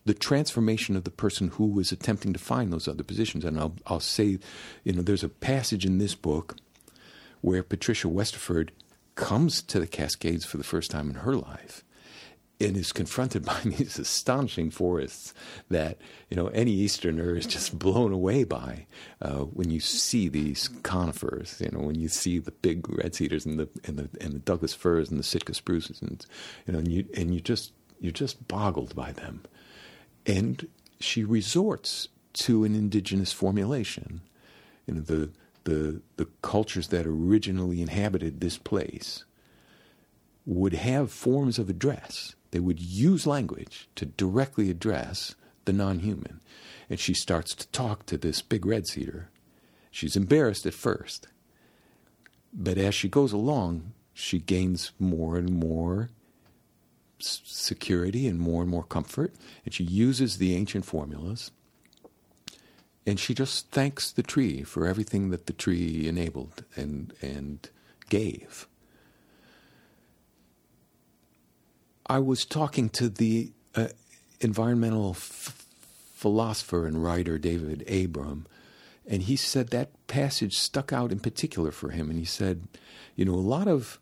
the 0.10 0.16
transformation 0.16 0.96
of 0.96 1.04
the 1.04 1.12
person 1.12 1.50
who 1.50 1.80
is 1.80 1.92
attempting 1.92 2.34
to 2.34 2.40
find 2.40 2.74
those 2.74 2.88
other 2.88 3.04
positions. 3.04 3.46
And 3.46 3.60
I'll, 3.60 3.76
I'll 3.86 4.00
say, 4.00 4.40
you 4.84 4.92
know, 4.92 5.04
there's 5.04 5.24
a 5.24 5.30
passage 5.30 5.86
in 5.86 6.00
this 6.00 6.16
book 6.16 6.56
where 7.42 7.62
Patricia 7.62 8.08
Westerford 8.08 8.72
comes 9.14 9.62
to 9.62 9.80
the 9.80 9.86
Cascades 9.86 10.46
for 10.46 10.58
the 10.58 10.64
first 10.64 10.90
time 10.90 11.12
in 11.12 11.18
her 11.18 11.36
life 11.36 11.84
and 12.60 12.76
is 12.76 12.92
confronted 12.92 13.46
by 13.46 13.60
these 13.64 14.00
astonishing 14.00 14.72
forests 14.72 15.36
that 15.70 16.00
you 16.32 16.36
know 16.36 16.48
any 16.48 16.72
Easterner 16.72 17.36
is 17.36 17.46
just 17.46 17.78
blown 17.78 18.12
away 18.12 18.44
by 18.44 18.88
uh, 19.22 19.42
when 19.42 19.70
you 19.70 19.80
see 19.80 20.28
these 20.28 20.70
conifers. 20.82 21.62
You 21.64 21.70
know 21.70 21.86
when 21.86 22.00
you 22.00 22.08
see 22.08 22.40
the 22.40 22.52
big 22.52 22.90
red 22.90 23.14
cedars 23.14 23.46
and 23.46 23.60
the 23.60 23.70
and 23.86 24.00
the 24.00 24.10
and 24.20 24.34
the 24.34 24.40
Douglas 24.40 24.74
firs 24.74 25.12
and 25.12 25.20
the 25.20 25.24
Sitka 25.24 25.54
spruces, 25.54 26.02
and 26.02 26.26
you 26.66 26.74
know 26.74 26.80
and 26.80 26.92
you 26.92 27.06
and 27.16 27.32
you 27.32 27.42
just 27.42 27.74
you're 28.00 28.12
just 28.12 28.48
boggled 28.48 28.96
by 28.96 29.12
them. 29.12 29.44
And 30.26 30.68
she 31.00 31.24
resorts 31.24 32.10
to 32.34 32.64
an 32.64 32.76
indigenous 32.76 33.32
formulation. 33.32 34.22
You 34.86 34.96
know, 34.96 35.02
the, 35.02 35.30
the, 35.64 36.02
the 36.18 36.28
cultures 36.42 36.90
that 36.90 37.06
originally 37.06 37.82
inhabited 37.82 38.40
this 38.40 38.58
place 38.58 39.26
would 40.46 40.74
have 40.74 41.12
forms 41.12 41.60
of 41.60 41.70
address. 41.70 42.36
They 42.52 42.60
would 42.60 42.80
use 42.80 43.28
language 43.28 43.88
to 43.96 44.06
directly 44.06 44.70
address 44.70 45.36
the 45.66 45.74
non 45.74 46.00
human. 46.00 46.42
And 46.90 47.00
she 47.00 47.14
starts 47.14 47.54
to 47.56 47.68
talk 47.68 48.06
to 48.08 48.18
this 48.18 48.42
big 48.42 48.66
red 48.66 48.88
cedar. 48.88 49.30
She's 49.92 50.16
embarrassed 50.16 50.66
at 50.66 50.74
first. 50.74 51.28
But 52.52 52.78
as 52.78 52.96
she 52.96 53.08
goes 53.08 53.32
along, 53.32 53.94
she 54.14 54.40
gains 54.40 54.92
more 55.00 55.38
and 55.38 55.52
more 55.52 56.10
security 57.20 58.28
and 58.28 58.40
more 58.40 58.62
and 58.62 58.72
more 58.72 58.84
comfort. 58.84 59.34
And 59.66 59.74
she 59.74 59.84
uses 59.84 60.38
the 60.38 60.56
ancient 60.56 60.86
formulas. 60.86 61.52
And 63.06 63.20
she 63.20 63.34
just 63.34 63.72
thanks 63.72 64.12
the 64.12 64.24
tree 64.24 64.64
for 64.64 64.86
everything 64.86 65.30
that 65.32 65.46
the 65.46 65.54
tree 65.54 66.08
enabled 66.08 66.64
and, 66.76 67.14
and 67.22 67.68
gave. 68.10 68.68
I 72.06 72.20
was 72.20 72.44
talking 72.44 72.90
to 72.90 73.08
the 73.08 73.52
uh, 73.76 73.90
environmental 74.42 75.12
f- 75.12 75.66
philosopher 76.14 76.88
and 76.88 77.04
writer 77.04 77.38
David 77.38 77.88
Abram, 77.90 78.48
and 79.08 79.24
he 79.24 79.36
said 79.36 79.70
that 79.70 79.90
passage 80.08 80.58
stuck 80.58 80.92
out 80.92 81.12
in 81.12 81.20
particular 81.20 81.72
for 81.72 81.90
him. 81.90 82.10
And 82.10 82.18
he 82.18 82.26
said, 82.26 82.68
you 83.16 83.26
know, 83.26 83.34
a 83.34 83.36
lot 83.36 83.68
of 83.68 84.00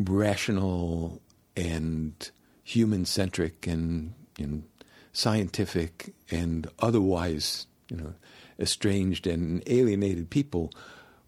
rational 0.00 1.20
and 1.56 2.30
human 2.62 3.04
centric 3.04 3.66
and 3.66 4.14
you 4.38 4.46
know, 4.46 4.62
scientific 5.12 6.14
and 6.30 6.68
otherwise 6.78 7.66
you 7.90 7.96
know 7.96 8.14
estranged 8.58 9.26
and 9.26 9.62
alienated 9.66 10.30
people 10.30 10.72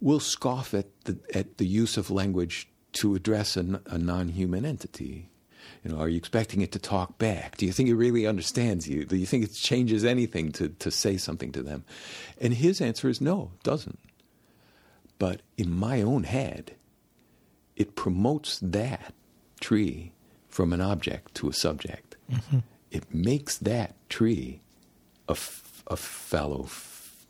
will 0.01 0.21
scoff 0.21 0.75
at 0.75 0.87
the 1.05 1.19
at 1.35 1.59
the 1.59 1.67
use 1.67 1.97
of 1.97 2.11
language 2.11 2.69
to 2.93 3.15
address 3.15 3.57
a, 3.57 3.81
a 3.87 3.99
non-human 3.99 4.65
entity. 4.65 5.29
You 5.85 5.93
know, 5.93 5.99
are 5.99 6.09
you 6.09 6.19
expecting 6.19 6.61
it 6.61 6.73
to 6.73 6.79
talk 6.79 7.19
back? 7.19 7.57
Do 7.57 7.67
you 7.67 7.73
think 7.73 7.89
it 7.89 7.95
really 7.95 8.27
understands 8.27 8.89
you? 8.89 9.05
Do 9.05 9.17
you 9.17 9.27
think 9.27 9.45
it 9.45 9.53
changes 9.55 10.05
anything 10.05 10.53
to, 10.53 10.69
to 10.69 10.91
say 10.91 11.17
something 11.17 11.53
to 11.53 11.63
them? 11.63 11.85
And 12.41 12.55
his 12.55 12.81
answer 12.81 13.09
is 13.09 13.21
no, 13.21 13.53
it 13.55 13.63
doesn't. 13.63 13.99
But 15.19 15.43
in 15.57 15.71
my 15.71 16.03
own 16.03 16.25
head, 16.25 16.75
it 17.77 17.97
promotes 17.97 18.59
that 18.61 19.15
tree 19.61 20.13
from 20.49 20.73
an 20.73 20.81
object 20.81 21.35
to 21.37 21.49
a 21.49 21.53
subject. 21.53 22.17
Mm-hmm. 22.31 22.59
It 22.91 23.15
makes 23.15 23.57
that 23.59 23.95
tree 24.09 24.61
a, 25.29 25.33
f- 25.33 25.83
a 25.87 25.97
fellow 25.97 26.69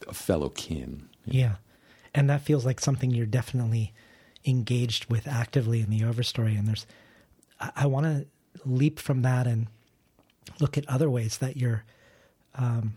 a 0.09 0.15
fellow 0.15 0.49
kin. 0.49 1.09
Yeah, 1.25 1.57
and 2.15 2.29
that 2.29 2.43
feels 2.43 2.67
like 2.67 2.81
something 2.81 3.11
you're 3.11 3.27
definitely 3.27 3.93
engaged 4.45 5.11
with 5.11 5.29
actively 5.29 5.81
in 5.81 5.91
the 5.91 6.01
overstory. 6.01 6.59
And 6.59 6.67
there's, 6.67 6.87
I, 7.61 7.71
I 7.77 7.87
want 7.87 8.07
to 8.07 8.27
leap 8.69 8.99
from 8.99 9.23
that 9.23 9.47
and 9.47 9.69
look 10.61 10.77
at 10.77 10.89
other 10.89 11.09
ways 11.09 11.39
that 11.39 11.57
you're 11.57 11.85
um, 12.57 12.95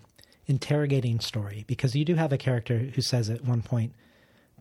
interrogating 0.47 1.19
story 1.19 1.63
because 1.67 1.95
you 1.95 2.05
do 2.05 2.15
have 2.15 2.33
a 2.33 2.37
character 2.37 2.79
who 2.79 3.01
says 3.01 3.29
at 3.29 3.43
one 3.45 3.61
point 3.61 3.93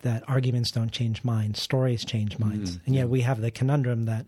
that 0.02 0.22
arguments 0.28 0.70
don't 0.70 0.92
change 0.92 1.24
minds, 1.24 1.60
stories 1.60 2.04
change 2.04 2.38
minds. 2.38 2.72
Mm-hmm. 2.72 2.86
And 2.86 2.94
yet 2.94 3.08
we 3.08 3.22
have 3.22 3.40
the 3.40 3.50
conundrum 3.50 4.04
that 4.04 4.26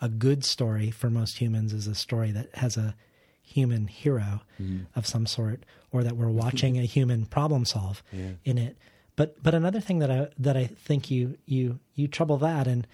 a 0.00 0.08
good 0.08 0.44
story 0.44 0.90
for 0.90 1.10
most 1.10 1.38
humans 1.38 1.72
is 1.72 1.86
a 1.86 1.94
story 1.94 2.30
that 2.32 2.54
has 2.54 2.76
a 2.76 2.94
human 3.42 3.86
hero 3.86 4.42
mm-hmm. 4.60 4.84
of 4.94 5.06
some 5.06 5.26
sort, 5.26 5.64
or 5.90 6.02
that 6.04 6.16
we're 6.16 6.28
watching 6.28 6.78
a 6.78 6.82
human 6.82 7.26
problem 7.26 7.64
solve 7.64 8.02
yeah. 8.12 8.32
in 8.44 8.58
it. 8.58 8.76
But 9.16 9.42
but 9.42 9.54
another 9.54 9.80
thing 9.80 9.98
that 9.98 10.10
I 10.10 10.28
that 10.38 10.56
I 10.56 10.66
think 10.66 11.10
you 11.10 11.36
you 11.46 11.80
you 11.94 12.06
trouble 12.06 12.38
that 12.38 12.68
and 12.68 12.86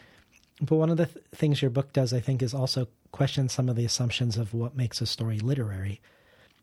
but 0.61 0.77
one 0.77 0.91
of 0.91 0.97
the 0.97 1.07
th- 1.07 1.25
things 1.35 1.61
your 1.61 1.71
book 1.71 1.93
does 1.93 2.13
I 2.13 2.21
think 2.21 2.43
is 2.43 2.55
also 2.55 2.89
question 3.13 3.49
some 3.49 3.69
of 3.69 3.77
the 3.77 3.85
assumptions 3.85 4.37
of 4.37 4.55
what 4.55 4.77
makes 4.77 5.01
a 5.01 5.07
story 5.07 5.39
literary. 5.39 6.01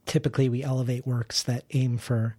Typically, 0.05 0.49
we 0.49 0.63
elevate 0.63 1.05
works 1.05 1.43
that 1.43 1.63
aim 1.71 1.97
for 1.97 2.35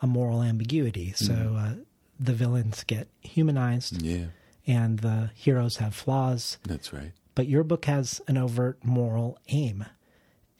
a 0.00 0.06
moral 0.06 0.42
ambiguity. 0.42 1.12
So, 1.12 1.32
mm. 1.32 1.56
uh, 1.58 1.84
the 2.20 2.34
villains 2.34 2.84
get 2.84 3.08
humanized. 3.22 4.02
Yeah. 4.02 4.26
And 4.66 4.98
the 5.00 5.30
heroes 5.34 5.78
have 5.78 5.94
flaws. 5.94 6.58
That's 6.64 6.92
right. 6.92 7.12
But 7.34 7.48
your 7.48 7.64
book 7.64 7.86
has 7.86 8.20
an 8.28 8.36
overt 8.36 8.84
moral 8.84 9.38
aim. 9.48 9.86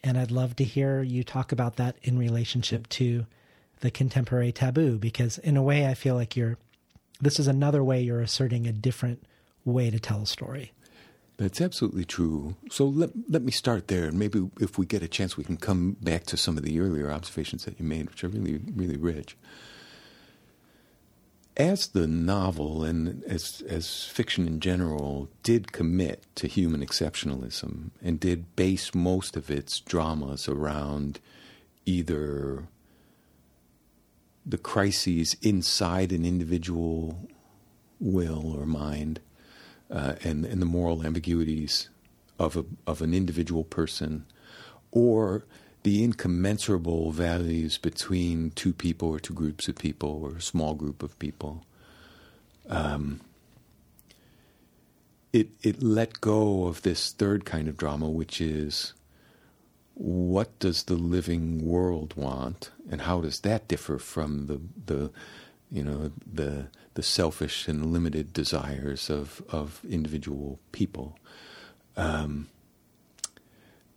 And 0.03 0.17
I'd 0.17 0.31
love 0.31 0.55
to 0.55 0.63
hear 0.63 1.03
you 1.03 1.23
talk 1.23 1.51
about 1.51 1.75
that 1.75 1.95
in 2.01 2.17
relationship 2.17 2.89
to 2.89 3.27
the 3.81 3.91
contemporary 3.91 4.51
taboo, 4.51 4.97
because 4.97 5.37
in 5.37 5.55
a 5.55 5.63
way, 5.63 5.87
I 5.87 5.93
feel 5.93 6.15
like 6.15 6.35
you're, 6.35 6.57
this 7.21 7.39
is 7.39 7.47
another 7.47 7.83
way 7.83 8.01
you're 8.01 8.21
asserting 8.21 8.65
a 8.65 8.73
different 8.73 9.23
way 9.63 9.91
to 9.91 9.99
tell 9.99 10.23
a 10.23 10.27
story. 10.27 10.71
That's 11.37 11.61
absolutely 11.61 12.05
true. 12.05 12.55
So 12.69 12.85
let, 12.85 13.11
let 13.29 13.43
me 13.43 13.51
start 13.51 13.87
there, 13.87 14.05
and 14.05 14.17
maybe 14.17 14.49
if 14.59 14.77
we 14.77 14.85
get 14.85 15.01
a 15.01 15.07
chance, 15.07 15.37
we 15.37 15.43
can 15.43 15.57
come 15.57 15.97
back 16.01 16.25
to 16.25 16.37
some 16.37 16.57
of 16.57 16.63
the 16.63 16.79
earlier 16.79 17.11
observations 17.11 17.65
that 17.65 17.79
you 17.79 17.85
made, 17.85 18.09
which 18.09 18.23
are 18.23 18.27
really, 18.27 18.59
really 18.75 18.97
rich 18.97 19.37
as 21.61 21.87
the 21.89 22.07
novel 22.07 22.83
and 22.83 23.23
as, 23.25 23.61
as 23.69 24.05
fiction 24.05 24.47
in 24.47 24.59
general 24.59 25.29
did 25.43 25.71
commit 25.71 26.25
to 26.33 26.47
human 26.47 26.83
exceptionalism 26.83 27.91
and 28.01 28.19
did 28.19 28.55
base 28.55 28.95
most 28.95 29.37
of 29.37 29.51
its 29.51 29.79
dramas 29.79 30.49
around 30.49 31.19
either 31.85 32.67
the 34.43 34.57
crises 34.57 35.37
inside 35.43 36.11
an 36.11 36.25
individual 36.25 37.29
will 37.99 38.57
or 38.57 38.65
mind 38.65 39.19
uh, 39.91 40.15
and, 40.23 40.45
and 40.45 40.63
the 40.63 40.65
moral 40.65 41.05
ambiguities 41.05 41.89
of, 42.39 42.57
a, 42.57 42.65
of 42.87 43.03
an 43.03 43.13
individual 43.13 43.63
person, 43.63 44.25
or 44.89 45.45
the 45.83 46.03
incommensurable 46.03 47.11
values 47.11 47.77
between 47.77 48.51
two 48.51 48.73
people 48.73 49.09
or 49.09 49.19
two 49.19 49.33
groups 49.33 49.67
of 49.67 49.75
people 49.75 50.21
or 50.23 50.37
a 50.37 50.41
small 50.41 50.73
group 50.75 51.01
of 51.01 51.17
people. 51.17 51.65
Um, 52.69 53.21
it 55.33 55.49
it 55.61 55.81
let 55.81 56.21
go 56.21 56.65
of 56.67 56.81
this 56.81 57.11
third 57.11 57.45
kind 57.45 57.67
of 57.67 57.77
drama, 57.77 58.09
which 58.09 58.39
is 58.41 58.93
what 59.93 60.57
does 60.59 60.83
the 60.83 60.95
living 60.95 61.65
world 61.65 62.13
want, 62.15 62.71
and 62.89 63.01
how 63.01 63.21
does 63.21 63.39
that 63.41 63.67
differ 63.67 63.97
from 63.97 64.47
the 64.47 64.61
the 64.85 65.11
you 65.71 65.83
know 65.83 66.11
the 66.31 66.67
the 66.93 67.03
selfish 67.03 67.67
and 67.67 67.91
limited 67.93 68.33
desires 68.33 69.09
of 69.09 69.41
of 69.49 69.81
individual 69.89 70.59
people. 70.71 71.17
Um, 71.95 72.49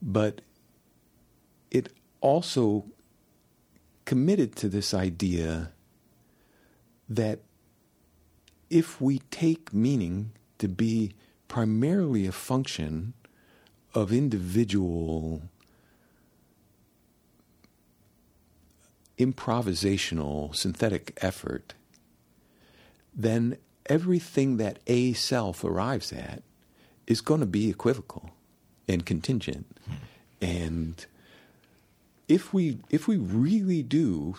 but 0.01 0.41
it 1.75 1.93
also 2.21 2.87
committed 4.05 4.55
to 4.57 4.69
this 4.69 4.95
idea 4.95 5.73
that 7.09 7.41
if 8.71 9.01
we 9.01 9.19
take 9.31 9.75
meaning 9.75 10.31
to 10.59 10.69
be 10.69 11.13
primarily 11.49 12.27
a 12.27 12.33
function 12.33 13.13
of 13.93 14.13
individual 14.13 15.43
improvisational 19.19 20.55
synthetic 20.55 21.17
effort, 21.21 21.75
then 23.15 23.57
everything 23.87 24.57
that 24.59 24.79
a 24.87 25.13
self 25.13 25.65
arrives 25.65 26.13
at 26.13 26.43
is 27.07 27.21
going 27.21 27.41
to 27.41 27.47
be 27.47 27.69
equivocal 27.69 28.31
and 28.89 29.05
contingent. 29.05 29.67
Hmm. 29.87 29.95
And 30.41 31.07
if 32.29 32.53
we 32.53 32.79
if 32.91 33.07
we 33.09 33.17
really 33.17 33.83
do 33.83 34.37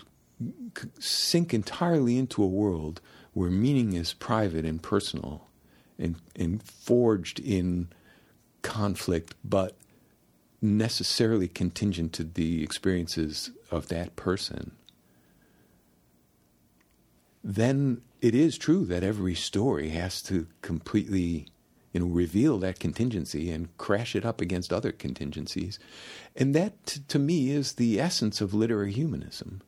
sink 1.00 1.54
entirely 1.54 2.18
into 2.18 2.44
a 2.44 2.48
world 2.48 3.02
where 3.34 3.50
meaning 3.50 3.94
is 3.94 4.14
private 4.14 4.66
and 4.66 4.82
personal 4.82 5.48
and, 5.98 6.16
and 6.36 6.62
forged 6.64 7.40
in 7.40 7.88
conflict, 8.62 9.36
but 9.44 9.78
necessarily 10.62 11.48
contingent 11.48 12.12
to 12.14 12.24
the 12.24 12.64
experiences 12.64 13.52
of 13.72 13.88
that 13.88 14.16
person, 14.16 14.72
then 17.44 18.02
it 18.22 18.34
is 18.34 18.58
true 18.58 18.86
that 18.86 19.04
every 19.04 19.36
story 19.36 19.90
has 19.90 20.22
to 20.24 20.48
completely 20.62 21.46
you 21.96 22.02
know 22.02 22.08
reveal 22.08 22.60
that 22.60 22.80
contingency 22.80 23.50
and 23.50 23.76
crash 23.78 24.16
it 24.16 24.26
up 24.26 24.42
against 24.42 24.74
other 24.74 24.92
contingencies. 24.92 25.80
And 26.36 26.54
that 26.54 26.86
t- 26.86 27.00
to 27.08 27.18
me 27.18 27.52
is 27.52 27.74
the 27.74 28.02
essence 28.02 28.42
of 28.42 28.54
literary 28.54 28.92
humanism. 28.92 29.62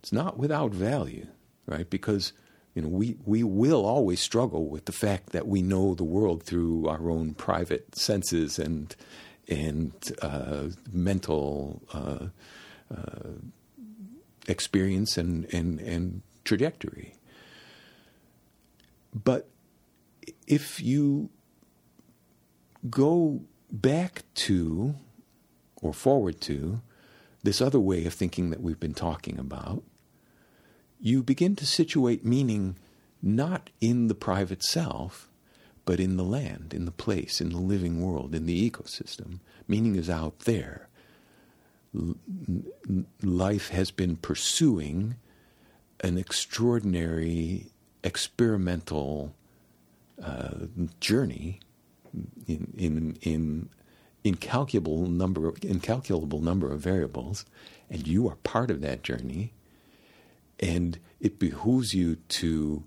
It's 0.00 0.12
not 0.12 0.36
without 0.36 0.72
value 0.72 1.28
right? 1.66 1.88
Because 1.88 2.32
you 2.74 2.82
know 2.82 2.88
we 2.88 3.16
we 3.24 3.42
will 3.42 3.84
always 3.84 4.20
struggle 4.20 4.68
with 4.68 4.86
the 4.86 4.92
fact 4.92 5.30
that 5.30 5.46
we 5.46 5.62
know 5.62 5.94
the 5.94 6.04
world 6.04 6.42
through 6.42 6.88
our 6.88 7.10
own 7.10 7.34
private 7.34 7.94
senses 7.94 8.58
and 8.58 8.94
and 9.48 9.92
uh, 10.22 10.68
mental 10.90 11.82
uh, 11.92 12.26
uh, 12.94 13.28
experience 14.48 15.16
and 15.16 15.52
and 15.52 15.80
and 15.80 16.22
trajectory. 16.44 17.14
But 19.14 19.48
if 20.46 20.80
you 20.80 21.30
go 22.88 23.42
back 23.70 24.22
to 24.34 24.94
or 25.80 25.92
forward 25.92 26.40
to 26.42 26.80
this 27.42 27.60
other 27.60 27.80
way 27.80 28.04
of 28.04 28.14
thinking 28.14 28.50
that 28.50 28.62
we've 28.62 28.80
been 28.80 28.94
talking 28.94 29.38
about, 29.38 29.82
you 31.00 31.22
begin 31.22 31.56
to 31.56 31.66
situate 31.66 32.24
meaning 32.24 32.76
not 33.20 33.70
in 33.80 34.06
the 34.06 34.14
private 34.14 34.62
self, 34.62 35.28
but 35.84 35.98
in 35.98 36.16
the 36.16 36.24
land, 36.24 36.72
in 36.72 36.84
the 36.84 36.92
place, 36.92 37.40
in 37.40 37.50
the 37.50 37.58
living 37.58 38.00
world, 38.00 38.34
in 38.34 38.46
the 38.46 38.70
ecosystem. 38.70 39.40
Meaning 39.66 39.96
is 39.96 40.08
out 40.08 40.40
there. 40.40 40.88
Life 43.22 43.68
has 43.70 43.90
been 43.90 44.16
pursuing 44.16 45.16
an 46.00 46.18
extraordinary 46.18 47.66
experimental 48.04 49.34
uh, 50.22 50.66
journey 51.00 51.60
in, 52.46 52.72
in, 52.76 53.18
in 53.22 53.68
incalculable 54.24 55.06
number 55.06 55.48
of, 55.48 55.64
incalculable 55.64 56.40
number 56.40 56.72
of 56.72 56.80
variables, 56.80 57.44
and 57.90 58.06
you 58.06 58.28
are 58.28 58.36
part 58.36 58.70
of 58.70 58.80
that 58.80 59.02
journey. 59.02 59.52
And 60.60 60.98
it 61.20 61.38
behooves 61.38 61.92
you 61.92 62.16
to 62.16 62.84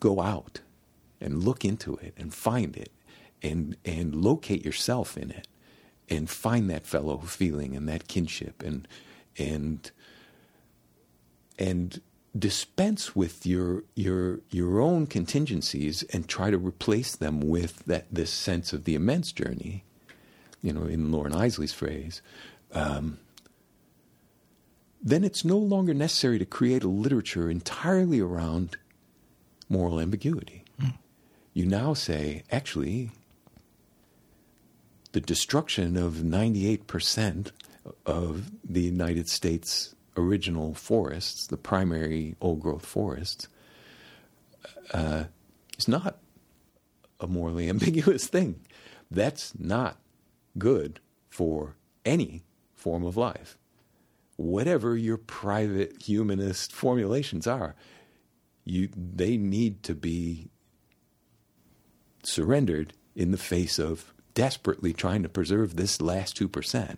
go 0.00 0.20
out 0.20 0.60
and 1.20 1.44
look 1.44 1.64
into 1.64 1.96
it 1.96 2.12
and 2.16 2.34
find 2.34 2.76
it 2.76 2.90
and 3.42 3.76
and 3.84 4.14
locate 4.14 4.64
yourself 4.64 5.16
in 5.16 5.30
it 5.30 5.46
and 6.08 6.28
find 6.28 6.68
that 6.70 6.86
fellow 6.86 7.18
feeling 7.18 7.76
and 7.76 7.88
that 7.88 8.08
kinship 8.08 8.62
and 8.62 8.88
and 9.38 9.90
and 11.58 12.00
dispense 12.38 13.14
with 13.14 13.46
your 13.46 13.84
your 13.94 14.40
your 14.50 14.80
own 14.80 15.06
contingencies 15.06 16.02
and 16.12 16.28
try 16.28 16.50
to 16.50 16.58
replace 16.58 17.16
them 17.16 17.40
with 17.40 17.84
that 17.86 18.06
this 18.10 18.30
sense 18.30 18.72
of 18.72 18.84
the 18.84 18.94
immense 18.94 19.32
journey. 19.32 19.84
You 20.62 20.72
know, 20.72 20.84
in 20.84 21.12
Loren 21.12 21.32
Eiseley's 21.32 21.72
phrase, 21.72 22.22
um, 22.72 23.18
then 25.02 25.22
it's 25.22 25.44
no 25.44 25.58
longer 25.58 25.94
necessary 25.94 26.38
to 26.38 26.46
create 26.46 26.82
a 26.82 26.88
literature 26.88 27.48
entirely 27.48 28.20
around 28.20 28.76
moral 29.68 30.00
ambiguity. 30.00 30.64
Mm. 30.80 30.94
You 31.52 31.66
now 31.66 31.94
say, 31.94 32.42
actually, 32.50 33.10
the 35.12 35.20
destruction 35.20 35.96
of 35.96 36.14
98% 36.14 37.50
of 38.04 38.50
the 38.64 38.82
United 38.82 39.28
States 39.28 39.94
original 40.16 40.74
forests, 40.74 41.46
the 41.46 41.56
primary 41.56 42.36
old 42.40 42.60
growth 42.60 42.86
forests, 42.86 43.48
uh, 44.92 45.24
is 45.78 45.88
not 45.88 46.18
a 47.20 47.26
morally 47.26 47.68
ambiguous 47.68 48.26
thing. 48.26 48.60
That's 49.10 49.58
not 49.58 49.98
good 50.58 51.00
for 51.28 51.76
any 52.04 52.42
form 52.74 53.04
of 53.04 53.16
life. 53.16 53.58
Whatever 54.36 54.96
your 54.96 55.16
private 55.16 56.02
humanist 56.02 56.72
formulations 56.72 57.46
are, 57.46 57.74
you, 58.64 58.88
they 58.94 59.36
need 59.36 59.82
to 59.84 59.94
be 59.94 60.50
surrendered 62.22 62.92
in 63.14 63.30
the 63.30 63.38
face 63.38 63.78
of 63.78 64.12
desperately 64.34 64.92
trying 64.92 65.22
to 65.22 65.28
preserve 65.28 65.76
this 65.76 66.02
last 66.02 66.38
2% 66.38 66.96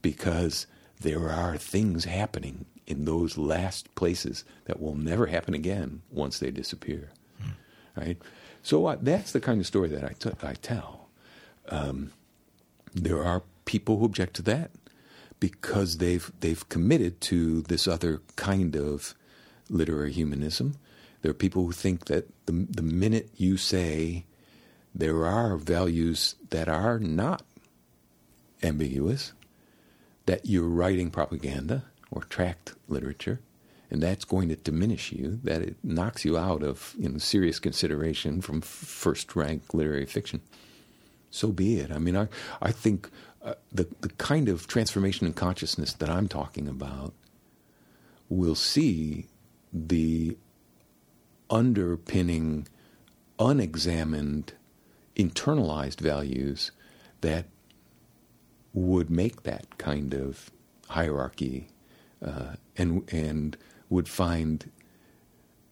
because 0.00 0.66
there 1.02 1.30
are 1.30 1.56
things 1.56 2.04
happening 2.04 2.66
in 2.86 3.04
those 3.04 3.38
last 3.38 3.94
places 3.94 4.44
that 4.64 4.80
will 4.80 4.94
never 4.94 5.26
happen 5.26 5.54
again 5.54 6.02
once 6.10 6.38
they 6.38 6.50
disappear. 6.50 7.10
Right? 7.96 8.18
So 8.62 8.86
uh, 8.86 8.96
that's 9.00 9.32
the 9.32 9.40
kind 9.40 9.60
of 9.60 9.66
story 9.66 9.88
that 9.88 10.04
I, 10.04 10.14
t- 10.18 10.30
I 10.42 10.54
tell. 10.54 11.08
Um, 11.68 12.12
there 12.94 13.22
are 13.22 13.42
people 13.64 13.98
who 13.98 14.04
object 14.04 14.34
to 14.36 14.42
that 14.42 14.70
because 15.40 15.98
they've 15.98 16.30
they've 16.40 16.68
committed 16.68 17.20
to 17.20 17.62
this 17.62 17.88
other 17.88 18.22
kind 18.36 18.76
of 18.76 19.14
literary 19.68 20.12
humanism. 20.12 20.76
There 21.22 21.30
are 21.30 21.34
people 21.34 21.64
who 21.64 21.72
think 21.72 22.06
that 22.06 22.28
the 22.46 22.66
the 22.70 22.82
minute 22.82 23.30
you 23.36 23.56
say 23.56 24.24
there 24.94 25.26
are 25.26 25.56
values 25.56 26.36
that 26.50 26.68
are 26.68 26.98
not 26.98 27.42
ambiguous, 28.62 29.32
that 30.26 30.46
you're 30.46 30.68
writing 30.68 31.10
propaganda 31.10 31.84
or 32.10 32.22
tract 32.22 32.74
literature, 32.88 33.40
and 33.90 34.02
that's 34.02 34.24
going 34.24 34.48
to 34.48 34.56
diminish 34.56 35.12
you, 35.12 35.40
that 35.42 35.62
it 35.62 35.76
knocks 35.82 36.24
you 36.24 36.36
out 36.38 36.62
of 36.62 36.94
you 36.98 37.08
know, 37.08 37.18
serious 37.18 37.58
consideration 37.58 38.40
from 38.40 38.60
first 38.60 39.34
rank 39.36 39.74
literary 39.74 40.06
fiction. 40.06 40.40
So 41.30 41.48
be 41.48 41.78
it. 41.78 41.90
I 41.90 41.98
mean, 41.98 42.16
I, 42.16 42.28
I 42.60 42.72
think 42.72 43.10
uh, 43.42 43.54
the, 43.72 43.88
the 44.00 44.10
kind 44.10 44.48
of 44.48 44.66
transformation 44.66 45.26
in 45.26 45.32
consciousness 45.32 45.94
that 45.94 46.10
I'm 46.10 46.28
talking 46.28 46.68
about 46.68 47.14
will 48.28 48.54
see 48.54 49.26
the 49.72 50.36
underpinning, 51.50 52.68
unexamined, 53.38 54.52
internalized 55.16 56.00
values 56.00 56.70
that 57.20 57.46
would 58.72 59.10
make 59.10 59.42
that 59.42 59.78
kind 59.78 60.14
of 60.14 60.50
hierarchy 60.88 61.68
uh, 62.24 62.54
and 62.76 63.10
and 63.12 63.56
would 63.88 64.08
find 64.08 64.70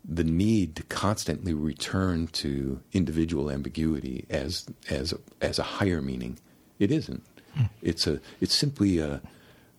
the 0.04 0.24
need 0.24 0.76
to 0.76 0.82
constantly 0.84 1.54
return 1.54 2.26
to 2.28 2.80
individual 2.92 3.50
ambiguity 3.50 4.26
as 4.30 4.66
as 4.88 5.12
a, 5.12 5.18
as 5.40 5.58
a 5.58 5.62
higher 5.62 6.00
meaning. 6.00 6.38
It 6.78 6.90
isn't. 6.90 7.22
Hmm. 7.54 7.64
It's 7.82 8.06
a 8.06 8.20
it's 8.40 8.54
simply 8.54 8.98
a 8.98 9.20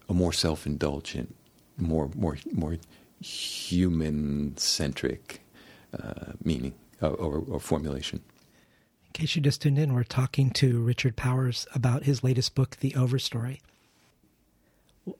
a 0.10 0.14
more 0.14 0.34
self 0.34 0.66
indulgent, 0.66 1.36
more 1.78 2.10
more 2.16 2.38
more 2.52 2.78
human 3.22 4.58
centric 4.58 5.42
uh, 5.98 6.34
meaning 6.44 6.74
uh, 7.02 7.10
or, 7.10 7.44
or 7.48 7.60
formulation. 7.60 8.22
In 9.14 9.20
case 9.20 9.36
you 9.36 9.42
just 9.42 9.62
tuned 9.62 9.78
in, 9.78 9.94
we're 9.94 10.06
talking 10.06 10.52
to 10.52 10.80
Richard 10.80 11.18
Powers 11.18 11.68
about 11.76 12.04
his 12.04 12.24
latest 12.24 12.56
book, 12.56 12.78
The 12.78 12.92
Overstory. 12.92 13.60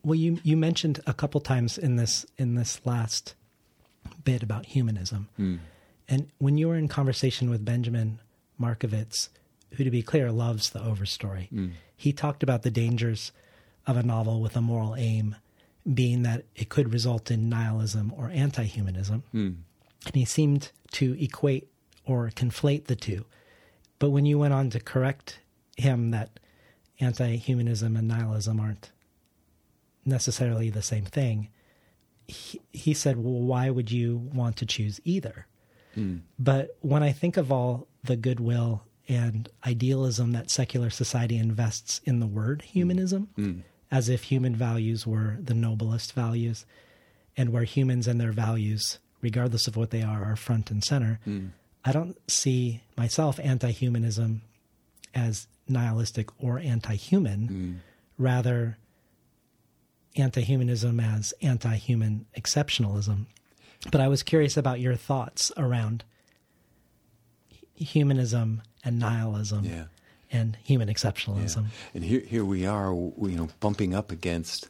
Well, 0.02 0.16
you 0.16 0.40
you 0.44 0.56
mentioned 0.56 1.02
a 1.06 1.14
couple 1.14 1.42
times 1.42 1.78
in 1.78 1.98
this 1.98 2.26
in 2.38 2.56
this 2.56 2.80
last 2.86 3.36
bit 4.24 4.44
about 4.44 4.68
humanism, 4.68 5.28
mm. 5.38 5.60
and 6.08 6.30
when 6.38 6.58
you 6.58 6.70
were 6.70 6.78
in 6.78 6.88
conversation 6.88 7.50
with 7.50 7.66
Benjamin 7.66 8.20
Markovits, 8.58 9.28
who, 9.72 9.84
to 9.84 9.92
be 9.92 10.02
clear, 10.02 10.32
loves 10.32 10.70
the 10.70 10.80
Overstory, 10.80 11.52
mm. 11.52 11.72
he 11.98 12.14
talked 12.14 12.44
about 12.44 12.62
the 12.62 12.72
dangers 12.72 13.34
of 13.86 13.98
a 13.98 14.04
novel 14.04 14.40
with 14.40 14.56
a 14.56 14.62
moral 14.62 14.96
aim, 14.96 15.36
being 15.94 16.22
that 16.24 16.46
it 16.56 16.70
could 16.70 16.94
result 16.94 17.30
in 17.30 17.50
nihilism 17.50 18.14
or 18.16 18.30
anti-humanism. 18.30 19.24
Mm. 19.34 19.56
and 20.06 20.16
he 20.16 20.24
seemed 20.24 20.72
to 20.92 21.22
equate 21.22 21.68
or 22.06 22.30
conflate 22.30 22.86
the 22.86 22.96
two. 22.96 23.26
But 24.02 24.10
when 24.10 24.26
you 24.26 24.40
went 24.40 24.56
on 24.56 24.72
to 24.72 24.80
correct 24.80 25.40
him 25.78 26.10
that 26.10 26.40
anti 27.00 27.36
humanism 27.38 27.96
and 27.96 28.08
nihilism 28.08 28.60
aren't 28.60 28.92
necessarily 30.06 30.72
the 30.72 30.82
same 30.82 31.06
thing, 31.06 31.50
he, 32.28 32.60
he 32.74 32.94
said, 32.96 33.18
Well, 33.18 33.42
why 33.42 33.70
would 33.70 33.92
you 33.92 34.18
want 34.18 34.58
to 34.58 34.66
choose 34.66 35.00
either? 35.06 35.46
Mm. 35.96 36.22
But 36.40 36.76
when 36.82 37.04
I 37.04 37.12
think 37.12 37.38
of 37.38 37.52
all 37.52 37.88
the 38.04 38.16
goodwill 38.16 38.82
and 39.08 39.48
idealism 39.68 40.32
that 40.32 40.50
secular 40.50 40.90
society 40.90 41.38
invests 41.38 42.02
in 42.04 42.20
the 42.20 42.28
word 42.28 42.64
humanism, 42.64 43.30
Mm. 43.38 43.62
as 43.92 44.10
if 44.10 44.24
human 44.24 44.56
values 44.56 45.06
were 45.06 45.38
the 45.40 45.54
noblest 45.54 46.14
values, 46.14 46.66
and 47.38 47.52
where 47.52 47.66
humans 47.66 48.08
and 48.08 48.20
their 48.20 48.32
values, 48.32 48.98
regardless 49.22 49.68
of 49.68 49.76
what 49.78 49.92
they 49.92 50.02
are, 50.02 50.24
are 50.26 50.36
front 50.36 50.72
and 50.72 50.84
center, 50.84 51.20
Mm. 51.28 51.52
I 51.84 51.92
don't 51.92 52.16
see 52.30 52.82
myself 52.98 53.40
anti 53.44 53.72
humanism 53.72 54.42
as 55.16 55.48
nihilistic 55.68 56.30
or 56.40 56.60
anti 56.60 56.96
human, 56.96 57.48
Mm. 57.48 57.76
rather, 58.18 58.78
anti 60.16 60.42
humanism 60.42 61.00
as 61.00 61.34
anti 61.42 61.76
human 61.76 62.26
exceptionalism. 62.38 63.26
But 63.92 64.02
I 64.02 64.08
was 64.08 64.22
curious 64.24 64.58
about 64.58 64.80
your 64.80 64.96
thoughts 64.96 65.52
around 65.58 66.04
humanism 67.76 68.62
and 68.84 69.00
nihilism 69.00 69.66
Yeah. 69.66 69.86
and 70.32 70.58
human 70.64 70.88
exceptionalism. 70.88 71.68
And 71.94 72.04
here, 72.04 72.22
here 72.22 72.46
we 72.46 72.66
are, 72.66 72.94
you 72.94 73.36
know, 73.36 73.50
bumping 73.60 73.94
up 73.96 74.12
against 74.12 74.70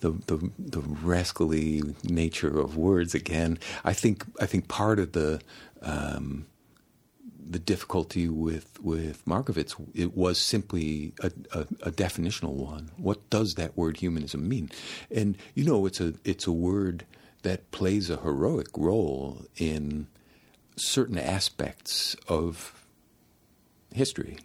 the, 0.00 0.12
the 0.26 0.50
the 0.58 0.80
rascally 0.80 1.82
nature 2.02 2.58
of 2.60 2.76
words 2.76 3.14
again. 3.14 3.58
I 3.84 3.92
think 3.94 4.24
I 4.40 4.46
think 4.46 4.68
part 4.68 4.98
of 4.98 5.12
the 5.12 5.40
um, 5.84 6.46
the 7.48 7.58
difficulty 7.58 8.28
with 8.28 8.80
with 8.80 9.24
Markovits 9.26 9.74
it 9.94 10.16
was 10.16 10.38
simply 10.38 11.12
a, 11.20 11.30
a, 11.52 11.60
a 11.82 11.90
definitional 11.92 12.54
one. 12.54 12.90
What 12.96 13.28
does 13.30 13.54
that 13.54 13.76
word 13.76 13.98
humanism 13.98 14.48
mean? 14.48 14.70
And 15.10 15.36
you 15.54 15.64
know, 15.64 15.86
it's 15.86 16.00
a 16.00 16.14
it's 16.24 16.46
a 16.46 16.52
word 16.52 17.04
that 17.42 17.70
plays 17.70 18.08
a 18.10 18.16
heroic 18.16 18.68
role 18.76 19.44
in 19.56 20.06
certain 20.76 21.18
aspects 21.18 22.16
of 22.26 22.84
history. 23.92 24.38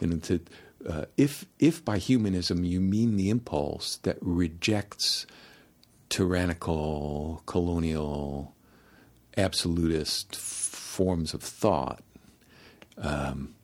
And 0.00 0.22
to, 0.24 0.40
uh, 0.88 1.04
if 1.16 1.46
if 1.58 1.84
by 1.84 1.98
humanism 1.98 2.64
you 2.64 2.80
mean 2.80 3.16
the 3.16 3.30
impulse 3.30 3.96
that 3.98 4.18
rejects 4.20 5.26
tyrannical, 6.08 7.42
colonial, 7.46 8.54
absolutist 9.36 10.36
forms 10.36 11.34
of 11.34 11.42
thought, 11.42 12.02
um, 12.98 13.54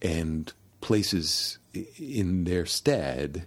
and 0.00 0.52
places 0.80 1.58
in 1.98 2.44
their 2.44 2.66
stead 2.66 3.46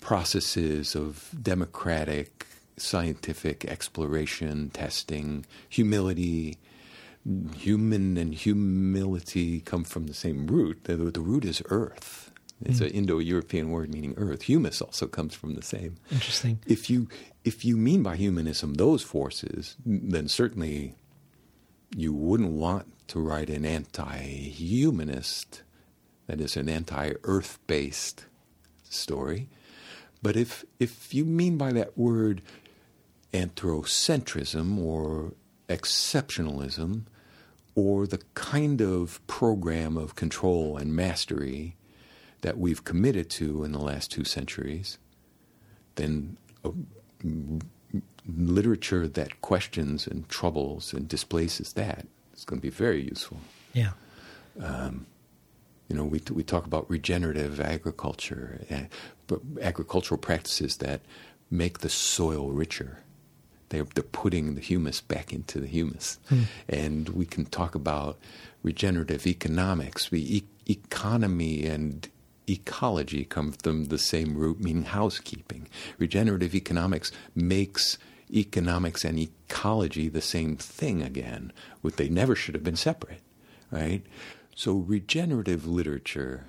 processes 0.00 0.94
of 0.94 1.30
democratic, 1.42 2.46
scientific 2.76 3.64
exploration, 3.64 4.70
testing, 4.70 5.44
humility, 5.68 6.58
human 7.56 8.16
and 8.16 8.34
humility 8.34 9.60
come 9.60 9.84
from 9.84 10.06
the 10.06 10.14
same 10.14 10.46
root. 10.46 10.84
The, 10.84 10.96
the 10.96 11.20
root 11.20 11.44
is 11.44 11.62
earth. 11.66 12.29
It's 12.62 12.80
Mm. 12.80 12.86
an 12.86 12.92
Indo-European 12.92 13.70
word 13.70 13.92
meaning 13.92 14.14
earth. 14.16 14.42
Humus 14.42 14.82
also 14.82 15.06
comes 15.06 15.34
from 15.34 15.54
the 15.54 15.62
same. 15.62 15.96
Interesting. 16.10 16.58
If 16.66 16.90
you 16.90 17.08
if 17.42 17.64
you 17.64 17.76
mean 17.78 18.02
by 18.02 18.16
humanism 18.16 18.74
those 18.74 19.02
forces, 19.02 19.76
then 19.86 20.28
certainly 20.28 20.94
you 21.96 22.12
wouldn't 22.12 22.52
want 22.52 22.86
to 23.08 23.18
write 23.18 23.48
an 23.48 23.64
anti-humanist, 23.64 25.62
that 26.26 26.40
is, 26.40 26.56
an 26.56 26.68
anti-earth-based 26.68 28.26
story. 28.84 29.48
But 30.22 30.36
if 30.36 30.64
if 30.78 31.14
you 31.14 31.24
mean 31.24 31.56
by 31.56 31.72
that 31.72 31.96
word 31.96 32.42
anthropocentrism 33.32 34.78
or 34.78 35.32
exceptionalism, 35.68 37.02
or 37.74 38.06
the 38.06 38.20
kind 38.34 38.80
of 38.82 39.24
program 39.26 39.96
of 39.96 40.14
control 40.14 40.76
and 40.76 40.94
mastery 40.94 41.76
that 42.42 42.58
we've 42.58 42.84
committed 42.84 43.28
to 43.30 43.64
in 43.64 43.72
the 43.72 43.78
last 43.78 44.10
two 44.10 44.24
centuries, 44.24 44.98
then 45.96 46.36
uh, 46.64 46.70
literature 48.26 49.08
that 49.08 49.40
questions 49.40 50.06
and 50.06 50.28
troubles 50.28 50.92
and 50.92 51.08
displaces 51.08 51.72
that 51.74 52.06
is 52.34 52.44
going 52.44 52.58
to 52.58 52.62
be 52.62 52.70
very 52.70 53.02
useful. 53.02 53.38
Yeah. 53.72 53.92
Um, 54.62 55.06
you 55.88 55.96
know, 55.96 56.04
we 56.04 56.22
we 56.32 56.44
talk 56.44 56.66
about 56.66 56.88
regenerative 56.88 57.60
agriculture, 57.60 58.64
uh, 58.70 59.36
agricultural 59.60 60.18
practices 60.18 60.76
that 60.76 61.00
make 61.50 61.80
the 61.80 61.88
soil 61.88 62.50
richer. 62.50 63.02
They're, 63.70 63.86
they're 63.94 64.02
putting 64.04 64.54
the 64.54 64.60
humus 64.60 65.00
back 65.00 65.32
into 65.32 65.60
the 65.60 65.66
humus. 65.66 66.18
Hmm. 66.28 66.42
And 66.68 67.08
we 67.10 67.24
can 67.24 67.44
talk 67.44 67.74
about 67.74 68.18
regenerative 68.62 69.26
economics. 69.26 70.10
We, 70.10 70.20
e- 70.20 70.44
economy 70.68 71.66
and 71.66 72.08
ecology 72.50 73.24
come 73.24 73.52
from 73.52 73.86
the 73.86 73.98
same 73.98 74.34
root, 74.36 74.60
meaning 74.60 74.84
housekeeping. 74.84 75.68
Regenerative 75.98 76.54
economics 76.54 77.12
makes 77.34 77.98
economics 78.32 79.04
and 79.04 79.18
ecology 79.18 80.08
the 80.08 80.20
same 80.20 80.56
thing 80.56 81.02
again, 81.02 81.52
what 81.80 81.96
they 81.96 82.08
never 82.08 82.34
should 82.36 82.54
have 82.54 82.64
been 82.64 82.76
separate, 82.76 83.20
right? 83.70 84.02
So 84.54 84.74
regenerative 84.74 85.66
literature 85.66 86.46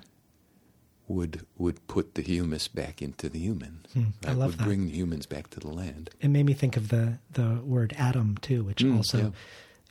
would 1.08 1.44
would 1.58 1.84
put 1.88 2.14
the 2.14 2.22
humus 2.22 2.68
back 2.68 3.02
into 3.02 3.28
the 3.28 3.38
human. 3.40 3.80
Hmm, 3.92 4.04
I 4.24 4.28
right? 4.28 4.36
love 4.38 4.50
would 4.52 4.58
that. 4.60 4.64
bring 4.64 4.86
the 4.86 4.92
humans 4.92 5.26
back 5.26 5.50
to 5.50 5.60
the 5.60 5.68
land. 5.68 6.10
It 6.20 6.28
made 6.28 6.46
me 6.46 6.52
think 6.54 6.76
of 6.76 6.88
the 6.88 7.18
the 7.32 7.60
word 7.64 7.94
atom 7.98 8.36
too, 8.40 8.62
which 8.64 8.82
Mm, 8.84 8.96
also 8.96 9.18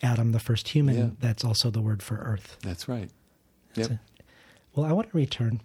yeah. 0.02 0.12
Adam, 0.12 0.32
the 0.32 0.40
first 0.40 0.70
human. 0.70 0.98
Yeah. 0.98 1.10
That's 1.20 1.44
also 1.44 1.70
the 1.70 1.82
word 1.82 2.02
for 2.02 2.16
Earth. 2.18 2.58
That's 2.64 2.88
right. 2.88 3.10
Yep. 3.76 4.00
Well, 4.76 4.86
I 4.86 4.94
want 4.94 5.12
to 5.12 5.18
return. 5.18 5.62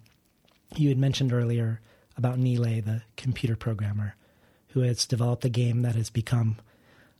You 0.75 0.89
had 0.89 0.97
mentioned 0.97 1.33
earlier 1.33 1.81
about 2.17 2.37
Neelay, 2.37 2.83
the 2.83 3.03
computer 3.15 3.55
programmer, 3.55 4.15
who 4.69 4.81
has 4.81 5.05
developed 5.05 5.45
a 5.45 5.49
game 5.49 5.81
that 5.83 5.95
has 5.95 6.09
become 6.09 6.57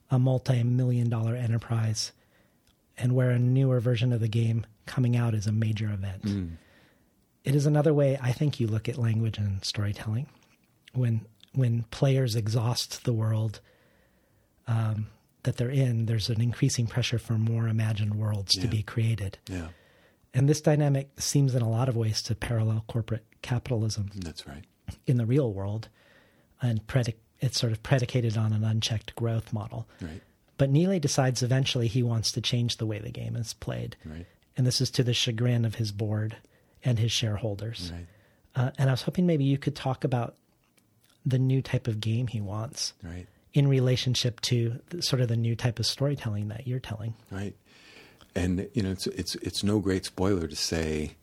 a 0.09 0.19
multi-million 0.19 1.09
dollar 1.09 1.35
enterprise, 1.35 2.11
and 2.97 3.13
where 3.13 3.29
a 3.31 3.39
newer 3.39 3.79
version 3.79 4.11
of 4.11 4.19
the 4.19 4.27
game 4.27 4.65
coming 4.85 5.15
out 5.15 5.33
is 5.33 5.47
a 5.47 5.51
major 5.51 5.89
event. 5.91 6.23
Mm. 6.23 6.51
It 7.43 7.55
is 7.55 7.65
another 7.65 7.93
way 7.93 8.17
I 8.21 8.31
think 8.31 8.59
you 8.59 8.67
look 8.67 8.89
at 8.89 8.97
language 8.97 9.37
and 9.37 9.63
storytelling. 9.63 10.27
When 10.93 11.25
when 11.53 11.83
players 11.91 12.35
exhaust 12.35 13.03
the 13.03 13.13
world 13.13 13.61
um, 14.67 15.07
that 15.43 15.57
they're 15.57 15.69
in, 15.69 16.05
there's 16.05 16.29
an 16.29 16.41
increasing 16.41 16.87
pressure 16.87 17.17
for 17.17 17.33
more 17.33 17.67
imagined 17.67 18.15
worlds 18.15 18.53
to 18.55 18.67
be 18.67 18.83
created. 18.83 19.37
Yeah, 19.47 19.69
And 20.33 20.47
this 20.47 20.61
dynamic 20.61 21.09
seems 21.19 21.55
in 21.55 21.61
a 21.61 21.69
lot 21.69 21.89
of 21.89 21.95
ways 21.95 22.21
to 22.23 22.35
parallel 22.35 22.83
corporate 22.87 23.25
capitalism 23.41 24.09
that's 24.15 24.47
right. 24.47 24.63
in 25.05 25.17
the 25.17 25.25
real 25.25 25.51
world. 25.53 25.89
And 26.61 26.85
predic- 26.87 27.15
it's 27.39 27.59
sort 27.59 27.71
of 27.71 27.83
predicated 27.83 28.37
on 28.37 28.51
an 28.53 28.63
unchecked 28.63 29.15
growth 29.15 29.53
model. 29.53 29.87
Right. 30.01 30.21
But 30.57 30.71
Neelay 30.71 30.99
decides 30.99 31.43
eventually 31.43 31.87
he 31.87 32.01
wants 32.01 32.31
to 32.31 32.41
change 32.41 32.77
the 32.77 32.85
way 32.87 32.97
the 32.99 33.11
game 33.11 33.35
is 33.35 33.53
played. 33.53 33.95
Right. 34.03 34.25
And 34.55 34.65
this 34.65 34.81
is 34.81 34.89
to 34.91 35.03
the 35.03 35.13
chagrin 35.13 35.65
of 35.65 35.75
his 35.75 35.91
board 35.91 36.35
and 36.83 36.97
his 36.97 37.11
shareholders. 37.11 37.91
Right. 37.93 38.07
Uh, 38.55 38.71
and 38.79 38.89
I 38.89 38.93
was 38.93 39.03
hoping 39.03 39.27
maybe 39.27 39.43
you 39.43 39.59
could 39.59 39.75
talk 39.75 40.03
about 40.03 40.35
the 41.25 41.37
new 41.37 41.61
type 41.61 41.87
of 41.87 41.99
game 41.99 42.25
he 42.25 42.41
wants 42.41 42.93
Right. 43.03 43.27
in 43.53 43.67
relationship 43.67 44.41
to 44.41 44.79
the, 44.89 45.03
sort 45.03 45.21
of 45.21 45.27
the 45.27 45.35
new 45.37 45.55
type 45.55 45.77
of 45.77 45.85
storytelling 45.85 46.47
that 46.47 46.65
you're 46.67 46.79
telling. 46.79 47.13
Right. 47.29 47.55
And 48.35 48.67
you 48.73 48.81
know, 48.81 48.91
it's 48.91 49.05
it's 49.07 49.35
it's 49.35 49.63
no 49.63 49.79
great 49.79 50.05
spoiler 50.05 50.47
to 50.47 50.55
say 50.55 51.15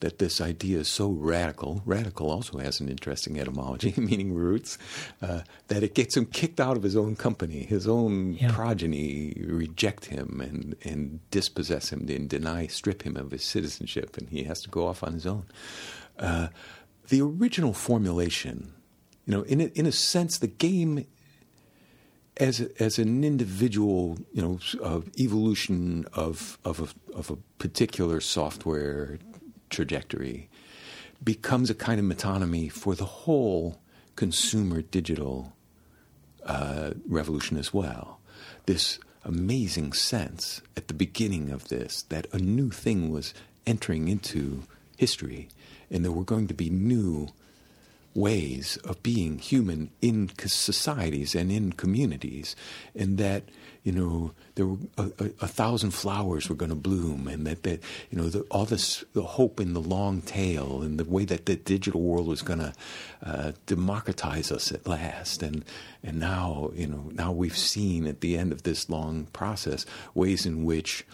that 0.00 0.18
this 0.18 0.40
idea 0.40 0.78
is 0.80 0.88
so 0.88 1.08
radical. 1.10 1.80
Radical 1.86 2.30
also 2.30 2.58
has 2.58 2.80
an 2.80 2.88
interesting 2.88 3.38
etymology, 3.40 3.94
meaning 3.98 4.34
roots, 4.34 4.76
uh, 5.22 5.40
that 5.68 5.82
it 5.82 5.94
gets 5.94 6.16
him 6.16 6.26
kicked 6.26 6.60
out 6.60 6.76
of 6.76 6.82
his 6.82 6.96
own 6.96 7.16
company. 7.16 7.64
His 7.64 7.86
own 7.88 8.34
Yeah. 8.34 8.52
progeny 8.52 9.32
reject 9.46 10.06
him 10.06 10.40
and 10.40 10.76
and 10.84 11.20
dispossess 11.30 11.90
him 11.90 12.06
and 12.08 12.28
deny, 12.28 12.66
strip 12.66 13.02
him 13.02 13.16
of 13.16 13.30
his 13.30 13.44
citizenship, 13.44 14.16
and 14.18 14.28
he 14.28 14.44
has 14.44 14.60
to 14.62 14.68
go 14.70 14.86
off 14.86 15.02
on 15.02 15.12
his 15.14 15.26
own. 15.26 15.44
Uh, 16.18 16.48
the 17.08 17.20
original 17.22 17.72
formulation, 17.72 18.72
you 19.26 19.32
know, 19.34 19.42
in 19.42 19.60
a, 19.60 19.64
in 19.74 19.86
a 19.86 19.92
sense, 19.92 20.38
the 20.38 20.46
game 20.48 21.04
as 22.38 22.60
a, 22.60 22.82
as 22.82 22.98
an 22.98 23.22
individual, 23.24 24.18
you 24.32 24.42
know, 24.42 24.58
uh, 24.82 25.00
evolution 25.18 26.04
of 26.14 26.58
of 26.64 26.80
a, 26.80 27.16
of 27.16 27.30
a 27.30 27.36
particular 27.58 28.20
software 28.20 29.18
trajectory 29.74 30.48
becomes 31.22 31.70
a 31.70 31.74
kind 31.74 32.00
of 32.00 32.06
metonymy 32.06 32.70
for 32.70 32.94
the 32.94 33.04
whole 33.04 33.80
consumer 34.16 34.82
digital 34.82 35.52
uh, 36.44 36.90
revolution 37.08 37.56
as 37.56 37.72
well. 37.72 38.20
This 38.66 38.98
amazing 39.24 39.92
sense 39.92 40.60
at 40.76 40.88
the 40.88 40.94
beginning 40.94 41.50
of 41.50 41.68
this 41.68 42.02
that 42.02 42.26
a 42.32 42.38
new 42.38 42.70
thing 42.70 43.10
was 43.10 43.32
entering 43.66 44.08
into 44.08 44.64
history 44.96 45.48
and 45.90 46.04
there 46.04 46.12
were 46.12 46.24
going 46.24 46.46
to 46.46 46.54
be 46.54 46.68
new 46.68 47.28
ways 48.14 48.78
of 48.84 49.02
being 49.02 49.38
human 49.38 49.90
in 50.00 50.30
societies 50.46 51.34
and 51.34 51.50
in 51.50 51.72
communities, 51.72 52.54
and 52.94 53.18
that 53.18 53.44
you 53.82 53.92
know 53.92 54.32
there 54.54 54.66
were 54.66 54.78
a, 54.96 55.02
a, 55.02 55.24
a 55.42 55.48
thousand 55.48 55.90
flowers 55.90 56.48
were 56.48 56.54
going 56.54 56.70
to 56.70 56.76
bloom, 56.76 57.26
and 57.26 57.46
that 57.46 57.64
that 57.64 57.82
you 58.10 58.18
know 58.18 58.28
the, 58.28 58.40
all 58.50 58.64
this 58.64 59.04
the 59.12 59.22
hope 59.22 59.60
in 59.60 59.74
the 59.74 59.80
long 59.80 60.22
tail, 60.22 60.82
and 60.82 60.98
the 60.98 61.04
way 61.04 61.24
that 61.24 61.46
the 61.46 61.56
digital 61.56 62.00
world 62.00 62.26
was 62.26 62.42
going 62.42 62.60
to 62.60 62.72
uh, 63.24 63.52
democratize 63.66 64.52
us 64.52 64.70
at 64.70 64.86
last, 64.86 65.42
and 65.42 65.64
and 66.02 66.18
now 66.18 66.70
you 66.74 66.86
know 66.86 67.10
now 67.12 67.32
we've 67.32 67.58
seen 67.58 68.06
at 68.06 68.20
the 68.20 68.38
end 68.38 68.52
of 68.52 68.62
this 68.62 68.88
long 68.88 69.26
process 69.32 69.84
ways 70.14 70.46
in 70.46 70.64
which 70.64 71.04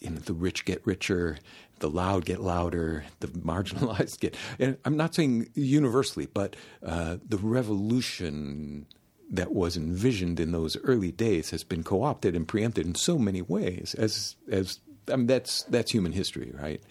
you 0.00 0.10
know 0.10 0.18
the 0.20 0.32
rich 0.32 0.64
get 0.64 0.80
richer 0.86 1.38
the 1.80 1.90
loud 1.90 2.24
get 2.24 2.40
louder, 2.40 3.04
the 3.20 3.28
marginalized 3.28 4.20
get. 4.20 4.36
And 4.58 4.78
I'm 4.84 4.96
not 4.96 5.14
saying 5.14 5.50
universally, 5.54 6.26
but 6.32 6.56
uh, 6.84 7.16
the 7.26 7.38
revolution 7.38 8.86
that 9.30 9.52
was 9.52 9.76
envisioned 9.76 10.40
in 10.40 10.52
those 10.52 10.76
early 10.78 11.12
days 11.12 11.50
has 11.50 11.62
been 11.64 11.82
co-opted 11.82 12.34
and 12.34 12.48
preempted 12.48 12.86
in 12.86 12.94
so 12.94 13.18
many 13.18 13.42
ways. 13.42 13.94
As 13.98 14.36
as 14.50 14.80
I 15.10 15.16
mean, 15.16 15.26
that's 15.26 15.62
that's 15.64 15.92
human 15.92 16.12
history, 16.12 16.52
right? 16.60 16.82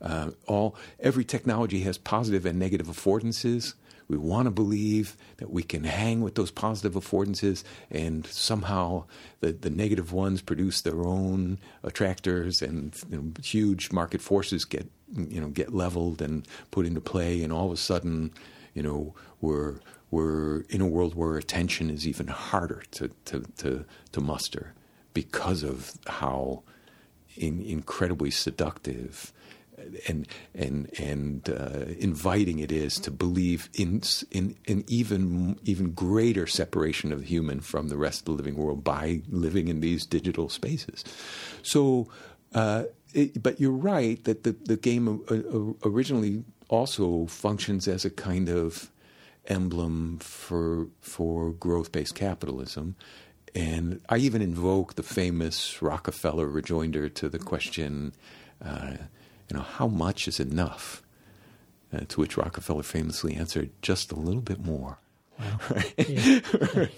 Uh, 0.00 0.30
all 0.46 0.76
every 1.00 1.24
technology 1.24 1.80
has 1.80 1.98
positive 1.98 2.46
and 2.46 2.58
negative 2.58 2.86
affordances. 2.86 3.74
We 4.08 4.16
want 4.16 4.46
to 4.46 4.50
believe 4.50 5.16
that 5.38 5.50
we 5.50 5.62
can 5.62 5.84
hang 5.84 6.20
with 6.20 6.34
those 6.34 6.50
positive 6.50 6.94
affordances, 6.94 7.64
and 7.90 8.26
somehow 8.26 9.04
the, 9.40 9.52
the 9.52 9.70
negative 9.70 10.12
ones 10.12 10.42
produce 10.42 10.80
their 10.80 11.02
own 11.04 11.58
attractors, 11.82 12.62
and 12.62 12.96
you 13.10 13.16
know, 13.16 13.32
huge 13.42 13.90
market 13.92 14.20
forces 14.20 14.64
get 14.64 14.90
you 15.14 15.40
know 15.40 15.48
get 15.48 15.74
leveled 15.74 16.22
and 16.22 16.46
put 16.70 16.86
into 16.86 17.00
play, 17.00 17.42
and 17.42 17.52
all 17.52 17.66
of 17.66 17.72
a 17.72 17.76
sudden, 17.76 18.32
you 18.74 18.82
know, 18.82 19.14
we're 19.40 19.80
we're 20.10 20.60
in 20.68 20.80
a 20.80 20.86
world 20.86 21.14
where 21.14 21.36
attention 21.36 21.90
is 21.90 22.06
even 22.06 22.28
harder 22.28 22.82
to 22.92 23.10
to 23.24 23.40
to, 23.58 23.84
to 24.12 24.20
muster 24.20 24.74
because 25.14 25.62
of 25.62 25.92
how 26.06 26.62
in, 27.36 27.60
incredibly 27.62 28.30
seductive 28.30 29.32
and 30.08 30.26
and 30.54 30.90
and 30.98 31.48
uh, 31.50 31.84
inviting 31.98 32.58
it 32.58 32.72
is 32.72 32.94
to 33.00 33.10
believe 33.10 33.68
in 33.74 34.02
in 34.30 34.56
an 34.68 34.84
even 34.86 35.58
even 35.64 35.92
greater 35.92 36.46
separation 36.46 37.12
of 37.12 37.20
the 37.20 37.26
human 37.26 37.60
from 37.60 37.88
the 37.88 37.96
rest 37.96 38.20
of 38.20 38.24
the 38.26 38.32
living 38.32 38.56
world 38.56 38.84
by 38.84 39.22
living 39.28 39.68
in 39.68 39.80
these 39.80 40.06
digital 40.06 40.48
spaces. 40.48 41.04
So, 41.62 42.08
uh, 42.54 42.84
it, 43.12 43.42
but 43.42 43.60
you're 43.60 43.70
right 43.70 44.22
that 44.24 44.44
the 44.44 44.52
the 44.52 44.76
game 44.76 45.22
uh, 45.30 45.88
originally 45.88 46.44
also 46.68 47.26
functions 47.26 47.86
as 47.88 48.04
a 48.04 48.10
kind 48.10 48.48
of 48.48 48.90
emblem 49.46 50.18
for 50.18 50.88
for 51.00 51.52
growth 51.52 51.92
based 51.92 52.14
capitalism. 52.14 52.96
And 53.54 54.02
I 54.10 54.18
even 54.18 54.42
invoke 54.42 54.96
the 54.96 55.02
famous 55.02 55.80
Rockefeller 55.80 56.46
rejoinder 56.46 57.08
to 57.08 57.30
the 57.30 57.38
question, 57.38 58.12
uh, 58.62 58.96
you 59.48 59.56
know, 59.56 59.62
how 59.62 59.86
much 59.86 60.28
is 60.28 60.40
enough? 60.40 61.02
Uh, 61.92 62.00
to 62.08 62.20
which 62.20 62.36
Rockefeller 62.36 62.82
famously 62.82 63.34
answered, 63.34 63.70
just 63.80 64.10
a 64.10 64.16
little 64.16 64.40
bit 64.40 64.64
more. 64.64 64.98
Wow. 65.38 65.58
Yeah. 65.98 66.40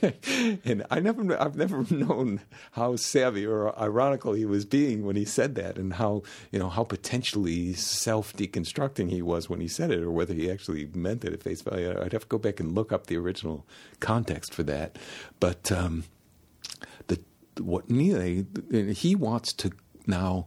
and 0.64 0.84
I 0.90 1.00
never, 1.00 1.40
I've 1.40 1.56
never 1.56 1.84
known 1.90 2.40
how 2.72 2.96
savvy 2.96 3.46
or 3.46 3.76
ironical 3.78 4.32
he 4.32 4.44
was 4.44 4.64
being 4.64 5.04
when 5.04 5.16
he 5.16 5.24
said 5.24 5.54
that, 5.56 5.76
and 5.76 5.94
how 5.94 6.22
you 6.52 6.58
know 6.58 6.68
how 6.68 6.84
potentially 6.84 7.74
self-deconstructing 7.74 9.10
he 9.10 9.22
was 9.22 9.48
when 9.48 9.60
he 9.60 9.68
said 9.68 9.90
it, 9.90 10.02
or 10.02 10.10
whether 10.10 10.34
he 10.34 10.50
actually 10.50 10.86
meant 10.94 11.24
it 11.24 11.32
at 11.32 11.42
face 11.42 11.62
value. 11.62 11.90
I'd 11.90 12.12
have 12.12 12.22
to 12.22 12.28
go 12.28 12.38
back 12.38 12.60
and 12.60 12.74
look 12.74 12.92
up 12.92 13.06
the 13.06 13.16
original 13.16 13.66
context 14.00 14.54
for 14.54 14.62
that. 14.64 14.98
But 15.40 15.70
um, 15.72 16.04
the 17.06 17.20
what 17.60 17.90
Neil 17.90 18.44
he 18.70 19.14
wants 19.14 19.52
to 19.54 19.72
now 20.06 20.46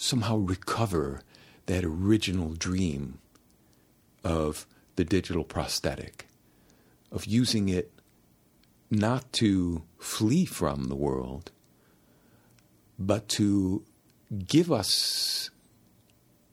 somehow 0.00 0.38
recover 0.38 1.20
that 1.66 1.84
original 1.84 2.54
dream 2.54 3.18
of 4.24 4.66
the 4.96 5.04
digital 5.04 5.44
prosthetic, 5.44 6.26
of 7.12 7.26
using 7.26 7.68
it 7.68 7.92
not 8.90 9.30
to 9.32 9.82
flee 9.98 10.46
from 10.46 10.84
the 10.84 10.96
world, 10.96 11.50
but 12.98 13.28
to 13.28 13.84
give 14.46 14.72
us 14.72 15.50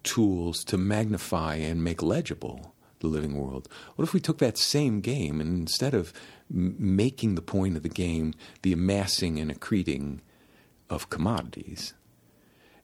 tools 0.04 0.64
to 0.66 0.78
magnify 0.78 1.56
and 1.56 1.84
make 1.84 2.04
legible 2.04 2.76
the 3.00 3.08
living 3.08 3.36
world. 3.36 3.70
What 3.96 4.04
if 4.04 4.14
we 4.14 4.20
took 4.20 4.40
that 4.40 4.58
same 4.58 5.00
game 5.00 5.40
and 5.40 5.58
instead 5.62 5.94
of 5.94 6.12
making 6.50 7.36
the 7.36 7.42
point 7.42 7.78
of 7.78 7.84
the 7.84 7.90
game 7.90 8.34
the 8.62 8.74
amassing 8.74 9.40
and 9.40 9.50
accreting 9.50 10.20
of 10.90 11.10
commodities, 11.10 11.94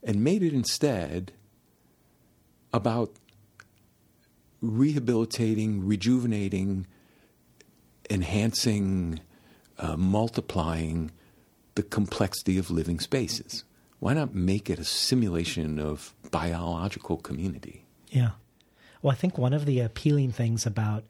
and 0.04 0.24
made 0.24 0.44
it 0.44 0.54
instead 0.54 1.32
about 2.74 3.12
rehabilitating, 4.62 5.86
rejuvenating, 5.86 6.88
enhancing, 8.10 9.20
uh, 9.78 9.98
multiplying 9.98 11.12
the 11.76 11.84
complexity 11.84 12.58
of 12.58 12.70
living 12.70 13.00
spaces. 13.00 13.64
Why 14.00 14.14
not 14.14 14.36
make 14.36 14.70
it 14.70 14.80
a 14.80 14.84
simulation 14.84 15.80
of 15.80 16.14
biological 16.32 17.18
community? 17.18 17.86
Yeah. 18.10 18.32
Well, 19.02 19.12
I 19.12 19.16
think 19.16 19.38
one 19.38 19.54
of 19.54 19.66
the 19.66 19.80
appealing 19.80 20.32
things 20.32 20.66
about 20.66 21.04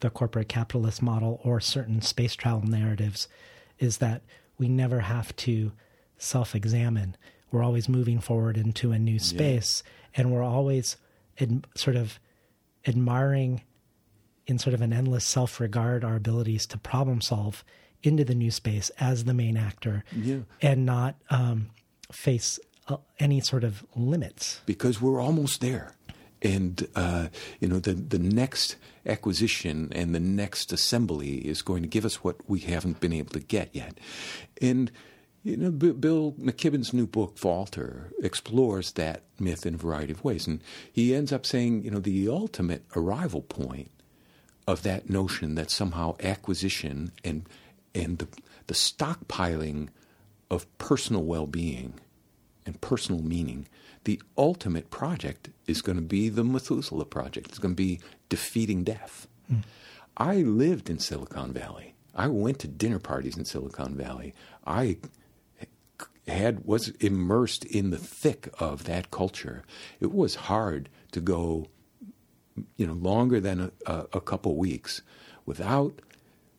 the 0.00 0.10
corporate 0.10 0.48
capitalist 0.48 1.02
model 1.02 1.40
or 1.44 1.60
certain 1.60 2.02
space 2.02 2.34
travel 2.34 2.62
narratives 2.68 3.28
is 3.78 3.98
that 3.98 4.22
we 4.58 4.68
never 4.68 5.00
have 5.00 5.34
to 5.36 5.72
self 6.18 6.54
examine. 6.54 7.16
We're 7.50 7.62
always 7.62 7.88
moving 7.88 8.20
forward 8.20 8.56
into 8.56 8.92
a 8.92 8.98
new 8.98 9.18
space, 9.18 9.82
yeah. 9.84 10.22
and 10.22 10.32
we're 10.32 10.42
always 10.42 10.96
ad- 11.40 11.66
sort 11.76 11.96
of 11.96 12.18
admiring, 12.86 13.62
in 14.46 14.58
sort 14.58 14.74
of 14.74 14.82
an 14.82 14.92
endless 14.92 15.24
self 15.24 15.60
regard, 15.60 16.04
our 16.04 16.16
abilities 16.16 16.66
to 16.66 16.78
problem 16.78 17.20
solve 17.20 17.64
into 18.02 18.24
the 18.24 18.34
new 18.34 18.50
space 18.50 18.90
as 19.00 19.24
the 19.24 19.34
main 19.34 19.56
actor 19.56 20.04
yeah. 20.14 20.40
and 20.60 20.84
not 20.84 21.16
um, 21.30 21.70
face 22.12 22.58
uh, 22.88 22.96
any 23.18 23.40
sort 23.40 23.64
of 23.64 23.84
limits. 23.96 24.60
Because 24.66 25.00
we're 25.00 25.20
almost 25.20 25.60
there 25.60 25.94
and 26.44 26.86
uh, 26.94 27.28
you 27.58 27.66
know 27.66 27.78
the 27.80 27.94
the 27.94 28.18
next 28.18 28.76
acquisition 29.06 29.88
and 29.92 30.14
the 30.14 30.20
next 30.20 30.72
assembly 30.72 31.38
is 31.38 31.62
going 31.62 31.82
to 31.82 31.88
give 31.88 32.04
us 32.04 32.22
what 32.22 32.36
we 32.48 32.60
haven't 32.60 33.00
been 33.00 33.12
able 33.12 33.32
to 33.32 33.40
get 33.40 33.70
yet, 33.72 33.98
and. 34.60 34.92
You 35.44 35.56
know, 35.58 35.70
B- 35.70 35.92
Bill 35.92 36.32
McKibben's 36.32 36.92
new 36.92 37.06
book, 37.06 37.36
Falter, 37.36 38.10
explores 38.22 38.92
that 38.92 39.22
myth 39.38 39.66
in 39.66 39.74
a 39.74 39.78
variety 39.78 40.12
of 40.12 40.24
ways. 40.24 40.46
And 40.46 40.60
he 40.90 41.14
ends 41.14 41.32
up 41.32 41.44
saying, 41.44 41.84
you 41.84 41.90
know, 41.90 42.00
the 42.00 42.28
ultimate 42.28 42.84
arrival 42.96 43.42
point 43.42 43.90
of 44.66 44.82
that 44.82 45.10
notion 45.10 45.54
that 45.54 45.70
somehow 45.70 46.16
acquisition 46.22 47.12
and, 47.22 47.46
and 47.94 48.18
the, 48.18 48.28
the 48.66 48.74
stockpiling 48.74 49.88
of 50.50 50.66
personal 50.78 51.22
well 51.22 51.46
being 51.46 51.94
and 52.64 52.80
personal 52.80 53.22
meaning 53.22 53.66
the 54.04 54.20
ultimate 54.36 54.90
project 54.90 55.50
is 55.66 55.82
going 55.82 55.96
to 55.96 56.02
be 56.02 56.28
the 56.28 56.44
Methuselah 56.44 57.06
project. 57.06 57.48
It's 57.48 57.58
going 57.58 57.74
to 57.74 57.82
be 57.82 58.00
defeating 58.28 58.84
death. 58.84 59.26
Mm. 59.50 59.62
I 60.16 60.36
lived 60.36 60.88
in 60.88 60.98
Silicon 60.98 61.52
Valley. 61.52 61.94
I 62.14 62.28
went 62.28 62.60
to 62.60 62.68
dinner 62.68 62.98
parties 62.98 63.36
in 63.36 63.44
Silicon 63.44 63.96
Valley. 63.96 64.34
I 64.66 64.98
had 66.26 66.64
was 66.64 66.88
immersed 67.00 67.64
in 67.64 67.90
the 67.90 67.98
thick 67.98 68.48
of 68.58 68.84
that 68.84 69.10
culture. 69.10 69.62
It 70.00 70.12
was 70.12 70.34
hard 70.34 70.88
to 71.12 71.20
go, 71.20 71.68
you 72.76 72.86
know, 72.86 72.94
longer 72.94 73.40
than 73.40 73.70
a, 73.86 74.06
a, 74.12 74.20
couple 74.20 74.56
weeks 74.56 75.02
without 75.44 76.00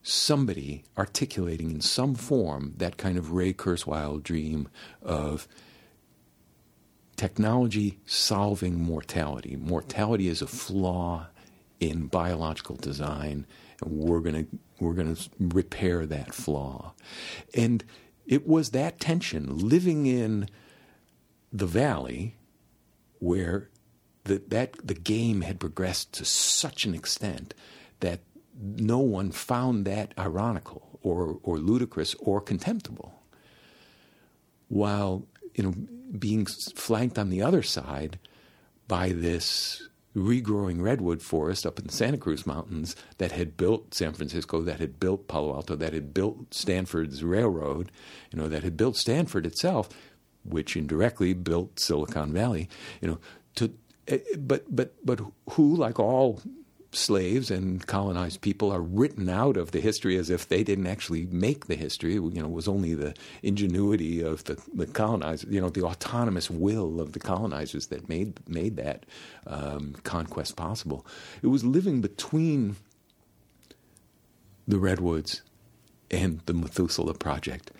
somebody 0.02 0.84
articulating 0.96 1.70
in 1.70 1.80
some 1.80 2.14
form 2.14 2.74
that 2.76 2.96
kind 2.96 3.18
of 3.18 3.32
Ray 3.32 3.52
Kurzweil 3.52 4.22
dream 4.22 4.68
of 5.02 5.48
technology 7.16 7.98
solving 8.06 8.80
mortality. 8.80 9.56
Mortality 9.56 10.28
is 10.28 10.42
a 10.42 10.46
flaw 10.46 11.26
in 11.80 12.06
biological 12.06 12.76
design, 12.76 13.46
and 13.82 13.90
we're 13.90 14.20
going 14.20 14.46
to 14.46 14.58
we're 14.78 14.92
going 14.92 15.14
to 15.14 15.30
repair 15.40 16.04
that 16.06 16.34
flaw. 16.34 16.92
And 17.54 17.82
it 18.26 18.46
was 18.46 18.70
that 18.70 19.00
tension 19.00 19.56
living 19.58 20.06
in 20.06 20.48
the 21.52 21.66
valley 21.66 22.36
where 23.18 23.70
the, 24.24 24.42
that 24.48 24.74
the 24.84 24.94
game 24.94 25.42
had 25.42 25.60
progressed 25.60 26.12
to 26.14 26.24
such 26.24 26.84
an 26.84 26.94
extent 26.94 27.54
that 28.00 28.20
no 28.58 28.98
one 28.98 29.30
found 29.30 29.84
that 29.84 30.12
ironical 30.18 30.98
or, 31.02 31.38
or 31.42 31.58
ludicrous 31.58 32.14
or 32.18 32.40
contemptible. 32.40 33.22
While 34.68 35.26
you 35.54 35.64
know 35.64 35.74
being 36.18 36.46
flanked 36.46 37.18
on 37.18 37.30
the 37.30 37.42
other 37.42 37.62
side 37.62 38.18
by 38.88 39.10
this 39.10 39.88
regrowing 40.16 40.80
redwood 40.80 41.20
forest 41.20 41.66
up 41.66 41.78
in 41.78 41.86
the 41.86 41.92
Santa 41.92 42.16
Cruz 42.16 42.46
Mountains 42.46 42.96
that 43.18 43.32
had 43.32 43.56
built 43.56 43.92
San 43.92 44.14
Francisco, 44.14 44.62
that 44.62 44.80
had 44.80 44.98
built 44.98 45.28
Palo 45.28 45.54
Alto, 45.54 45.76
that 45.76 45.92
had 45.92 46.14
built 46.14 46.54
Stanford's 46.54 47.22
railroad, 47.22 47.92
you 48.32 48.38
know, 48.38 48.48
that 48.48 48.64
had 48.64 48.78
built 48.78 48.96
Stanford 48.96 49.44
itself, 49.44 49.90
which 50.42 50.74
indirectly 50.74 51.34
built 51.34 51.78
Silicon 51.78 52.32
Valley, 52.32 52.68
you 53.02 53.08
know, 53.08 53.18
to 53.56 53.72
eh, 54.08 54.18
but 54.38 54.64
but 54.74 54.94
but 55.04 55.20
who, 55.50 55.76
like 55.76 56.00
all 56.00 56.40
slaves 56.96 57.50
and 57.50 57.86
colonized 57.86 58.40
people 58.40 58.72
are 58.72 58.80
written 58.80 59.28
out 59.28 59.56
of 59.56 59.70
the 59.70 59.80
history 59.80 60.16
as 60.16 60.30
if 60.30 60.48
they 60.48 60.64
didn't 60.64 60.86
actually 60.86 61.26
make 61.26 61.66
the 61.66 61.74
history. 61.74 62.14
You 62.14 62.30
know, 62.30 62.46
it 62.46 62.52
was 62.52 62.68
only 62.68 62.94
the 62.94 63.14
ingenuity 63.42 64.22
of 64.22 64.44
the, 64.44 64.60
the 64.74 64.86
colonizers, 64.86 65.50
you 65.50 65.60
know, 65.60 65.68
the 65.68 65.82
autonomous 65.82 66.50
will 66.50 67.00
of 67.00 67.12
the 67.12 67.20
colonizers 67.20 67.86
that 67.88 68.08
made 68.08 68.40
made 68.48 68.76
that 68.76 69.04
um, 69.46 69.94
conquest 70.04 70.56
possible. 70.56 71.06
It 71.42 71.48
was 71.48 71.64
living 71.64 72.00
between 72.00 72.76
the 74.66 74.78
redwoods 74.78 75.42
and 76.10 76.40
the 76.46 76.54
Methuselah 76.54 77.14
project 77.14 77.70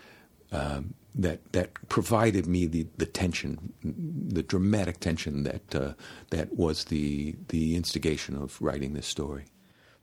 um, 0.51 0.93
that 1.15 1.51
that 1.53 1.71
provided 1.89 2.45
me 2.47 2.65
the, 2.67 2.85
the 2.97 3.05
tension, 3.05 3.73
the 3.83 4.43
dramatic 4.43 4.99
tension 4.99 5.43
that 5.43 5.75
uh, 5.75 5.93
that 6.29 6.55
was 6.55 6.85
the 6.85 7.35
the 7.49 7.75
instigation 7.75 8.35
of 8.35 8.61
writing 8.61 8.93
this 8.93 9.07
story. 9.07 9.45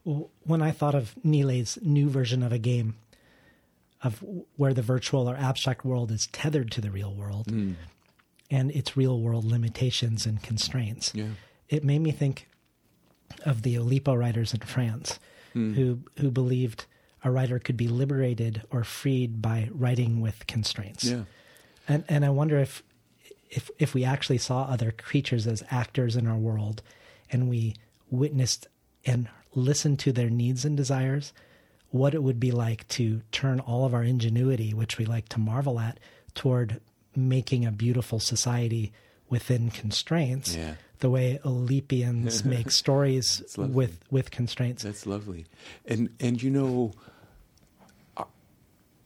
Well, 0.03 0.29
when 0.43 0.61
I 0.61 0.71
thought 0.71 0.93
of 0.95 1.15
Neelay's 1.23 1.79
new 1.81 2.09
version 2.09 2.43
of 2.43 2.51
a 2.51 2.59
game, 2.59 2.95
of 4.03 4.23
where 4.55 4.73
the 4.73 4.81
virtual 4.83 5.27
or 5.29 5.35
abstract 5.35 5.83
world 5.85 6.11
is 6.11 6.27
tethered 6.27 6.69
to 6.71 6.81
the 6.81 6.91
real 6.91 7.13
world, 7.15 7.47
Mm. 7.47 7.75
and 8.51 8.69
its 8.71 8.95
real 8.95 9.19
world 9.19 9.45
limitations 9.45 10.25
and 10.27 10.43
constraints, 10.43 11.11
Yeah. 11.15 11.29
it 11.69 11.83
made 11.83 11.99
me 12.01 12.11
think 12.11 12.47
of 13.45 13.63
the 13.63 13.75
Oulipo 13.75 14.15
writers 14.17 14.53
in 14.53 14.59
France, 14.61 15.17
Hmm. 15.53 15.73
who 15.73 15.99
who 16.19 16.29
believed 16.29 16.85
a 17.25 17.31
writer 17.31 17.59
could 17.59 17.75
be 17.75 17.89
liberated 17.89 18.61
or 18.69 18.85
freed 18.85 19.41
by 19.41 19.67
writing 19.73 20.21
with 20.21 20.47
constraints. 20.47 21.03
Yeah. 21.03 21.23
And 21.87 22.05
and 22.07 22.23
I 22.23 22.29
wonder 22.29 22.57
if 22.59 22.83
if 23.49 23.69
if 23.79 23.93
we 23.93 24.05
actually 24.05 24.37
saw 24.37 24.63
other 24.63 24.91
creatures 24.91 25.47
as 25.47 25.63
actors 25.69 26.15
in 26.15 26.27
our 26.27 26.37
world 26.37 26.81
and 27.31 27.49
we 27.49 27.75
witnessed 28.09 28.67
and 29.05 29.27
listened 29.55 29.99
to 29.99 30.11
their 30.11 30.29
needs 30.29 30.63
and 30.65 30.77
desires, 30.77 31.33
what 31.89 32.13
it 32.13 32.21
would 32.21 32.39
be 32.39 32.51
like 32.51 32.87
to 32.89 33.21
turn 33.31 33.59
all 33.59 33.85
of 33.85 33.93
our 33.93 34.03
ingenuity, 34.03 34.73
which 34.73 34.97
we 34.97 35.05
like 35.05 35.27
to 35.29 35.39
marvel 35.39 35.79
at, 35.79 35.99
toward 36.35 36.79
making 37.15 37.65
a 37.65 37.71
beautiful 37.71 38.19
society 38.19 38.91
within 39.29 39.71
constraints. 39.71 40.55
Yeah. 40.55 40.75
The 40.99 41.09
way 41.09 41.39
Oulipians 41.43 42.45
make 42.55 42.71
stories 42.71 43.43
with 43.57 43.99
with 44.09 44.31
constraints. 44.31 44.83
That's 44.83 45.05
lovely, 45.05 45.45
and 45.85 46.09
and 46.19 46.41
you 46.41 46.49
know, 46.49 46.93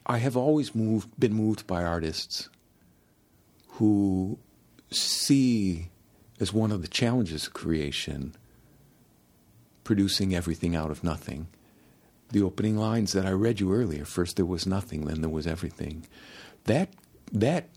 I 0.09 0.17
have 0.17 0.35
always 0.35 0.73
moved 0.73 1.07
been 1.19 1.35
moved 1.35 1.67
by 1.67 1.83
artists 1.83 2.49
who 3.73 4.39
see 4.89 5.89
as 6.39 6.51
one 6.51 6.71
of 6.71 6.81
the 6.81 6.87
challenges 6.87 7.45
of 7.45 7.53
creation 7.53 8.35
producing 9.83 10.33
everything 10.33 10.75
out 10.75 10.89
of 10.89 11.03
nothing. 11.03 11.47
The 12.31 12.41
opening 12.41 12.75
lines 12.75 13.13
that 13.13 13.27
I 13.27 13.31
read 13.31 13.59
you 13.59 13.71
earlier: 13.71 14.03
first 14.03 14.35
there 14.35 14.45
was 14.45 14.65
nothing, 14.65 15.05
then 15.05 15.21
there 15.21 15.29
was 15.29 15.45
everything. 15.45 16.07
That 16.63 16.89
that 17.31 17.69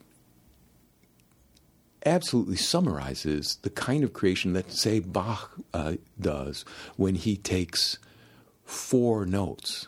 absolutely 2.06 2.56
summarizes 2.56 3.58
the 3.60 3.70
kind 3.70 4.02
of 4.02 4.12
creation 4.12 4.54
that, 4.54 4.72
say, 4.72 4.98
Bach 5.00 5.52
uh, 5.72 5.94
does 6.18 6.64
when 6.96 7.14
he 7.14 7.36
takes 7.36 7.98
four 8.64 9.24
notes 9.26 9.86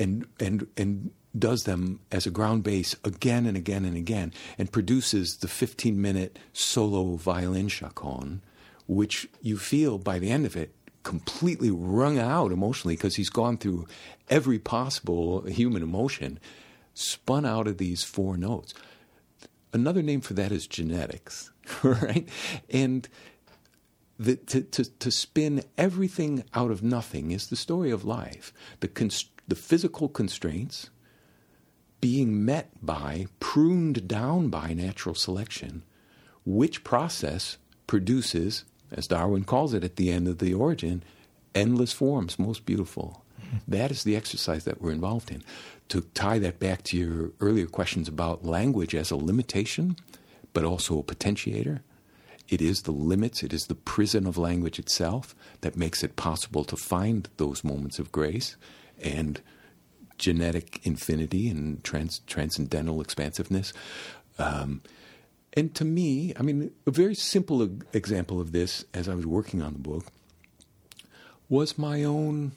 and 0.00 0.26
and 0.40 0.66
and 0.76 1.10
does 1.38 1.62
them 1.62 2.00
as 2.10 2.26
a 2.26 2.30
ground 2.30 2.64
bass 2.64 2.96
again 3.04 3.46
and 3.46 3.56
again 3.56 3.84
and 3.84 3.96
again, 3.96 4.32
and 4.58 4.72
produces 4.72 5.36
the 5.36 5.48
15 5.48 6.00
minute 6.00 6.38
solo 6.52 7.14
violin 7.14 7.68
chaconne, 7.68 8.42
which 8.88 9.28
you 9.40 9.56
feel 9.56 9.98
by 9.98 10.18
the 10.18 10.30
end 10.30 10.44
of 10.44 10.56
it 10.56 10.74
completely 11.02 11.70
wrung 11.70 12.18
out 12.18 12.52
emotionally 12.52 12.96
because 12.96 13.16
he's 13.16 13.30
gone 13.30 13.56
through 13.56 13.86
every 14.28 14.58
possible 14.58 15.42
human 15.42 15.82
emotion, 15.82 16.38
spun 16.94 17.46
out 17.46 17.66
of 17.66 17.78
these 17.78 18.02
four 18.02 18.36
notes. 18.36 18.74
Another 19.72 20.02
name 20.02 20.20
for 20.20 20.34
that 20.34 20.52
is 20.52 20.66
genetics, 20.66 21.52
right? 21.82 22.28
And 22.68 23.08
the, 24.18 24.36
to, 24.36 24.62
to, 24.62 24.84
to 24.98 25.10
spin 25.10 25.62
everything 25.78 26.44
out 26.52 26.70
of 26.70 26.82
nothing 26.82 27.30
is 27.30 27.46
the 27.46 27.56
story 27.56 27.90
of 27.90 28.04
life. 28.04 28.52
The, 28.80 28.88
const- 28.88 29.39
the 29.50 29.56
physical 29.56 30.08
constraints 30.08 30.90
being 32.00 32.44
met 32.44 32.70
by, 32.80 33.26
pruned 33.40 34.08
down 34.08 34.48
by 34.48 34.72
natural 34.72 35.14
selection, 35.14 35.82
which 36.46 36.82
process 36.82 37.58
produces, 37.86 38.64
as 38.90 39.06
Darwin 39.06 39.44
calls 39.44 39.74
it 39.74 39.84
at 39.84 39.96
the 39.96 40.10
end 40.10 40.26
of 40.26 40.38
the 40.38 40.54
origin, 40.54 41.02
endless 41.54 41.92
forms, 41.92 42.38
most 42.38 42.64
beautiful. 42.64 43.22
Mm-hmm. 43.38 43.56
That 43.68 43.90
is 43.90 44.04
the 44.04 44.16
exercise 44.16 44.64
that 44.64 44.80
we're 44.80 44.92
involved 44.92 45.30
in. 45.30 45.42
To 45.88 46.02
tie 46.14 46.38
that 46.38 46.60
back 46.60 46.84
to 46.84 46.96
your 46.96 47.32
earlier 47.40 47.66
questions 47.66 48.08
about 48.08 48.46
language 48.46 48.94
as 48.94 49.10
a 49.10 49.16
limitation, 49.16 49.96
but 50.52 50.64
also 50.64 51.00
a 51.00 51.02
potentiator, 51.02 51.80
it 52.48 52.62
is 52.62 52.82
the 52.82 52.92
limits, 52.92 53.42
it 53.42 53.52
is 53.52 53.66
the 53.66 53.74
prison 53.74 54.26
of 54.26 54.38
language 54.38 54.78
itself 54.78 55.34
that 55.60 55.76
makes 55.76 56.02
it 56.02 56.16
possible 56.16 56.64
to 56.64 56.76
find 56.76 57.28
those 57.36 57.62
moments 57.62 57.98
of 57.98 58.12
grace 58.12 58.56
and 59.02 59.40
genetic 60.18 60.80
infinity 60.84 61.48
and 61.48 61.82
trans- 61.82 62.20
transcendental 62.26 63.00
expansiveness. 63.00 63.72
Um, 64.38 64.82
and 65.54 65.74
to 65.74 65.84
me, 65.84 66.32
I 66.38 66.42
mean, 66.42 66.70
a 66.86 66.90
very 66.90 67.14
simple 67.14 67.62
example 67.92 68.40
of 68.40 68.52
this 68.52 68.84
as 68.94 69.08
I 69.08 69.14
was 69.14 69.26
working 69.26 69.62
on 69.62 69.72
the 69.72 69.78
book 69.78 70.06
was 71.48 71.76
my 71.76 72.04
own 72.04 72.52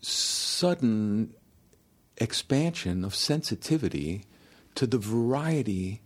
sudden 0.00 1.34
expansion 2.16 3.04
of 3.04 3.14
sensitivity 3.14 4.24
to 4.74 4.86
the 4.86 4.98
variety 4.98 6.00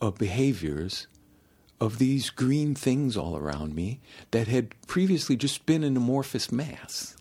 of 0.00 0.18
behaviors 0.18 1.06
of 1.82 1.98
these 1.98 2.30
green 2.30 2.76
things 2.76 3.16
all 3.16 3.36
around 3.36 3.74
me 3.74 4.00
that 4.30 4.46
had 4.46 4.72
previously 4.86 5.34
just 5.34 5.66
been 5.66 5.82
an 5.82 5.96
amorphous 5.96 6.52
mass. 6.52 7.16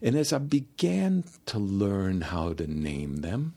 And 0.00 0.14
as 0.14 0.32
I 0.32 0.38
began 0.38 1.24
to 1.46 1.58
learn 1.58 2.20
how 2.20 2.52
to 2.52 2.68
name 2.68 3.16
them, 3.16 3.54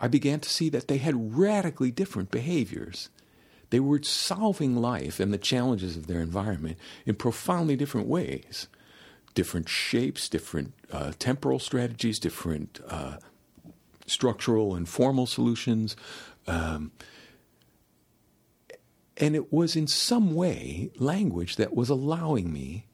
I 0.00 0.08
began 0.08 0.40
to 0.40 0.48
see 0.48 0.68
that 0.70 0.88
they 0.88 0.96
had 0.96 1.38
radically 1.38 1.92
different 1.92 2.32
behaviors. 2.32 3.10
They 3.70 3.78
were 3.78 4.02
solving 4.02 4.74
life 4.74 5.20
and 5.20 5.32
the 5.32 5.38
challenges 5.38 5.96
of 5.96 6.08
their 6.08 6.20
environment 6.20 6.76
in 7.06 7.14
profoundly 7.14 7.76
different 7.76 8.08
ways. 8.08 8.66
Different 9.34 9.68
shapes, 9.68 10.28
different 10.28 10.74
uh, 10.90 11.12
temporal 11.20 11.60
strategies, 11.60 12.18
different 12.18 12.80
uh, 12.88 13.18
structural 14.06 14.74
and 14.74 14.88
formal 14.88 15.26
solutions. 15.26 15.94
Um, 16.48 16.90
and 19.16 19.36
it 19.36 19.52
was 19.52 19.76
in 19.76 19.86
some 19.86 20.34
way 20.34 20.90
language 20.98 21.56
that 21.56 21.74
was 21.74 21.88
allowing 21.88 22.52
me 22.52 22.86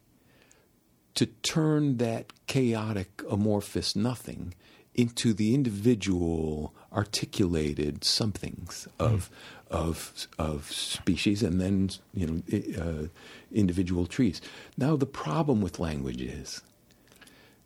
to 1.15 1.27
turn 1.27 1.97
that 1.97 2.33
chaotic, 2.47 3.23
amorphous 3.31 3.97
nothing 3.97 4.55
into 4.95 5.33
the 5.33 5.55
individual, 5.55 6.75
articulated 6.93 8.05
somethings 8.05 8.89
of 8.99 9.31
of 9.71 10.27
of 10.39 10.71
species, 10.71 11.43
and 11.43 11.61
then 11.61 11.91
you 12.13 12.27
know 12.27 12.83
uh, 12.83 13.07
individual 13.53 14.07
trees. 14.07 14.41
Now 14.77 14.97
the 14.97 15.07
problem 15.07 15.61
with 15.61 15.79
language 15.79 16.21
is 16.21 16.63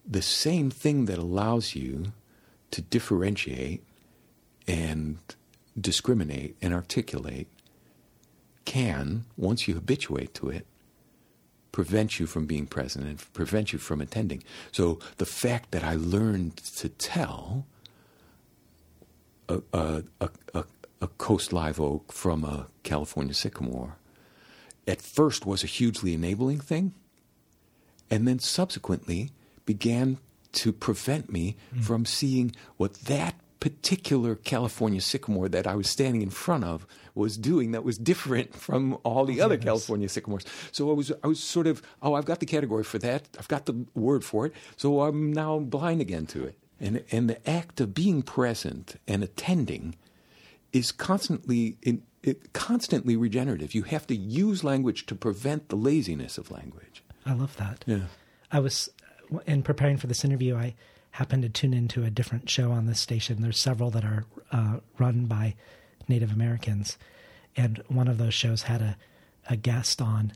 the 0.06 0.22
same 0.22 0.70
thing 0.70 1.06
that 1.06 1.18
allows 1.18 1.74
you 1.74 2.12
to 2.70 2.82
differentiate 2.82 3.82
and 4.68 5.18
discriminate 5.80 6.56
and 6.60 6.74
articulate 6.74 7.48
can, 8.64 9.24
once 9.36 9.68
you 9.68 9.74
habituate 9.74 10.34
to 10.34 10.48
it, 10.50 10.66
prevent 11.72 12.20
you 12.20 12.26
from 12.26 12.46
being 12.46 12.66
present 12.66 13.06
and 13.06 13.32
prevent 13.32 13.72
you 13.72 13.78
from 13.78 14.00
attending. 14.00 14.42
So 14.72 15.00
the 15.18 15.26
fact 15.26 15.72
that 15.72 15.82
I 15.82 15.96
learned 15.96 16.56
to 16.56 16.88
tell 16.88 17.66
a, 19.48 19.60
a, 19.72 20.02
a, 20.20 20.64
a, 21.00 21.08
coast 21.18 21.52
live 21.52 21.80
oak 21.80 22.12
from 22.12 22.44
a 22.44 22.68
California 22.82 23.34
sycamore 23.34 23.96
at 24.86 25.02
first 25.02 25.44
was 25.44 25.62
a 25.62 25.66
hugely 25.66 26.14
enabling 26.14 26.60
thing. 26.60 26.94
and 28.10 28.28
then 28.28 28.38
subsequently 28.38 29.30
began 29.66 30.18
to 30.52 30.72
prevent 30.72 31.32
me 31.32 31.56
hmm. 31.72 31.80
from 31.80 32.04
seeing 32.04 32.54
what 32.76 32.94
that 33.06 33.34
particular 33.64 34.34
California 34.34 35.00
sycamore 35.00 35.48
that 35.48 35.66
I 35.66 35.74
was 35.74 35.88
standing 35.88 36.20
in 36.20 36.28
front 36.28 36.64
of 36.64 36.86
was 37.14 37.38
doing 37.38 37.72
that 37.72 37.82
was 37.82 37.96
different 37.96 38.54
from 38.66 38.98
all 39.04 39.24
the 39.24 39.40
oh, 39.40 39.46
other 39.46 39.56
California 39.56 40.06
sycamores. 40.06 40.44
So 40.70 40.90
I 40.90 40.92
was 40.92 41.10
I 41.24 41.26
was 41.26 41.40
sort 41.42 41.66
of 41.66 41.80
oh 42.02 42.12
I've 42.12 42.26
got 42.26 42.40
the 42.40 42.46
category 42.46 42.84
for 42.84 42.98
that 42.98 43.26
I've 43.38 43.48
got 43.48 43.64
the 43.64 43.86
word 43.94 44.22
for 44.22 44.44
it 44.44 44.52
so 44.76 45.00
I'm 45.00 45.32
now 45.32 45.60
blind 45.60 46.02
again 46.02 46.26
to 46.26 46.44
it 46.44 46.58
and 46.78 47.02
and 47.10 47.30
the 47.30 47.48
act 47.48 47.80
of 47.80 47.94
being 47.94 48.20
present 48.20 48.96
and 49.08 49.24
attending 49.24 49.94
is 50.74 50.92
constantly 50.92 51.78
in, 51.80 52.02
it, 52.22 52.52
constantly 52.52 53.16
regenerative. 53.16 53.74
You 53.74 53.84
have 53.84 54.06
to 54.08 54.14
use 54.14 54.62
language 54.62 55.06
to 55.06 55.14
prevent 55.14 55.70
the 55.70 55.76
laziness 55.76 56.36
of 56.36 56.50
language. 56.50 57.02
I 57.24 57.32
love 57.32 57.56
that. 57.56 57.82
Yeah. 57.86 58.08
I 58.52 58.58
was 58.58 58.90
in 59.46 59.62
preparing 59.62 59.96
for 59.96 60.06
this 60.06 60.22
interview. 60.22 60.54
I 60.54 60.74
happened 61.14 61.42
to 61.44 61.48
tune 61.48 61.72
into 61.72 62.02
a 62.02 62.10
different 62.10 62.50
show 62.50 62.72
on 62.72 62.86
this 62.86 62.98
station. 62.98 63.40
There's 63.40 63.60
several 63.60 63.88
that 63.90 64.04
are 64.04 64.24
uh, 64.50 64.78
run 64.98 65.26
by 65.26 65.54
Native 66.08 66.32
Americans, 66.32 66.98
and 67.56 67.80
one 67.86 68.08
of 68.08 68.18
those 68.18 68.34
shows 68.34 68.62
had 68.62 68.82
a, 68.82 68.96
a 69.48 69.54
guest 69.56 70.02
on, 70.02 70.32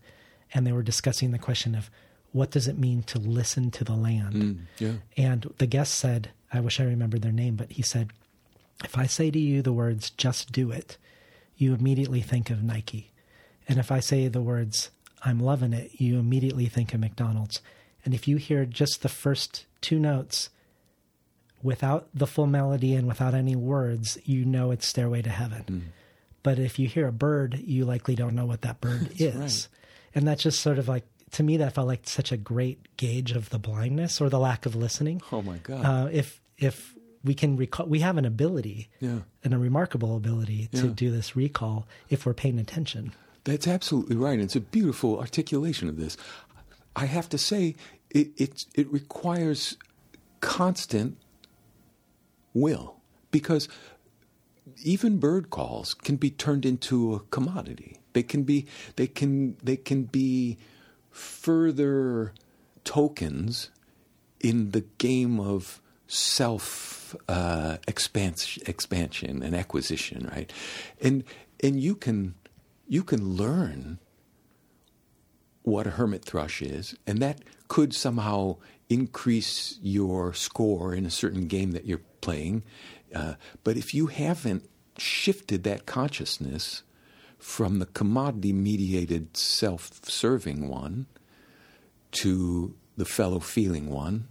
and 0.55 0.65
they 0.65 0.71
were 0.71 0.85
discussing 0.85 1.33
the 1.33 1.39
question 1.39 1.75
of 1.75 1.91
what 2.31 2.53
does 2.53 2.69
it 2.69 2.79
mean 2.79 3.03
to 3.03 3.19
listen 3.19 3.73
to 3.73 3.83
the 3.83 3.97
land. 3.97 4.35
Mm, 4.35 4.59
yeah. 4.79 4.93
And 5.17 5.53
the 5.59 5.67
guest 5.67 5.95
said, 5.97 6.31
I 6.53 6.61
wish 6.61 6.79
I 6.79 6.85
remembered 6.85 7.23
their 7.23 7.33
name, 7.33 7.57
but 7.57 7.73
he 7.73 7.83
said, 7.83 8.11
if 8.85 8.97
I 8.97 9.07
say 9.07 9.33
to 9.33 9.39
you 9.39 9.63
the 9.63 9.73
words 9.73 10.11
"just 10.11 10.53
do 10.53 10.71
it," 10.71 10.97
you 11.57 11.75
immediately 11.75 12.21
think 12.21 12.51
of 12.51 12.63
Nike, 12.63 13.11
and 13.67 13.81
if 13.81 13.91
I 13.91 13.99
say 13.99 14.29
the 14.29 14.41
words 14.41 14.91
"I'm 15.25 15.41
loving 15.41 15.73
it," 15.73 16.01
you 16.01 16.21
immediately 16.21 16.67
think 16.67 16.95
of 16.95 17.01
McDonald's. 17.01 17.61
And 18.05 18.15
if 18.15 18.29
you 18.29 18.37
hear 18.37 18.65
just 18.65 19.03
the 19.03 19.09
first 19.09 19.67
two 19.81 19.99
notes 19.99 20.51
without 21.63 22.09
the 22.15 22.27
full 22.27 22.47
melody 22.47 22.95
and 22.95 23.07
without 23.09 23.35
any 23.35 23.57
words, 23.57 24.19
you 24.25 24.45
know 24.45 24.71
it's 24.71 24.87
Stairway 24.87 25.23
to 25.23 25.31
Heaven. 25.31 25.65
Mm. 25.69 25.83
But 26.43 26.59
if 26.59 26.79
you 26.79 26.87
hear 26.89 27.09
a 27.09 27.13
bird, 27.13 27.59
you 27.59 27.85
likely 27.85 28.15
don't 28.15 28.35
know 28.35 28.47
what 28.47 28.63
that 28.63 28.81
bird 28.81 29.11
is. 29.17 29.35
right. 29.37 29.69
And 30.15 30.27
that's 30.27 30.43
just 30.43 30.61
sort 30.61 30.79
of 30.79 30.89
like, 30.89 31.05
to 31.33 31.43
me, 31.43 31.57
that 31.59 31.75
felt 31.75 31.87
like 31.89 32.09
such 32.09 32.33
a 32.33 32.37
great 32.37 32.97
gauge 32.97 33.33
of 33.33 33.51
the 33.51 33.59
blindness 33.59 34.21
or 34.21 34.29
the 34.31 34.39
lack 34.39 34.65
of 34.67 34.75
listening. 34.75 35.21
Oh 35.33 35.43
my 35.43 35.59
God. 35.59 35.85
Uh, 35.85 36.09
if, 36.11 36.41
if 36.57 36.95
we 37.25 37.35
can 37.35 37.57
recall, 37.57 37.87
we 37.87 38.01
have 38.01 38.17
an 38.17 38.25
ability 38.25 38.89
Yeah. 39.01 39.19
and 39.45 39.53
a 39.53 39.59
remarkable 39.59 40.17
ability 40.17 40.69
to 40.73 40.87
Yeah. 40.87 40.93
do 40.95 41.11
this 41.11 41.37
recall 41.37 41.87
if 42.09 42.25
we're 42.25 42.35
paying 42.35 42.59
attention. 42.59 43.13
That's 43.45 43.67
absolutely 43.67 44.17
right. 44.17 44.39
It's 44.41 44.57
a 44.57 44.61
beautiful 44.61 45.19
articulation 45.19 45.89
of 45.89 45.97
this. 45.97 46.17
I 46.97 47.07
have 47.07 47.29
to 47.31 47.39
say, 47.39 47.75
it 48.11 48.29
it, 48.37 48.65
it 48.75 48.91
requires 48.93 49.77
constant 50.41 51.17
will 52.55 52.97
because 53.31 53.69
even 54.83 55.19
bird 55.19 55.51
calls 55.51 55.95
can 55.95 56.17
be 56.17 56.31
turned 56.31 56.65
into 56.65 57.15
a 57.15 57.21
commodity. 57.21 57.99
They 58.13 58.23
can 58.23 58.43
be 58.43 58.67
they 58.97 59.07
can 59.07 59.57
they 59.63 59.77
can 59.77 60.05
be 60.05 60.59
further 61.11 62.33
tokens 62.85 63.71
in 64.41 64.71
the 64.71 64.83
game 64.99 65.41
of 65.41 65.81
self 66.07 67.15
uh, 67.29 67.79
expansion, 67.87 68.63
expansion 68.67 69.43
and 69.43 69.55
acquisition, 69.55 70.29
right? 70.33 70.53
And 71.01 71.25
and 71.63 71.81
you 71.81 71.95
can 71.95 72.35
you 72.87 73.03
can 73.05 73.37
learn 73.37 73.99
what 75.63 75.87
a 75.87 75.91
hermit 75.91 76.25
thrush 76.25 76.63
is, 76.63 76.97
and 77.07 77.21
that 77.21 77.41
could 77.69 77.95
somehow 77.95 78.57
increase 78.89 79.79
your 79.83 80.33
score 80.33 80.95
in 80.95 81.05
a 81.05 81.11
certain 81.11 81.47
game 81.47 81.73
that 81.73 81.85
you're 81.85 82.01
playing. 82.21 82.63
Uh, 83.15 83.35
but 83.65 83.77
if 83.77 83.95
you 83.95 84.07
haven't 84.07 84.69
shifted 84.97 85.65
that 85.65 85.87
consciousness 85.87 86.83
from 87.39 87.79
the 87.79 87.87
commodity 87.87 88.53
mediated 88.53 89.37
self 89.37 90.05
serving 90.05 90.69
one 90.69 91.07
to 92.11 92.75
the 92.97 93.05
fellow 93.05 93.39
feeling 93.39 93.91
one 93.91 94.27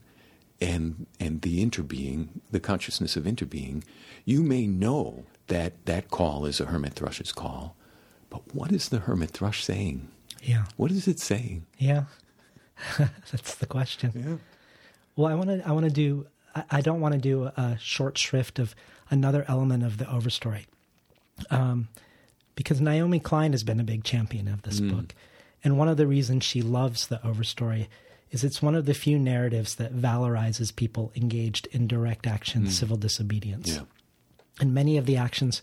and 0.59 1.05
and 1.19 1.41
the 1.41 1.63
interbeing, 1.63 2.27
the 2.51 2.59
consciousness 2.59 3.15
of 3.15 3.23
interbeing, 3.23 3.83
you 4.25 4.43
may 4.43 4.67
know 4.67 5.23
that 5.47 5.85
that 5.85 6.09
call 6.09 6.45
is 6.45 6.59
a 6.59 6.65
hermit 6.65 6.93
thrush's 6.93 7.31
call. 7.31 7.75
But 8.29 8.41
what 8.53 8.71
is 8.71 8.89
the 8.89 8.99
hermit 8.99 9.31
thrush 9.31 9.63
saying? 9.63 10.09
Yeah. 10.41 10.65
What 10.75 10.91
is 10.91 11.07
it 11.07 11.19
saying? 11.19 11.65
Yeah. 11.77 12.05
That's 12.97 13.55
the 13.55 13.65
question. 13.65 14.11
Yeah. 14.15 14.35
Well, 15.15 15.31
I 15.31 15.35
want 15.35 15.49
to. 15.49 15.67
I 15.67 15.71
want 15.71 15.85
to 15.85 15.91
do. 15.91 16.27
I, 16.55 16.63
I 16.71 16.81
don't 16.81 17.01
want 17.01 17.13
to 17.13 17.19
do 17.19 17.45
a 17.45 17.77
short 17.79 18.17
shrift 18.17 18.59
of 18.59 18.75
another 19.09 19.45
element 19.47 19.83
of 19.83 19.97
the 19.97 20.05
overstory, 20.05 20.65
um, 21.49 21.87
because 22.55 22.81
Naomi 22.81 23.19
Klein 23.19 23.51
has 23.53 23.63
been 23.63 23.79
a 23.79 23.83
big 23.83 24.03
champion 24.03 24.47
of 24.47 24.61
this 24.63 24.79
Mm. 24.79 24.91
book, 24.95 25.15
and 25.63 25.77
one 25.77 25.87
of 25.87 25.97
the 25.97 26.07
reasons 26.07 26.43
she 26.43 26.61
loves 26.61 27.07
the 27.07 27.17
overstory 27.23 27.87
is 28.31 28.43
it's 28.43 28.61
one 28.61 28.75
of 28.75 28.85
the 28.85 28.93
few 28.93 29.17
narratives 29.17 29.75
that 29.75 29.93
valorizes 29.95 30.75
people 30.75 31.11
engaged 31.15 31.67
in 31.71 31.87
direct 31.87 32.27
action, 32.27 32.65
Mm. 32.65 32.71
civil 32.71 32.97
disobedience. 32.97 33.69
Yeah. 33.69 33.83
And 34.59 34.73
many 34.73 34.97
of 34.97 35.05
the 35.05 35.15
actions 35.17 35.61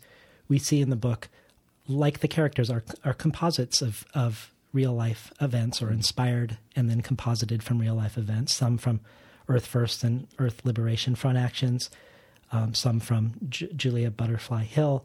we 0.48 0.58
see 0.58 0.80
in 0.80 0.88
the 0.88 0.96
book, 0.96 1.28
like 1.86 2.20
the 2.20 2.28
characters, 2.28 2.70
are 2.70 2.82
are 3.04 3.14
composites 3.14 3.82
of 3.82 4.04
of 4.14 4.50
real 4.74 4.92
life 4.92 5.32
events 5.40 5.80
or 5.80 5.90
inspired 5.90 6.58
and 6.76 6.90
then 6.90 7.00
composited 7.00 7.62
from 7.62 7.78
real 7.78 7.94
life 7.94 8.18
events. 8.18 8.54
Some 8.54 8.76
from 8.76 9.00
Earth 9.48 9.66
First 9.66 10.04
and 10.04 10.26
Earth 10.38 10.62
Liberation 10.64 11.14
Front 11.14 11.38
actions, 11.38 11.88
um, 12.52 12.74
some 12.74 13.00
from 13.00 13.34
Ju- 13.48 13.68
Julia 13.74 14.10
Butterfly 14.10 14.64
Hill. 14.64 15.04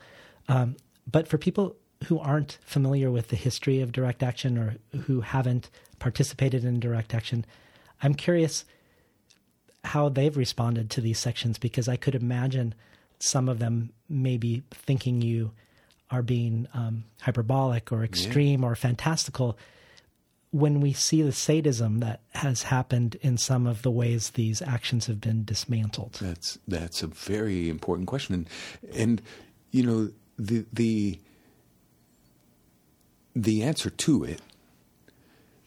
Um, 0.49 0.75
but 1.09 1.27
for 1.27 1.37
people 1.37 1.75
who 2.05 2.19
aren't 2.19 2.57
familiar 2.63 3.11
with 3.11 3.27
the 3.27 3.35
history 3.35 3.79
of 3.79 3.91
direct 3.91 4.23
action 4.23 4.57
or 4.57 4.75
who 5.01 5.21
haven't 5.21 5.69
participated 5.99 6.65
in 6.65 6.79
direct 6.79 7.13
action, 7.13 7.45
I'm 8.01 8.15
curious 8.15 8.65
how 9.83 10.09
they've 10.09 10.35
responded 10.35 10.89
to 10.89 11.01
these 11.01 11.19
sections 11.19 11.57
because 11.57 11.87
I 11.87 11.95
could 11.95 12.15
imagine 12.15 12.73
some 13.19 13.47
of 13.47 13.59
them 13.59 13.91
maybe 14.07 14.63
thinking 14.71 15.21
you 15.21 15.51
are 16.11 16.21
being 16.21 16.67
um, 16.73 17.03
hyperbolic 17.21 17.91
or 17.91 18.03
extreme 18.03 18.63
or 18.63 18.75
fantastical 18.75 19.57
when 20.51 20.81
we 20.81 20.93
see 20.93 21.21
the 21.21 21.31
sadism 21.31 21.99
that 21.99 22.21
has 22.33 22.63
happened 22.63 23.15
in 23.21 23.37
some 23.37 23.67
of 23.67 23.83
the 23.83 23.91
ways 23.91 24.31
these 24.31 24.61
actions 24.61 25.05
have 25.05 25.21
been 25.21 25.43
dismantled. 25.45 26.17
That's 26.19 26.57
that's 26.67 27.03
a 27.03 27.07
very 27.07 27.69
important 27.69 28.07
question, 28.07 28.33
and 28.33 28.49
and 28.95 29.21
you 29.71 29.83
know 29.83 30.11
the 30.37 30.65
the 30.73 31.19
the 33.35 33.63
answer 33.63 33.89
to 33.89 34.23
it 34.23 34.41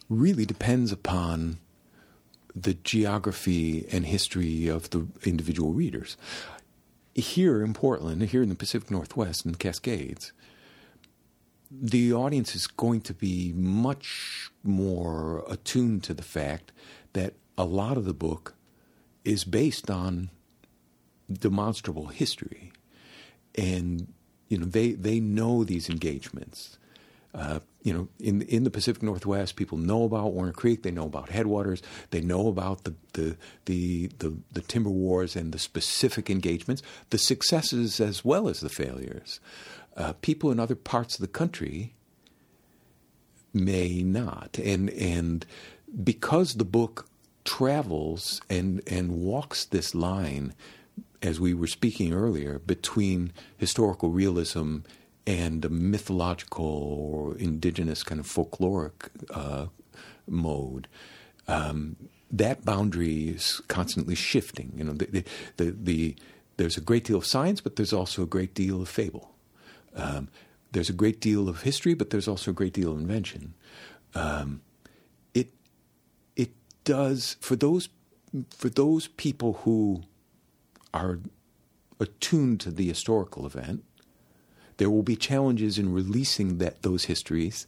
really 0.08 0.44
depends 0.44 0.90
upon 0.90 1.58
the 2.54 2.74
geography 2.74 3.86
and 3.92 4.04
history 4.04 4.66
of 4.66 4.90
the 4.90 5.06
individual 5.24 5.72
readers. 5.72 6.16
Here 7.14 7.62
in 7.62 7.74
Portland, 7.74 8.22
here 8.22 8.42
in 8.42 8.48
the 8.48 8.54
Pacific 8.54 8.90
Northwest 8.90 9.44
and 9.44 9.58
Cascades, 9.58 10.32
the 11.70 12.12
audience 12.12 12.54
is 12.54 12.66
going 12.66 13.00
to 13.02 13.14
be 13.14 13.52
much 13.54 14.50
more 14.62 15.44
attuned 15.48 16.04
to 16.04 16.14
the 16.14 16.22
fact 16.22 16.72
that 17.12 17.34
a 17.56 17.64
lot 17.64 17.96
of 17.96 18.04
the 18.04 18.14
book 18.14 18.54
is 19.24 19.44
based 19.44 19.90
on 19.90 20.30
demonstrable 21.32 22.06
history, 22.06 22.72
and 23.54 24.12
you 24.48 24.58
know 24.58 24.66
they 24.66 24.92
they 24.92 25.20
know 25.20 25.64
these 25.64 25.88
engagements. 25.88 26.78
Uh, 27.34 27.60
you 27.82 27.92
know, 27.92 28.08
in 28.20 28.42
in 28.42 28.64
the 28.64 28.70
Pacific 28.70 29.02
Northwest, 29.02 29.56
people 29.56 29.78
know 29.78 30.04
about 30.04 30.34
Warner 30.34 30.52
Creek. 30.52 30.82
They 30.82 30.90
know 30.90 31.06
about 31.06 31.30
headwaters. 31.30 31.82
They 32.10 32.20
know 32.20 32.48
about 32.48 32.84
the 32.84 32.94
the 33.14 33.36
the 33.64 34.10
the, 34.18 34.36
the 34.52 34.60
timber 34.60 34.90
wars 34.90 35.34
and 35.34 35.52
the 35.52 35.58
specific 35.58 36.28
engagements, 36.28 36.82
the 37.10 37.18
successes 37.18 38.00
as 38.00 38.24
well 38.24 38.48
as 38.48 38.60
the 38.60 38.68
failures. 38.68 39.40
Uh, 39.96 40.12
people 40.20 40.50
in 40.50 40.60
other 40.60 40.74
parts 40.74 41.14
of 41.14 41.20
the 41.22 41.26
country 41.26 41.94
may 43.54 44.02
not, 44.02 44.58
and 44.62 44.90
and 44.90 45.46
because 46.04 46.54
the 46.54 46.64
book 46.64 47.08
travels 47.44 48.42
and 48.50 48.82
and 48.86 49.12
walks 49.12 49.64
this 49.64 49.94
line, 49.94 50.54
as 51.22 51.40
we 51.40 51.54
were 51.54 51.66
speaking 51.66 52.12
earlier, 52.12 52.58
between 52.58 53.32
historical 53.56 54.10
realism 54.10 54.78
and 55.26 55.64
a 55.64 55.68
mythological 55.68 56.64
or 56.64 57.36
indigenous 57.36 58.02
kind 58.02 58.20
of 58.20 58.26
folkloric 58.26 59.08
uh, 59.30 59.66
mode. 60.26 60.88
Um, 61.48 61.96
that 62.30 62.64
boundary 62.64 63.28
is 63.28 63.60
constantly 63.68 64.14
shifting. 64.14 64.72
You 64.76 64.84
know, 64.84 64.92
the, 64.94 65.06
the, 65.06 65.24
the, 65.58 65.70
the, 65.70 66.16
there's 66.56 66.76
a 66.76 66.80
great 66.80 67.04
deal 67.04 67.18
of 67.18 67.26
science, 67.26 67.60
but 67.60 67.76
there's 67.76 67.92
also 67.92 68.22
a 68.22 68.26
great 68.26 68.54
deal 68.54 68.80
of 68.80 68.88
fable. 68.88 69.34
Um, 69.94 70.28
there's 70.72 70.88
a 70.88 70.94
great 70.94 71.20
deal 71.20 71.48
of 71.48 71.62
history, 71.62 71.94
but 71.94 72.10
there's 72.10 72.26
also 72.26 72.50
a 72.50 72.54
great 72.54 72.72
deal 72.72 72.92
of 72.92 72.98
invention. 72.98 73.54
Um, 74.14 74.62
it 75.34 75.52
it 76.34 76.50
does 76.84 77.36
for 77.40 77.56
those 77.56 77.90
for 78.50 78.70
those 78.70 79.08
people 79.08 79.60
who 79.64 80.02
are 80.94 81.18
attuned 82.00 82.60
to 82.60 82.70
the 82.70 82.88
historical 82.88 83.46
event, 83.46 83.84
there 84.78 84.90
will 84.90 85.02
be 85.02 85.16
challenges 85.16 85.78
in 85.78 85.92
releasing 85.92 86.58
that 86.58 86.82
those 86.82 87.04
histories 87.04 87.66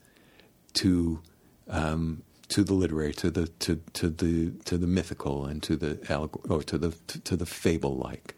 to 0.74 1.20
um, 1.68 2.22
to 2.48 2.62
the 2.62 2.74
literary, 2.74 3.14
to 3.14 3.30
the 3.30 3.46
to, 3.48 3.80
to 3.94 4.08
the 4.08 4.50
to 4.64 4.76
the 4.78 4.86
mythical, 4.86 5.46
and 5.46 5.62
to 5.62 5.76
the 5.76 5.96
allegor- 6.08 6.40
or 6.50 6.62
to 6.62 6.78
the 6.78 6.90
to, 7.08 7.20
to 7.20 7.36
the 7.36 7.46
fable 7.46 7.96
like. 7.96 8.34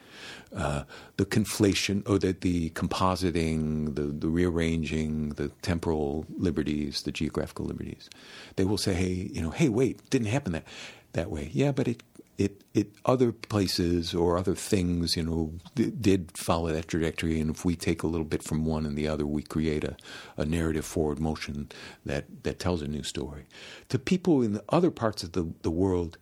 Uh, 0.57 0.85
the 1.19 1.27
conflation, 1.27 2.09
or 2.09 2.19
the, 2.19 2.33
the 2.33 2.71
compositing, 2.71 3.95
the, 3.97 4.03
the 4.05 4.29
rearranging, 4.29 5.31
the 5.31 5.49
temporal 5.61 6.25
liberties, 6.39 7.03
the 7.03 7.13
geographical 7.13 7.67
liberties. 7.67 8.09
They 8.57 8.65
will 8.65 8.79
say, 8.79 8.95
"Hey, 8.95 9.31
you 9.33 9.43
know, 9.43 9.51
hey, 9.51 9.69
wait, 9.69 10.09
didn't 10.09 10.29
happen 10.29 10.53
that 10.53 10.65
that 11.13 11.31
way." 11.31 11.51
Yeah, 11.53 11.73
but 11.73 11.89
it 11.89 12.03
it 12.39 12.63
it 12.75 12.93
other 13.05 13.33
places 13.33 14.15
or 14.15 14.37
other 14.37 14.55
things, 14.55 15.17
you 15.17 15.23
know, 15.23 15.53
did 15.75 16.37
follow 16.37 16.71
that 16.71 16.89
trajectory. 16.89 17.41
And 17.41 17.51
if 17.51 17.65
we 17.65 17.77
take 17.77 18.03
a 18.03 18.07
little 18.07 18.27
bit 18.27 18.43
from 18.43 18.65
one 18.65 18.85
and 18.85 18.97
the 18.97 19.09
other, 19.09 19.27
we 19.27 19.43
create 19.43 19.85
a, 19.85 19.97
a 20.37 20.45
narrative 20.45 20.85
forward 20.85 21.19
motion 21.19 21.71
that 22.05 22.25
that 22.43 22.59
tells 22.59 22.83
a 22.83 22.89
new 22.89 23.03
story. 23.03 23.47
To 23.89 23.99
people 23.99 24.43
in 24.43 24.53
the 24.53 24.65
other 24.69 24.91
parts 24.91 25.23
of 25.23 25.33
the 25.33 25.53
the 25.63 25.71
world 25.71 26.19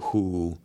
who 0.00 0.58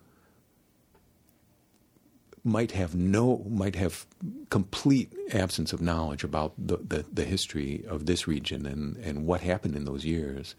might 2.46 2.72
have 2.72 2.96
no 2.96 3.44
might 3.50 3.76
have 3.76 4.06
complete 4.50 5.12
absence 5.34 5.74
of 5.74 5.82
knowledge 5.82 6.24
about 6.24 6.54
the, 6.58 6.78
the, 6.78 7.04
the, 7.12 7.26
history 7.26 7.84
of 7.88 8.06
this 8.06 8.28
region 8.28 8.68
and, 8.68 8.98
and 8.98 9.26
what 9.26 9.42
happened 9.42 9.76
in 9.76 9.86
those 9.86 10.06
years. 10.06 10.54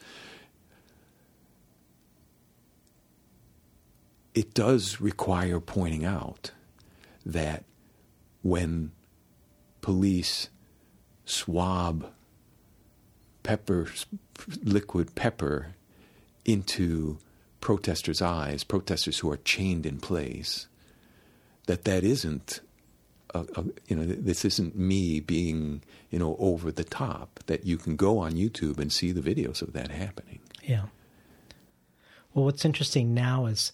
It 4.36 4.52
does 4.52 5.00
require 5.00 5.60
pointing 5.60 6.04
out 6.04 6.50
that 7.24 7.64
when 8.42 8.92
police 9.80 10.50
swab 11.24 12.12
pepper 13.42 13.88
liquid 14.62 15.14
pepper 15.14 15.74
into 16.44 17.16
protesters' 17.62 18.20
eyes, 18.20 18.62
protesters 18.62 19.20
who 19.20 19.30
are 19.32 19.38
chained 19.38 19.86
in 19.86 20.00
place, 20.00 20.66
that 21.64 21.84
that 21.84 22.04
isn't 22.04 22.60
you 23.86 23.96
know 23.96 24.04
this 24.04 24.44
isn't 24.44 24.76
me 24.76 25.18
being 25.18 25.82
you 26.10 26.18
know 26.18 26.36
over 26.38 26.70
the 26.70 26.84
top 26.84 27.40
that 27.46 27.64
you 27.64 27.78
can 27.78 27.96
go 27.96 28.18
on 28.18 28.32
YouTube 28.32 28.78
and 28.78 28.92
see 28.92 29.12
the 29.12 29.22
videos 29.22 29.62
of 29.62 29.72
that 29.72 29.90
happening. 29.90 30.40
Yeah. 30.62 30.84
Well 32.34 32.44
what's 32.44 32.66
interesting 32.66 33.14
now 33.14 33.46
is 33.46 33.72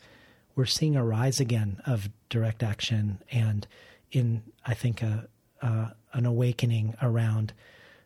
we're 0.54 0.66
seeing 0.66 0.96
a 0.96 1.04
rise 1.04 1.40
again 1.40 1.80
of 1.86 2.08
direct 2.28 2.62
action 2.62 3.18
and 3.30 3.66
in 4.10 4.42
I 4.66 4.74
think 4.74 5.02
a, 5.02 5.28
an 5.60 6.26
awakening 6.26 6.94
around 7.00 7.52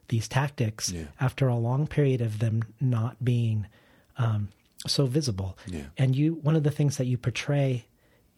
these 0.08 0.28
tactics 0.28 0.90
yeah. 0.90 1.04
after 1.20 1.48
a 1.48 1.56
long 1.56 1.86
period 1.86 2.20
of 2.20 2.38
them 2.38 2.62
not 2.80 3.24
being 3.24 3.66
um, 4.18 4.48
so 4.86 5.06
visible 5.06 5.58
yeah. 5.66 5.84
and 5.98 6.14
you 6.14 6.34
one 6.34 6.54
of 6.54 6.62
the 6.62 6.70
things 6.70 6.96
that 6.96 7.06
you 7.06 7.16
portray 7.16 7.86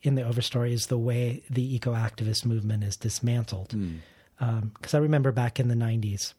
in 0.01 0.15
the 0.15 0.21
overstory 0.21 0.71
is 0.71 0.87
the 0.87 0.97
way 0.97 1.43
the 1.49 1.75
eco 1.75 1.93
activist 1.93 2.45
movement 2.45 2.83
is 2.83 2.95
dismantled. 2.95 3.69
Because 3.69 4.51
mm. 4.51 4.93
um, 4.93 4.93
I 4.93 4.97
remember 4.97 5.31
back 5.31 5.59
in 5.59 5.67
the 5.67 5.75
90s 5.75 6.33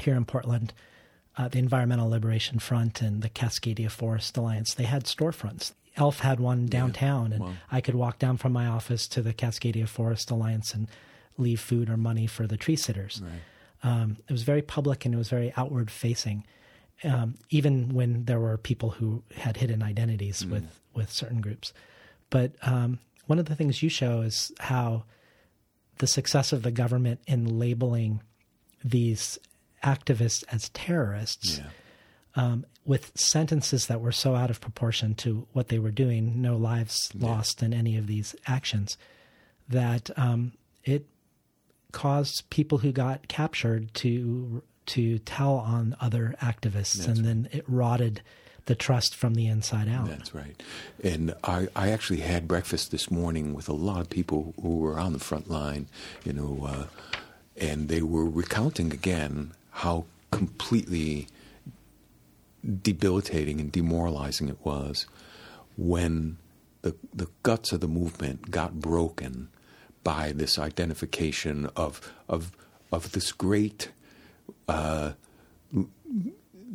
here 0.00 0.14
in 0.14 0.24
Portland, 0.24 0.72
uh, 1.36 1.48
the 1.48 1.58
Environmental 1.58 2.08
Liberation 2.08 2.58
Front 2.58 3.02
and 3.02 3.22
the 3.22 3.28
Cascadia 3.28 3.90
Forest 3.90 4.36
Alliance, 4.36 4.74
they 4.74 4.84
had 4.84 5.04
storefronts. 5.04 5.72
ELF 5.96 6.20
had 6.20 6.40
one 6.40 6.66
downtown, 6.66 7.30
yeah. 7.30 7.34
and 7.36 7.44
wow. 7.44 7.52
I 7.70 7.80
could 7.80 7.94
walk 7.94 8.18
down 8.18 8.36
from 8.36 8.52
my 8.52 8.66
office 8.66 9.08
to 9.08 9.22
the 9.22 9.32
Cascadia 9.32 9.88
Forest 9.88 10.30
Alliance 10.30 10.74
and 10.74 10.88
leave 11.38 11.60
food 11.60 11.88
or 11.88 11.96
money 11.96 12.26
for 12.26 12.46
the 12.46 12.56
tree 12.56 12.76
sitters. 12.76 13.22
Right. 13.22 13.40
Um, 13.82 14.16
it 14.28 14.32
was 14.32 14.42
very 14.42 14.62
public 14.62 15.04
and 15.04 15.14
it 15.14 15.18
was 15.18 15.28
very 15.28 15.52
outward 15.56 15.90
facing. 15.90 16.44
Um, 17.04 17.34
even 17.50 17.90
when 17.90 18.24
there 18.24 18.40
were 18.40 18.56
people 18.56 18.90
who 18.90 19.22
had 19.36 19.58
hidden 19.58 19.82
identities 19.82 20.42
mm. 20.42 20.50
with, 20.50 20.80
with 20.94 21.10
certain 21.10 21.42
groups. 21.42 21.74
But 22.30 22.52
um, 22.62 23.00
one 23.26 23.38
of 23.38 23.46
the 23.46 23.54
things 23.54 23.82
you 23.82 23.90
show 23.90 24.22
is 24.22 24.50
how 24.58 25.04
the 25.98 26.06
success 26.06 26.52
of 26.52 26.62
the 26.62 26.70
government 26.70 27.20
in 27.26 27.58
labeling 27.58 28.22
these 28.82 29.38
activists 29.84 30.42
as 30.50 30.70
terrorists 30.70 31.58
yeah. 31.58 31.66
Um, 32.36 32.64
with 32.84 33.10
sentences 33.16 33.86
that 33.86 34.00
were 34.00 34.12
so 34.12 34.34
out 34.36 34.50
of 34.50 34.60
proportion 34.60 35.14
to 35.16 35.48
what 35.52 35.68
they 35.68 35.78
were 35.78 35.90
doing, 35.90 36.40
no 36.40 36.56
lives 36.56 37.10
Yeah. 37.14 37.28
lost 37.28 37.62
in 37.62 37.72
any 37.74 37.96
of 37.96 38.06
these 38.06 38.36
actions, 38.46 38.96
that 39.68 40.10
um, 40.16 40.52
it 40.84 41.06
caused 41.92 42.48
people 42.50 42.78
who 42.78 42.92
got 42.92 43.26
captured 43.28 43.92
to 43.94 44.62
to 44.86 45.18
tell 45.18 45.54
on 45.54 45.96
other 46.00 46.36
activists, 46.40 46.94
That's 46.94 47.06
and 47.08 47.24
then 47.24 47.48
it 47.50 47.64
rotted 47.66 48.22
the 48.66 48.76
trust 48.76 49.16
from 49.16 49.34
the 49.34 49.48
inside 49.48 49.88
out. 49.88 50.08
That's 50.08 50.32
right. 50.32 50.62
And 51.02 51.34
I, 51.42 51.66
I 51.74 51.90
actually 51.90 52.20
had 52.20 52.46
breakfast 52.46 52.92
this 52.92 53.10
morning 53.10 53.52
with 53.52 53.68
a 53.68 53.72
lot 53.72 54.00
of 54.00 54.08
people 54.10 54.54
who 54.62 54.78
were 54.78 54.96
on 54.98 55.12
the 55.12 55.18
front 55.18 55.50
line, 55.50 55.88
you 56.24 56.32
know, 56.32 56.66
uh, 56.68 56.86
and 57.56 57.88
they 57.88 58.02
were 58.02 58.28
recounting 58.28 58.92
again 58.92 59.52
how 59.70 60.04
completely 60.30 61.26
debilitating 62.82 63.60
and 63.60 63.70
demoralizing 63.70 64.48
it 64.48 64.58
was 64.64 65.06
when 65.76 66.38
the 66.82 66.94
the 67.14 67.28
guts 67.42 67.72
of 67.72 67.80
the 67.80 67.88
movement 67.88 68.50
got 68.50 68.80
broken 68.80 69.48
by 70.02 70.32
this 70.32 70.58
identification 70.58 71.68
of 71.76 72.12
of 72.28 72.52
of 72.92 73.12
this 73.12 73.32
great 73.32 73.90
uh, 74.68 75.12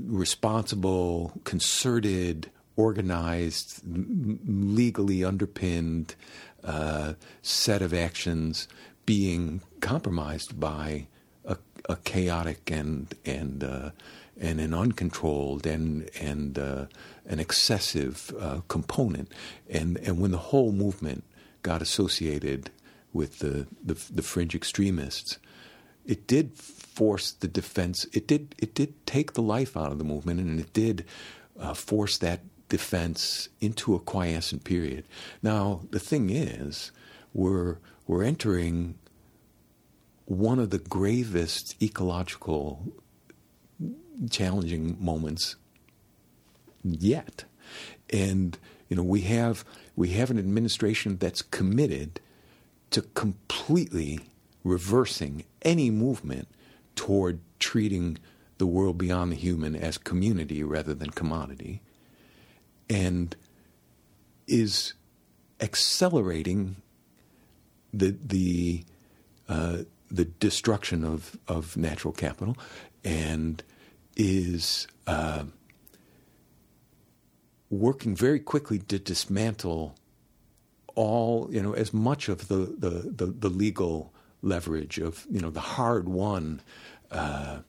responsible, 0.06 1.34
concerted, 1.44 2.50
organized, 2.76 3.82
legally 3.86 5.24
underpinned 5.24 6.16
uh, 6.64 7.14
set 7.42 7.82
of 7.82 7.94
actions 7.94 8.68
being 9.06 9.62
compromised 9.80 10.60
by 10.60 11.08
a, 11.46 11.58
a 11.90 11.96
chaotic 11.98 12.70
and 12.70 13.16
and 13.26 13.64
uh, 13.64 13.90
and 14.40 14.60
an 14.60 14.74
uncontrolled 14.74 15.66
and 15.66 16.10
and 16.20 16.58
uh, 16.58 16.86
an 17.26 17.40
excessive 17.40 18.34
uh, 18.40 18.62
component, 18.68 19.32
and 19.70 19.98
and 19.98 20.20
when 20.20 20.32
the 20.32 20.38
whole 20.38 20.72
movement 20.72 21.24
got 21.64 21.82
associated 21.82 22.72
with 23.14 23.40
the 23.40 23.68
the, 23.84 23.98
the 24.14 24.22
fringe 24.22 24.56
extremists, 24.56 25.38
it 26.06 26.28
did 26.28 26.54
force 26.54 27.32
the 27.32 27.48
defense. 27.48 28.06
It 28.14 28.28
did. 28.28 28.56
It 28.58 28.74
did 28.74 29.06
take 29.06 29.34
the 29.34 29.42
life 29.42 29.78
out 29.78 29.92
of 29.92 29.98
the 29.98 30.04
movement, 30.04 30.40
and 30.40 30.60
it 30.60 30.74
did 30.74 31.06
uh, 31.60 31.74
force 31.74 32.18
that 32.20 32.42
defense 32.70 33.50
into 33.60 33.96
a 33.96 34.00
quiescent 34.00 34.64
period. 34.64 35.04
Now, 35.44 35.82
the 35.92 36.00
thing 36.00 36.30
is, 36.30 36.92
we're 37.34 37.78
we're 38.08 38.24
entering 38.24 38.96
one 40.26 40.60
of 40.60 40.70
the 40.70 40.80
gravest 40.80 41.76
ecological 41.82 42.94
challenging 44.30 44.98
moments 45.00 45.56
yet, 46.84 47.46
and 48.12 48.58
you 48.90 48.96
know 48.96 49.04
we 49.04 49.22
have 49.22 49.66
we 49.96 50.10
have 50.10 50.30
an 50.32 50.40
administration 50.40 51.18
that's 51.18 51.42
committed 51.42 52.20
to 52.92 53.02
completely 53.02 54.20
reversing 54.64 55.44
any 55.62 55.90
movement 55.90 56.48
toward 56.96 57.40
treating 57.60 58.18
the 58.58 58.68
world 58.68 58.98
beyond 58.98 59.32
the 59.32 59.36
human 59.36 59.76
as 59.76 59.98
community 59.98 60.64
rather 60.64 60.94
than 60.94 61.10
commodity, 61.10 61.82
and 62.90 63.36
is 64.48 64.94
accelerating 65.60 66.76
the 67.94 68.16
the 68.24 68.84
uh, 69.50 69.78
the 70.10 70.26
destruction 70.26 71.04
of, 71.04 71.38
of 71.48 71.78
natural 71.78 72.14
capital, 72.14 72.58
and 73.04 73.64
is 74.22 74.86
uh, 75.08 75.44
working 77.72 78.16
very 78.16 78.40
quickly 78.40 78.78
to 78.78 79.00
dismantle 79.00 79.96
all 80.94 81.50
you 81.52 81.62
know 81.62 81.74
as 81.74 81.92
much 81.92 82.30
of 82.30 82.48
the, 82.48 82.76
the, 82.78 83.12
the, 83.16 83.26
the 83.26 83.50
legal 83.50 84.14
leverage 84.44 85.00
of 85.00 85.26
you 85.32 85.40
know 85.40 85.50
the 85.50 85.60
hard 85.60 86.08
won 86.08 86.62
uh, 87.12 87.60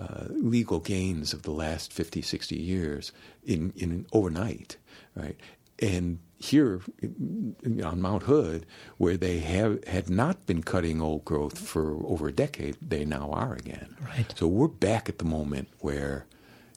uh, 0.00 0.24
legal 0.30 0.80
gains 0.80 1.34
of 1.34 1.42
the 1.42 1.50
last 1.50 1.92
50 1.92 2.22
60 2.22 2.56
years 2.56 3.12
in, 3.44 3.72
in 3.76 4.06
overnight 4.12 4.78
right? 5.14 5.36
And 5.80 6.18
here 6.44 6.80
on 7.82 8.00
Mount 8.00 8.24
Hood 8.24 8.66
where 8.98 9.16
they 9.16 9.38
have 9.40 9.82
had 9.86 10.08
not 10.08 10.46
been 10.46 10.62
cutting 10.62 11.00
old 11.00 11.24
growth 11.24 11.58
for 11.58 12.04
over 12.06 12.28
a 12.28 12.32
decade 12.32 12.76
they 12.80 13.04
now 13.04 13.30
are 13.30 13.54
again 13.54 13.96
Right. 14.02 14.32
so 14.36 14.46
we're 14.46 14.68
back 14.68 15.08
at 15.08 15.18
the 15.18 15.24
moment 15.24 15.68
where 15.80 16.26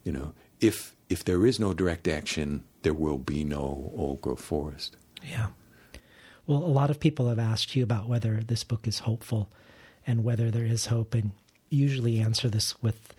you 0.04 0.12
know 0.12 0.34
if 0.60 0.96
if 1.10 1.24
there 1.24 1.46
is 1.46 1.60
no 1.60 1.74
direct 1.74 2.08
action, 2.08 2.64
there 2.82 2.94
will 2.94 3.18
be 3.18 3.44
no 3.44 3.92
old 3.96 4.20
growth 4.22 4.42
forest. 4.42 4.98
Yeah. 5.24 5.48
Well, 6.46 6.60
a 6.60 6.68
lot 6.80 6.90
of 6.90 7.00
people 7.00 7.30
have 7.30 7.40
asked 7.40 7.76
you 7.76 7.84
about 7.84 8.08
whether 8.10 8.42
this 8.46 8.64
book 8.64 8.88
is 8.88 9.00
hopeful 9.00 9.50
and 10.06 10.24
whether 10.24 10.52
there 10.52 10.66
is 10.66 10.88
hope, 10.88 11.14
and 11.14 11.32
usually 11.70 12.20
answer 12.20 12.50
this 12.50 12.82
with 12.82 13.14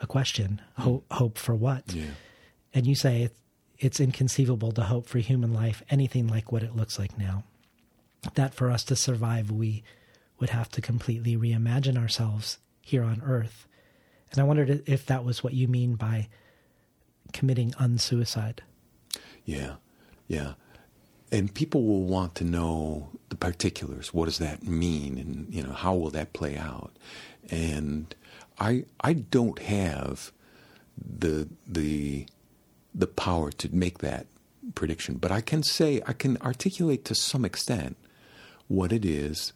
a 0.00 0.06
question: 0.06 0.60
hope, 0.78 1.04
hope 1.12 1.38
for 1.38 1.54
what? 1.54 1.92
Yeah. 1.92 2.14
And 2.72 2.86
you 2.86 2.94
say 2.94 3.30
it's, 3.84 4.00
inconceivable 4.00 4.72
to 4.72 4.82
hope 4.82 5.06
for 5.06 5.18
human 5.18 5.52
life 5.52 5.82
anything 5.90 6.26
like 6.26 6.50
what 6.50 6.62
it 6.62 6.76
looks 6.76 6.98
like 6.98 7.18
now. 7.18 7.44
That 8.34 8.54
for 8.54 8.70
us 8.70 8.84
to 8.84 8.96
survive, 8.96 9.50
we 9.50 9.82
would 10.40 10.50
have 10.50 10.68
to 10.70 10.80
completely 10.80 11.36
reimagine 11.36 11.98
ourselves 11.98 12.58
here 12.80 13.04
on 13.04 13.22
Earth. 13.24 13.66
And 14.30 14.40
I 14.40 14.44
wondered 14.44 14.82
if 14.86 15.06
that 15.06 15.24
was 15.24 15.44
what 15.44 15.54
you 15.54 15.68
mean 15.68 15.94
by 15.94 16.28
committing 17.32 17.72
unsuicide. 17.72 18.60
Yeah, 19.44 19.74
yeah. 20.26 20.54
And 21.30 21.52
people 21.52 21.84
will 21.84 22.04
want 22.04 22.34
to 22.36 22.44
know 22.44 23.10
the 23.28 23.36
particulars. 23.36 24.14
What 24.14 24.26
does 24.26 24.38
that 24.38 24.62
mean? 24.62 25.18
And, 25.18 25.52
you 25.52 25.62
know, 25.62 25.72
how 25.72 25.94
will 25.94 26.10
that 26.10 26.32
play 26.32 26.56
out? 26.56 26.92
And 27.50 28.14
I, 28.58 28.84
I 29.00 29.12
don't 29.14 29.58
have 29.58 30.32
the, 30.96 31.48
the, 31.66 32.26
the 32.94 33.06
power 33.06 33.50
to 33.50 33.74
make 33.74 33.98
that 33.98 34.26
prediction, 34.74 35.16
but 35.16 35.32
I 35.32 35.40
can 35.40 35.62
say, 35.62 36.00
I 36.06 36.12
can 36.12 36.36
articulate 36.38 37.04
to 37.06 37.14
some 37.14 37.44
extent 37.44 37.96
what 38.68 38.92
it 38.92 39.04
is 39.04 39.52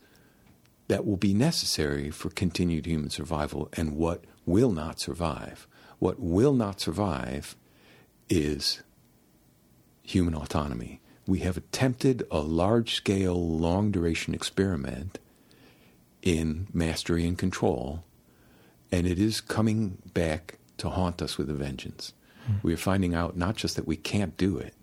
that 0.89 1.07
will 1.07 1.17
be 1.17 1.35
necessary 1.35 2.11
for 2.11 2.31
continued 2.31 2.87
human 2.87 3.11
survival 3.11 3.69
and 3.75 3.97
what 3.97 4.25
will 4.47 4.73
not 4.73 5.01
survive. 5.01 5.67
What 5.99 6.19
will 6.19 6.55
not 6.55 6.81
survive 6.81 7.57
is 8.29 8.83
human 10.03 10.35
autonomy. 10.35 11.01
We 11.27 11.41
have 11.41 11.57
attempted 11.57 12.27
a 12.31 12.41
large 12.41 12.95
scale, 12.95 13.59
long 13.59 13.91
duration 13.91 14.35
experiment 14.35 15.19
in 16.23 16.69
mastery 16.73 17.27
and 17.27 17.37
control, 17.37 18.05
and 18.91 19.07
it 19.07 19.19
is 19.19 19.41
coming 19.41 19.99
back 20.15 20.59
to 20.79 20.89
haunt 20.89 21.21
us 21.21 21.37
with 21.37 21.51
a 21.51 21.55
vengeance. 21.55 22.15
Mm. 22.49 22.63
We 22.63 22.73
are 22.75 22.79
finding 22.79 23.15
out 23.15 23.37
not 23.37 23.57
just 23.57 23.77
that 23.77 23.87
we 23.87 23.97
can't 23.97 24.37
do 24.37 24.59
it, 24.59 24.75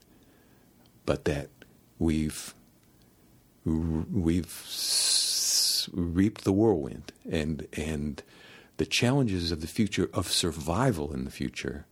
but 1.05 1.25
that 1.25 1.49
we've 1.99 2.53
we've 3.65 4.63
reaped 5.91 6.43
the 6.43 6.51
whirlwind, 6.51 7.11
and 7.29 7.67
and 7.73 8.21
the 8.77 8.85
challenges 8.85 9.51
of 9.51 9.61
the 9.61 9.67
future 9.67 10.09
of 10.13 10.31
survival 10.31 11.13
in 11.13 11.25
the 11.25 11.31
future 11.31 11.85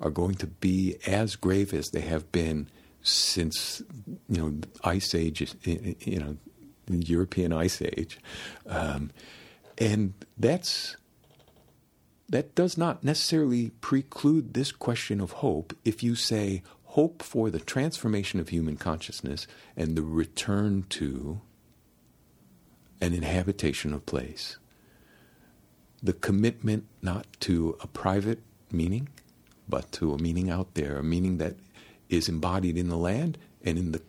are 0.00 0.10
going 0.10 0.34
to 0.36 0.46
be 0.46 0.96
as 1.06 1.36
grave 1.36 1.74
as 1.74 1.88
they 1.90 2.00
have 2.00 2.30
been 2.30 2.68
since 3.02 3.82
you 4.28 4.40
know 4.40 4.54
ice 4.84 5.14
age 5.14 5.54
you 5.64 6.18
know 6.18 6.36
the 6.86 6.98
European 7.06 7.52
ice 7.52 7.82
age 7.82 8.18
um, 8.66 9.10
and 9.78 10.12
that's 10.36 10.96
that 12.28 12.54
does 12.54 12.76
not 12.76 13.02
necessarily 13.02 13.70
preclude 13.80 14.54
this 14.54 14.72
question 14.72 15.20
of 15.20 15.32
hope 15.32 15.76
if 15.84 16.02
you 16.02 16.14
say 16.14 16.62
hope 16.84 17.22
for 17.22 17.50
the 17.50 17.60
transformation 17.60 18.40
of 18.40 18.48
human 18.48 18.76
consciousness 18.76 19.46
and 19.76 19.96
the 19.96 20.02
return 20.02 20.84
to 20.88 21.40
an 23.00 23.14
inhabitation 23.14 23.92
of 23.94 24.04
place 24.06 24.58
the 26.02 26.12
commitment 26.12 26.84
not 27.02 27.26
to 27.40 27.76
a 27.80 27.86
private 27.86 28.40
meaning 28.70 29.08
but 29.68 29.92
to 29.92 30.14
a 30.14 30.18
meaning 30.18 30.48
out 30.48 30.74
there, 30.74 30.96
a 30.96 31.02
meaning 31.02 31.38
that 31.38 31.56
is 32.08 32.28
embodied 32.28 32.78
in 32.78 32.88
the 32.88 32.96
land 32.96 33.36
and 33.62 33.76
in 33.78 33.92
the 33.92 34.02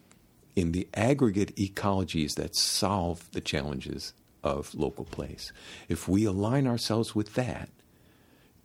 in 0.56 0.72
the 0.72 0.88
aggregate 0.94 1.56
ecologies 1.56 2.36
that 2.36 2.56
solve 2.56 3.30
the 3.32 3.42
challenges 3.42 4.14
of 4.44 4.74
local 4.74 5.06
place. 5.06 5.54
If 5.88 6.08
we 6.08 6.26
align 6.26 6.68
ourselves 6.68 7.16
with 7.16 7.36
that, 7.36 7.70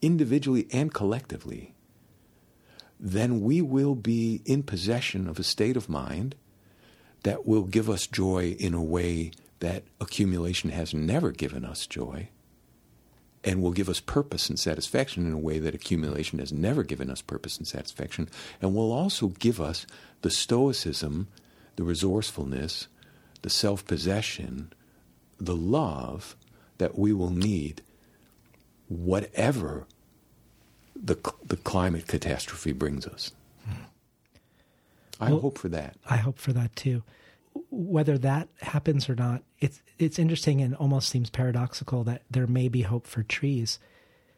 individually 0.05 0.67
and 0.71 0.93
collectively, 0.93 1.75
then 3.01 3.41
we 3.41 3.63
will 3.63 3.95
be 3.95 4.43
in 4.45 4.63
possession 4.63 5.27
of 5.27 5.39
a 5.39 5.43
state 5.43 5.77
of 5.77 5.89
mind 5.89 6.35
that 7.23 7.47
will 7.47 7.65
give 7.65 7.89
us 7.89 8.07
joy 8.07 8.55
in 8.59 8.75
a 8.75 8.83
way 8.83 9.33
that 9.61 9.85
accumulation 10.01 10.71
has 10.71 10.93
never 10.93 11.31
given 11.31 11.65
us 11.65 11.87
joy 11.87 12.29
and 13.43 13.63
will 13.63 13.73
give 13.73 13.89
us 13.89 14.01
purpose 14.01 14.49
and 14.49 14.59
satisfaction 14.59 15.27
in 15.27 15.33
a 15.33 15.39
way 15.39 15.59
that 15.59 15.75
accumulation 15.75 16.39
has 16.39 16.53
never 16.53 16.83
given 16.83 17.11
us 17.11 17.21
purpose 17.21 17.59
and 17.59 17.67
satisfaction, 17.67 18.29
and 18.61 18.75
will 18.75 18.93
also 18.93 19.29
give 19.29 19.61
us 19.61 19.87
the 20.23 20.31
stoicism, 20.31 21.29
the 21.77 21.85
resourcefulness, 21.85 22.89
the 23.43 23.51
self 23.51 23.87
possession, 23.87 24.73
the 25.39 25.57
love 25.57 26.37
that 26.79 26.99
we 26.99 27.13
will 27.13 27.31
need, 27.31 27.83
whatever 28.89 29.87
the, 30.95 31.17
the 31.45 31.57
climate 31.57 32.07
catastrophe 32.07 32.73
brings 32.73 33.07
us. 33.07 33.33
I 35.21 35.31
well, 35.31 35.41
hope 35.41 35.59
for 35.59 35.69
that. 35.69 35.97
I 36.09 36.17
hope 36.17 36.39
for 36.39 36.53
that 36.53 36.75
too 36.75 37.03
whether 37.71 38.19
that 38.19 38.49
happens 38.61 39.09
or 39.09 39.15
not, 39.15 39.43
it's 39.61 39.81
it's 39.99 40.19
interesting 40.19 40.61
and 40.61 40.75
almost 40.75 41.09
seems 41.09 41.31
paradoxical 41.31 42.05
that 42.05 42.23
there 42.31 42.47
may 42.47 42.69
be 42.69 42.83
hope 42.83 43.07
for 43.07 43.23
trees. 43.23 43.79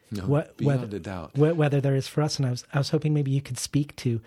No, 0.09 0.23
what, 0.23 0.55
beyond 0.57 0.81
whether, 0.81 0.95
a 0.95 0.99
doubt. 0.99 1.37
Whether 1.37 1.81
there 1.81 1.95
is 1.95 2.07
for 2.07 2.21
us, 2.21 2.37
and 2.37 2.45
I 2.45 2.51
was 2.51 2.65
I 2.73 2.77
was 2.77 2.89
hoping 2.89 3.13
maybe 3.13 3.31
you 3.31 3.41
could 3.41 3.57
speak 3.57 3.95
to 3.97 4.21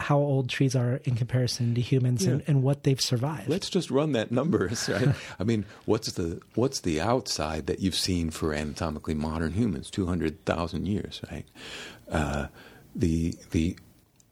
how 0.00 0.18
old 0.18 0.48
trees 0.48 0.74
are 0.74 1.00
in 1.04 1.14
comparison 1.14 1.74
to 1.74 1.80
humans 1.80 2.24
yeah. 2.24 2.32
and, 2.32 2.42
and, 2.46 2.62
what 2.62 2.84
they've 2.84 3.00
survived. 3.00 3.48
Let's 3.48 3.68
just 3.68 3.90
run 3.90 4.12
that 4.12 4.32
numbers, 4.32 4.88
right? 4.92 5.14
I 5.38 5.44
mean, 5.44 5.66
what's 5.84 6.12
the 6.12 6.40
what's 6.54 6.80
the 6.80 7.00
outside 7.00 7.66
that 7.66 7.80
you've 7.80 7.94
seen 7.94 8.30
for 8.30 8.54
anatomically 8.54 9.14
modern 9.14 9.52
humans? 9.52 9.90
Two 9.90 10.06
hundred 10.06 10.44
thousand 10.44 10.86
years, 10.86 11.20
right? 11.30 11.46
Uh, 12.10 12.46
the 12.94 13.36
the 13.50 13.76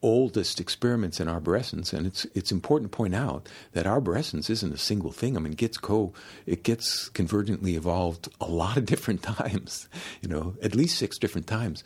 oldest 0.03 0.61
experiments 0.61 1.21
in 1.21 1.29
arborescence, 1.29 1.93
and 1.93 2.07
it's 2.07 2.25
it's 2.35 2.53
important 2.53 2.91
to 2.91 2.97
point 2.97 3.15
out 3.15 3.49
that 3.73 3.87
arborescence 3.87 4.49
isn't 4.49 4.73
a 4.73 4.79
single 4.79 5.13
thing. 5.13 5.37
I 5.37 5.41
mean, 5.41 5.53
it 5.53 5.59
gets 5.59 5.79
co 5.79 6.13
it 6.47 6.63
gets 6.63 7.11
convergently 7.11 7.75
evolved 7.75 8.29
a 8.41 8.47
lot 8.47 8.77
of 8.77 8.87
different 8.93 9.23
times. 9.23 9.89
You 10.23 10.29
know, 10.29 10.55
at 10.63 10.75
least 10.75 10.99
six 10.99 11.19
different 11.19 11.47
times. 11.47 11.85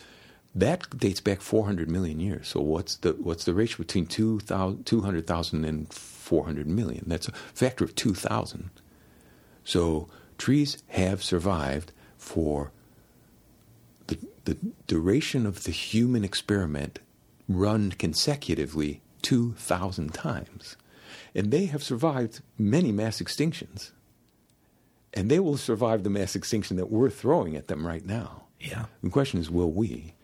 That 0.55 0.99
dates 0.99 1.21
back 1.21 1.41
400 1.41 1.91
million 1.91 2.21
years. 2.21 2.49
So 2.49 2.61
what's 2.61 2.97
the 2.97 3.13
what's 3.13 3.45
the 3.45 3.55
ratio 3.55 3.79
between 3.79 4.07
200,000 4.07 5.65
and 5.65 5.93
400 5.93 6.67
million? 6.67 7.05
That's 7.07 7.29
a 7.29 7.33
factor 7.33 7.85
of 7.85 7.95
2,000. 7.95 8.71
So 9.65 10.09
trees 10.37 10.83
have 10.89 11.23
survived 11.23 11.93
for 12.19 12.71
the, 14.09 14.19
the 14.45 14.59
duration 14.87 15.47
of 15.47 15.65
the 15.65 15.71
human 15.71 16.25
experiment 16.25 16.99
run 17.49 17.93
consecutively 17.93 19.01
2,000 19.23 20.13
times. 20.13 20.77
And 21.35 21.51
they 21.51 21.67
have 21.67 21.83
survived 21.83 22.43
many 22.59 22.93
mass 22.93 23.21
extinctions. 23.23 23.93
And 25.15 25.31
they 25.31 25.39
will 25.39 25.57
survive 25.57 26.03
the 26.03 26.11
mass 26.11 26.35
extinction 26.35 26.77
that 26.77 26.91
we're 26.91 27.11
throwing 27.11 27.57
at 27.57 27.69
them 27.69 27.87
right 27.87 28.05
now. 28.05 28.45
Yeah. 28.61 28.87
The 29.03 29.11
question 29.11 29.41
is 29.41 29.51
will 29.51 29.71
we? 29.71 30.15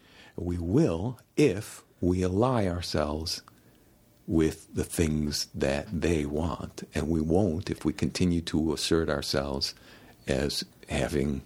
We 0.41 0.59
will 0.59 1.19
if 1.37 1.83
we 2.01 2.23
ally 2.23 2.67
ourselves 2.67 3.43
with 4.27 4.73
the 4.75 4.85
things 4.85 5.49
that 5.55 5.87
they 5.91 6.27
want. 6.27 6.87
And 6.95 7.09
we 7.09 7.21
won't 7.21 7.71
if 7.71 7.85
we 7.85 7.93
continue 7.93 8.43
to 8.43 8.73
assert 8.73 9.09
ourselves 9.09 9.75
as 10.27 10.65
having 10.89 11.43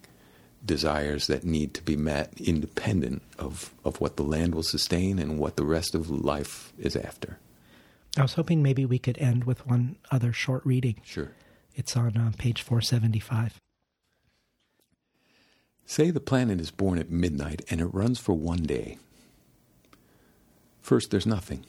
desires 0.64 1.28
that 1.28 1.44
need 1.44 1.74
to 1.74 1.82
be 1.82 1.97
met 1.97 2.32
independent 2.39 3.23
of, 3.39 3.73
of 3.85 4.01
what 4.01 4.16
the 4.16 4.23
land 4.23 4.55
will 4.55 4.62
sustain 4.62 5.19
and 5.19 5.39
what 5.39 5.56
the 5.56 5.64
rest 5.64 5.94
of 5.94 6.10
life 6.10 6.73
is 6.78 6.97
after. 6.97 7.39
I 8.16 8.23
was 8.23 8.35
hoping 8.35 8.62
maybe 8.62 8.85
we 8.85 8.98
could 8.98 9.19
end 9.19 9.44
with 9.44 9.66
one 9.66 9.97
other 10.10 10.32
short 10.32 10.64
reading. 10.66 10.97
Sure. 11.05 11.31
It's 11.74 11.97
on 11.97 12.16
uh, 12.16 12.32
page 12.36 12.62
475. 12.62 13.61
Say 15.93 16.10
the 16.10 16.20
planet 16.20 16.59
is 16.59 16.70
born 16.70 16.98
at 16.98 17.10
midnight 17.10 17.66
and 17.69 17.78
it 17.78 17.93
runs 17.93 18.19
for 18.19 18.32
one 18.32 18.62
day. 18.62 18.97
First, 20.81 21.10
there's 21.10 21.27
nothing. 21.27 21.66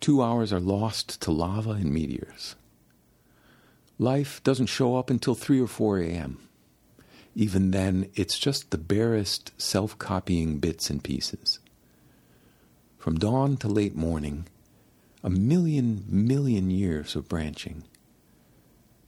Two 0.00 0.22
hours 0.22 0.50
are 0.50 0.60
lost 0.60 1.20
to 1.20 1.30
lava 1.30 1.72
and 1.72 1.92
meteors. 1.92 2.56
Life 3.98 4.42
doesn't 4.42 4.68
show 4.68 4.96
up 4.96 5.10
until 5.10 5.34
3 5.34 5.60
or 5.60 5.66
4 5.66 5.98
a.m. 5.98 6.38
Even 7.34 7.70
then, 7.70 8.08
it's 8.14 8.38
just 8.38 8.70
the 8.70 8.78
barest 8.78 9.52
self 9.60 9.98
copying 9.98 10.60
bits 10.60 10.88
and 10.88 11.04
pieces. 11.04 11.58
From 12.96 13.18
dawn 13.18 13.58
to 13.58 13.68
late 13.68 13.94
morning, 13.94 14.46
a 15.22 15.28
million 15.28 16.06
million 16.08 16.70
years 16.70 17.14
of 17.14 17.28
branching. 17.28 17.84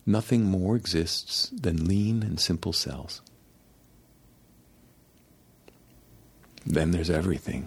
Nothing 0.07 0.45
more 0.45 0.77
exists 0.77 1.49
than 1.49 1.87
lean 1.87 2.23
and 2.23 2.39
simple 2.39 2.73
cells. 2.73 3.21
Then 6.65 6.93
there's 6.93 7.11
everything. 7.11 7.67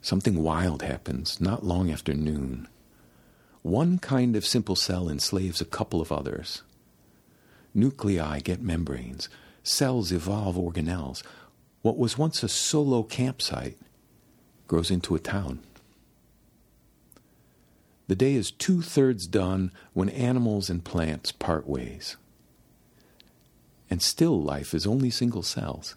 Something 0.00 0.42
wild 0.42 0.82
happens 0.82 1.40
not 1.40 1.64
long 1.64 1.90
after 1.90 2.14
noon. 2.14 2.66
One 3.62 3.98
kind 3.98 4.34
of 4.34 4.44
simple 4.44 4.74
cell 4.74 5.08
enslaves 5.08 5.60
a 5.60 5.64
couple 5.64 6.00
of 6.00 6.10
others. 6.10 6.62
Nuclei 7.72 8.40
get 8.40 8.60
membranes. 8.60 9.28
Cells 9.62 10.10
evolve 10.10 10.56
organelles. 10.56 11.22
What 11.82 11.96
was 11.96 12.18
once 12.18 12.42
a 12.42 12.48
solo 12.48 13.04
campsite 13.04 13.78
grows 14.66 14.90
into 14.90 15.14
a 15.14 15.20
town. 15.20 15.60
The 18.12 18.16
day 18.16 18.34
is 18.34 18.50
two 18.50 18.82
thirds 18.82 19.26
done 19.26 19.72
when 19.94 20.10
animals 20.10 20.68
and 20.68 20.84
plants 20.84 21.32
part 21.32 21.66
ways. 21.66 22.18
And 23.88 24.02
still 24.02 24.38
life 24.38 24.74
is 24.74 24.86
only 24.86 25.08
single 25.08 25.42
cells. 25.42 25.94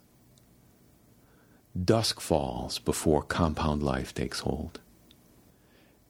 Dusk 1.77 2.21
falls 2.21 2.79
before 2.79 3.21
compound 3.21 3.83
life 3.83 4.13
takes 4.13 4.39
hold. 4.39 4.79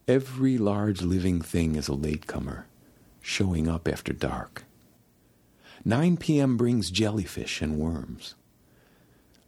Every 0.08 0.60
large 0.60 1.02
living 1.02 1.42
thing 1.42 1.76
is 1.76 1.88
a 1.88 1.96
latecomer, 1.96 2.68
showing 3.20 3.68
up 3.68 3.88
after 3.88 4.14
dark. 4.14 4.66
9 5.84 6.18
p.m. 6.18 6.56
brings 6.56 6.92
jellyfish 6.92 7.64
and 7.64 7.80
worms. 7.80 8.36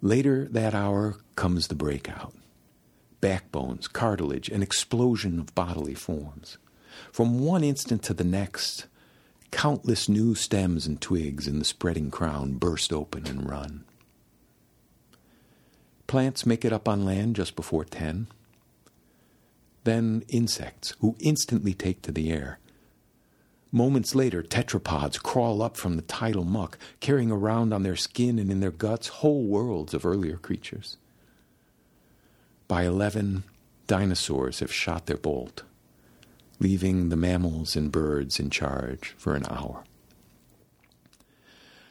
Later 0.01 0.47
that 0.49 0.73
hour 0.73 1.17
comes 1.35 1.67
the 1.67 1.75
breakout 1.75 2.33
backbones, 3.21 3.87
cartilage, 3.87 4.49
an 4.49 4.61
explosion 4.61 5.39
of 5.39 5.55
bodily 5.55 5.93
forms. 5.93 6.57
From 7.11 7.39
one 7.39 7.63
instant 7.63 8.03
to 8.03 8.13
the 8.13 8.23
next, 8.23 8.87
countless 9.51 10.09
new 10.09 10.35
stems 10.35 10.85
and 10.85 10.99
twigs 10.99 11.47
in 11.47 11.59
the 11.59 11.65
spreading 11.65 12.11
crown 12.11 12.53
burst 12.53 12.91
open 12.91 13.27
and 13.27 13.49
run. 13.49 13.83
Plants 16.07 16.45
make 16.45 16.63
it 16.63 16.73
up 16.73 16.87
on 16.87 17.05
land 17.05 17.35
just 17.35 17.55
before 17.55 17.83
10. 17.83 18.27
Then 19.83 20.23
insects, 20.29 20.95
who 20.99 21.15
instantly 21.19 21.73
take 21.73 22.01
to 22.03 22.11
the 22.11 22.31
air. 22.31 22.59
Moments 23.71 24.15
later, 24.15 24.41
tetrapods 24.41 25.21
crawl 25.21 25.61
up 25.61 25.75
from 25.75 25.97
the 25.97 26.01
tidal 26.01 26.45
muck, 26.45 26.77
carrying 27.01 27.31
around 27.31 27.73
on 27.73 27.83
their 27.83 27.97
skin 27.97 28.39
and 28.39 28.49
in 28.49 28.61
their 28.61 28.71
guts 28.71 29.07
whole 29.07 29.45
worlds 29.45 29.93
of 29.93 30.05
earlier 30.05 30.37
creatures. 30.37 30.97
By 32.67 32.83
11, 32.83 33.43
dinosaurs 33.87 34.59
have 34.59 34.73
shot 34.73 35.05
their 35.05 35.17
bolt, 35.17 35.63
leaving 36.59 37.09
the 37.09 37.15
mammals 37.15 37.75
and 37.75 37.91
birds 37.91 38.39
in 38.39 38.49
charge 38.49 39.15
for 39.17 39.35
an 39.35 39.45
hour. 39.49 39.83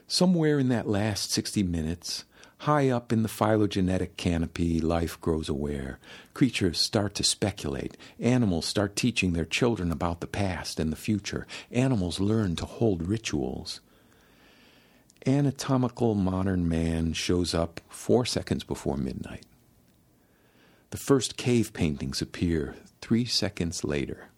Somewhere 0.06 0.58
in 0.58 0.68
that 0.68 0.88
last 0.88 1.32
60 1.32 1.62
minutes, 1.62 2.24
High 2.60 2.88
up 2.88 3.12
in 3.12 3.22
the 3.22 3.28
phylogenetic 3.28 4.16
canopy, 4.16 4.80
life 4.80 5.20
grows 5.20 5.48
aware. 5.48 5.98
Creatures 6.34 6.80
start 6.80 7.14
to 7.14 7.22
speculate. 7.22 7.96
Animals 8.18 8.66
start 8.66 8.96
teaching 8.96 9.32
their 9.34 9.44
children 9.44 9.92
about 9.92 10.20
the 10.20 10.26
past 10.26 10.80
and 10.80 10.90
the 10.90 10.96
future. 10.96 11.46
Animals 11.70 12.18
learn 12.18 12.56
to 12.56 12.66
hold 12.66 13.06
rituals. 13.06 13.80
Anatomical 15.26 16.14
modern 16.14 16.68
man 16.68 17.12
shows 17.12 17.54
up 17.54 17.80
four 17.88 18.24
seconds 18.24 18.64
before 18.64 18.96
midnight. 18.96 19.45
The 20.96 21.02
first 21.02 21.36
cave 21.36 21.74
paintings 21.74 22.22
appear 22.22 22.74
three 23.02 23.26
seconds 23.26 23.84
later. 23.84 24.28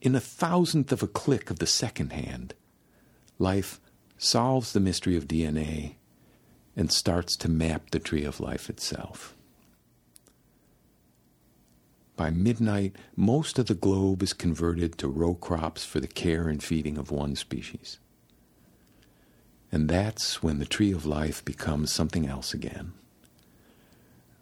In 0.00 0.14
a 0.14 0.20
thousandth 0.20 0.92
of 0.92 1.02
a 1.02 1.08
click 1.08 1.50
of 1.50 1.58
the 1.58 1.66
second 1.66 2.12
hand, 2.12 2.54
life 3.36 3.80
solves 4.16 4.72
the 4.72 4.78
mystery 4.78 5.16
of 5.16 5.26
DNA 5.26 5.96
and 6.76 6.92
starts 6.92 7.36
to 7.38 7.48
map 7.48 7.90
the 7.90 7.98
tree 7.98 8.22
of 8.22 8.38
life 8.38 8.70
itself. 8.70 9.34
By 12.14 12.30
midnight, 12.30 12.94
most 13.16 13.58
of 13.58 13.66
the 13.66 13.74
globe 13.74 14.22
is 14.22 14.32
converted 14.32 14.98
to 14.98 15.08
row 15.08 15.34
crops 15.34 15.84
for 15.84 15.98
the 15.98 16.06
care 16.06 16.48
and 16.48 16.62
feeding 16.62 16.96
of 16.96 17.10
one 17.10 17.34
species. 17.34 17.98
And 19.72 19.90
that's 19.90 20.44
when 20.44 20.60
the 20.60 20.64
tree 20.64 20.92
of 20.92 21.04
life 21.04 21.44
becomes 21.44 21.92
something 21.92 22.24
else 22.24 22.54
again. 22.54 22.92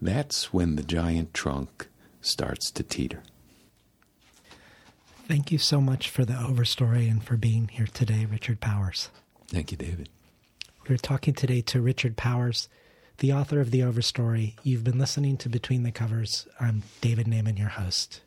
That's 0.01 0.53
when 0.53 0.77
the 0.77 0.83
giant 0.83 1.35
trunk 1.35 1.89
starts 2.21 2.71
to 2.73 2.83
teeter. 2.83 3.23
Thank 5.29 5.53
you 5.53 5.59
so 5.59 5.81
much 5.81 6.09
for 6.09 6.25
the 6.25 6.33
overstory 6.35 7.11
and 7.11 7.23
for 7.23 7.37
being 7.37 7.69
here 7.69 7.87
today, 7.87 8.25
Richard 8.25 8.61
Powers. 8.61 9.11
Thank 9.49 9.71
you, 9.71 9.77
David. 9.77 10.09
We're 10.89 10.97
talking 10.97 11.35
today 11.35 11.61
to 11.63 11.81
Richard 11.81 12.17
Powers, 12.17 12.69
the 13.19 13.33
author 13.33 13.61
of 13.61 13.71
The 13.71 13.81
Overstory. 13.81 14.55
You've 14.65 14.83
been 14.83 14.99
listening 14.99 15.37
to 15.39 15.49
Between 15.49 15.85
the 15.85 15.93
Covers. 15.93 16.49
I'm 16.59 16.83
David 17.01 17.27
Naimon, 17.27 17.59
your 17.59 17.69
host. 17.69 18.23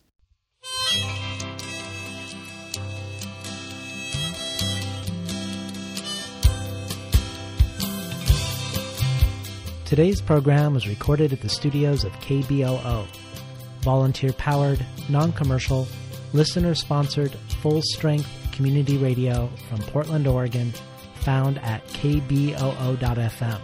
Today's 9.93 10.21
program 10.21 10.73
was 10.73 10.87
recorded 10.87 11.33
at 11.33 11.41
the 11.41 11.49
studios 11.49 12.03
of 12.03 12.11
KBOO. 12.13 13.05
Volunteer 13.81 14.33
powered, 14.33 14.83
non 15.07 15.31
commercial, 15.33 15.87
listener 16.33 16.73
sponsored, 16.73 17.35
full 17.61 17.79
strength 17.83 18.27
community 18.53 18.97
radio 18.97 19.51
from 19.69 19.77
Portland, 19.81 20.25
Oregon 20.25 20.73
found 21.17 21.59
at 21.59 21.85
kboo.fm. 21.89 23.61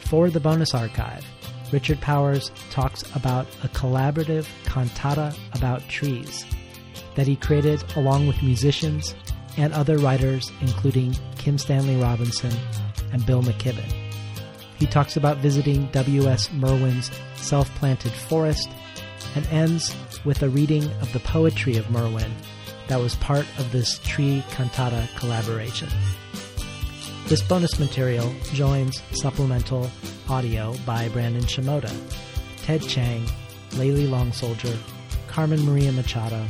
For 0.00 0.28
the 0.28 0.40
bonus 0.40 0.74
archive, 0.74 1.24
Richard 1.72 2.02
Powers 2.02 2.50
talks 2.68 3.02
about 3.16 3.46
a 3.64 3.68
collaborative 3.68 4.46
cantata 4.64 5.34
about 5.54 5.88
trees 5.88 6.44
that 7.14 7.26
he 7.26 7.36
created 7.36 7.82
along 7.96 8.26
with 8.26 8.42
musicians 8.42 9.14
and 9.56 9.72
other 9.72 9.96
writers, 9.96 10.52
including 10.60 11.16
Kim 11.38 11.56
Stanley 11.56 11.96
Robinson 11.96 12.52
and 13.10 13.24
Bill 13.24 13.42
McKibben. 13.42 14.07
He 14.78 14.86
talks 14.86 15.16
about 15.16 15.38
visiting 15.38 15.86
W.S. 15.88 16.52
Merwin's 16.52 17.10
self 17.34 17.68
planted 17.74 18.12
forest 18.12 18.68
and 19.34 19.46
ends 19.48 19.94
with 20.24 20.42
a 20.42 20.48
reading 20.48 20.84
of 21.00 21.12
the 21.12 21.20
poetry 21.20 21.76
of 21.76 21.90
Merwin 21.90 22.32
that 22.86 23.00
was 23.00 23.16
part 23.16 23.46
of 23.58 23.70
this 23.72 23.98
tree 24.00 24.44
cantata 24.50 25.08
collaboration. 25.16 25.88
This 27.26 27.42
bonus 27.42 27.78
material 27.78 28.32
joins 28.54 29.02
supplemental 29.12 29.90
audio 30.28 30.74
by 30.86 31.08
Brandon 31.10 31.42
Shimoda, 31.42 31.92
Ted 32.62 32.82
Chiang, 32.82 33.26
Layli 33.72 34.08
Long 34.08 34.32
Soldier, 34.32 34.74
Carmen 35.26 35.64
Maria 35.66 35.92
Machado, 35.92 36.42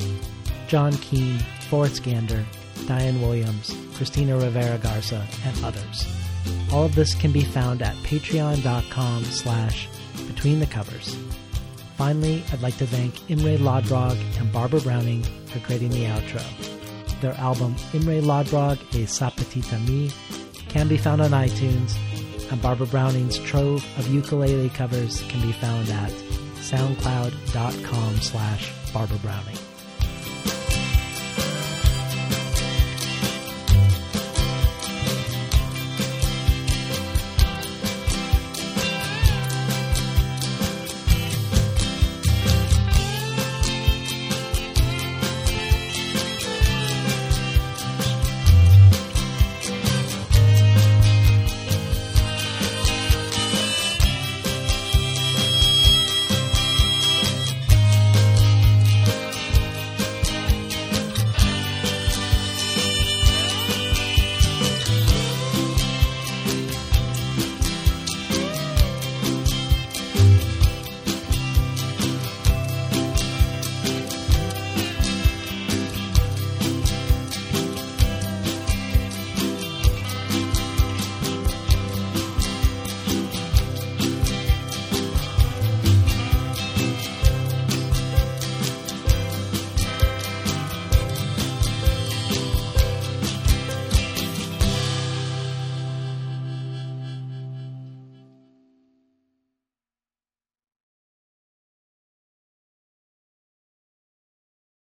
John 0.68 0.92
Keene, 0.98 1.38
Forrest 1.68 2.05
Gander, 2.05 2.44
Diane 2.86 3.20
Williams, 3.20 3.74
Cristina 3.94 4.36
Rivera 4.36 4.78
Garza, 4.78 5.26
and 5.44 5.64
others. 5.64 6.06
All 6.73 6.85
of 6.85 6.94
this 6.94 7.15
can 7.15 7.32
be 7.32 7.44
found 7.44 7.82
at 7.82 7.97
patreon.com 7.97 9.24
slash 9.24 9.89
between 10.27 10.60
the 10.60 10.66
covers. 10.66 11.16
Finally, 11.97 12.44
I'd 12.52 12.62
like 12.62 12.77
to 12.78 12.86
thank 12.86 13.28
Imre 13.31 13.59
Lodbrog 13.59 14.16
and 14.39 14.52
Barbara 14.52 14.81
Browning 14.81 15.24
for 15.47 15.59
creating 15.60 15.90
the 15.90 16.05
outro. 16.05 16.43
Their 17.20 17.35
album 17.35 17.74
Imre 17.93 18.20
Lodbrog 18.20 18.78
e 18.94 19.05
Sapatita 19.05 19.85
Mi 19.89 20.10
can 20.69 20.86
be 20.86 20.97
found 20.97 21.20
on 21.20 21.31
iTunes, 21.31 21.97
and 22.52 22.62
Barbara 22.62 22.86
Browning's 22.86 23.39
trove 23.39 23.85
of 23.98 24.06
ukulele 24.09 24.69
covers 24.70 25.23
can 25.23 25.40
be 25.40 25.52
found 25.52 25.89
at 25.89 26.12
soundcloud.com 26.60 28.16
slash 28.20 28.73
Barbara 28.93 29.19
Browning. 29.19 29.68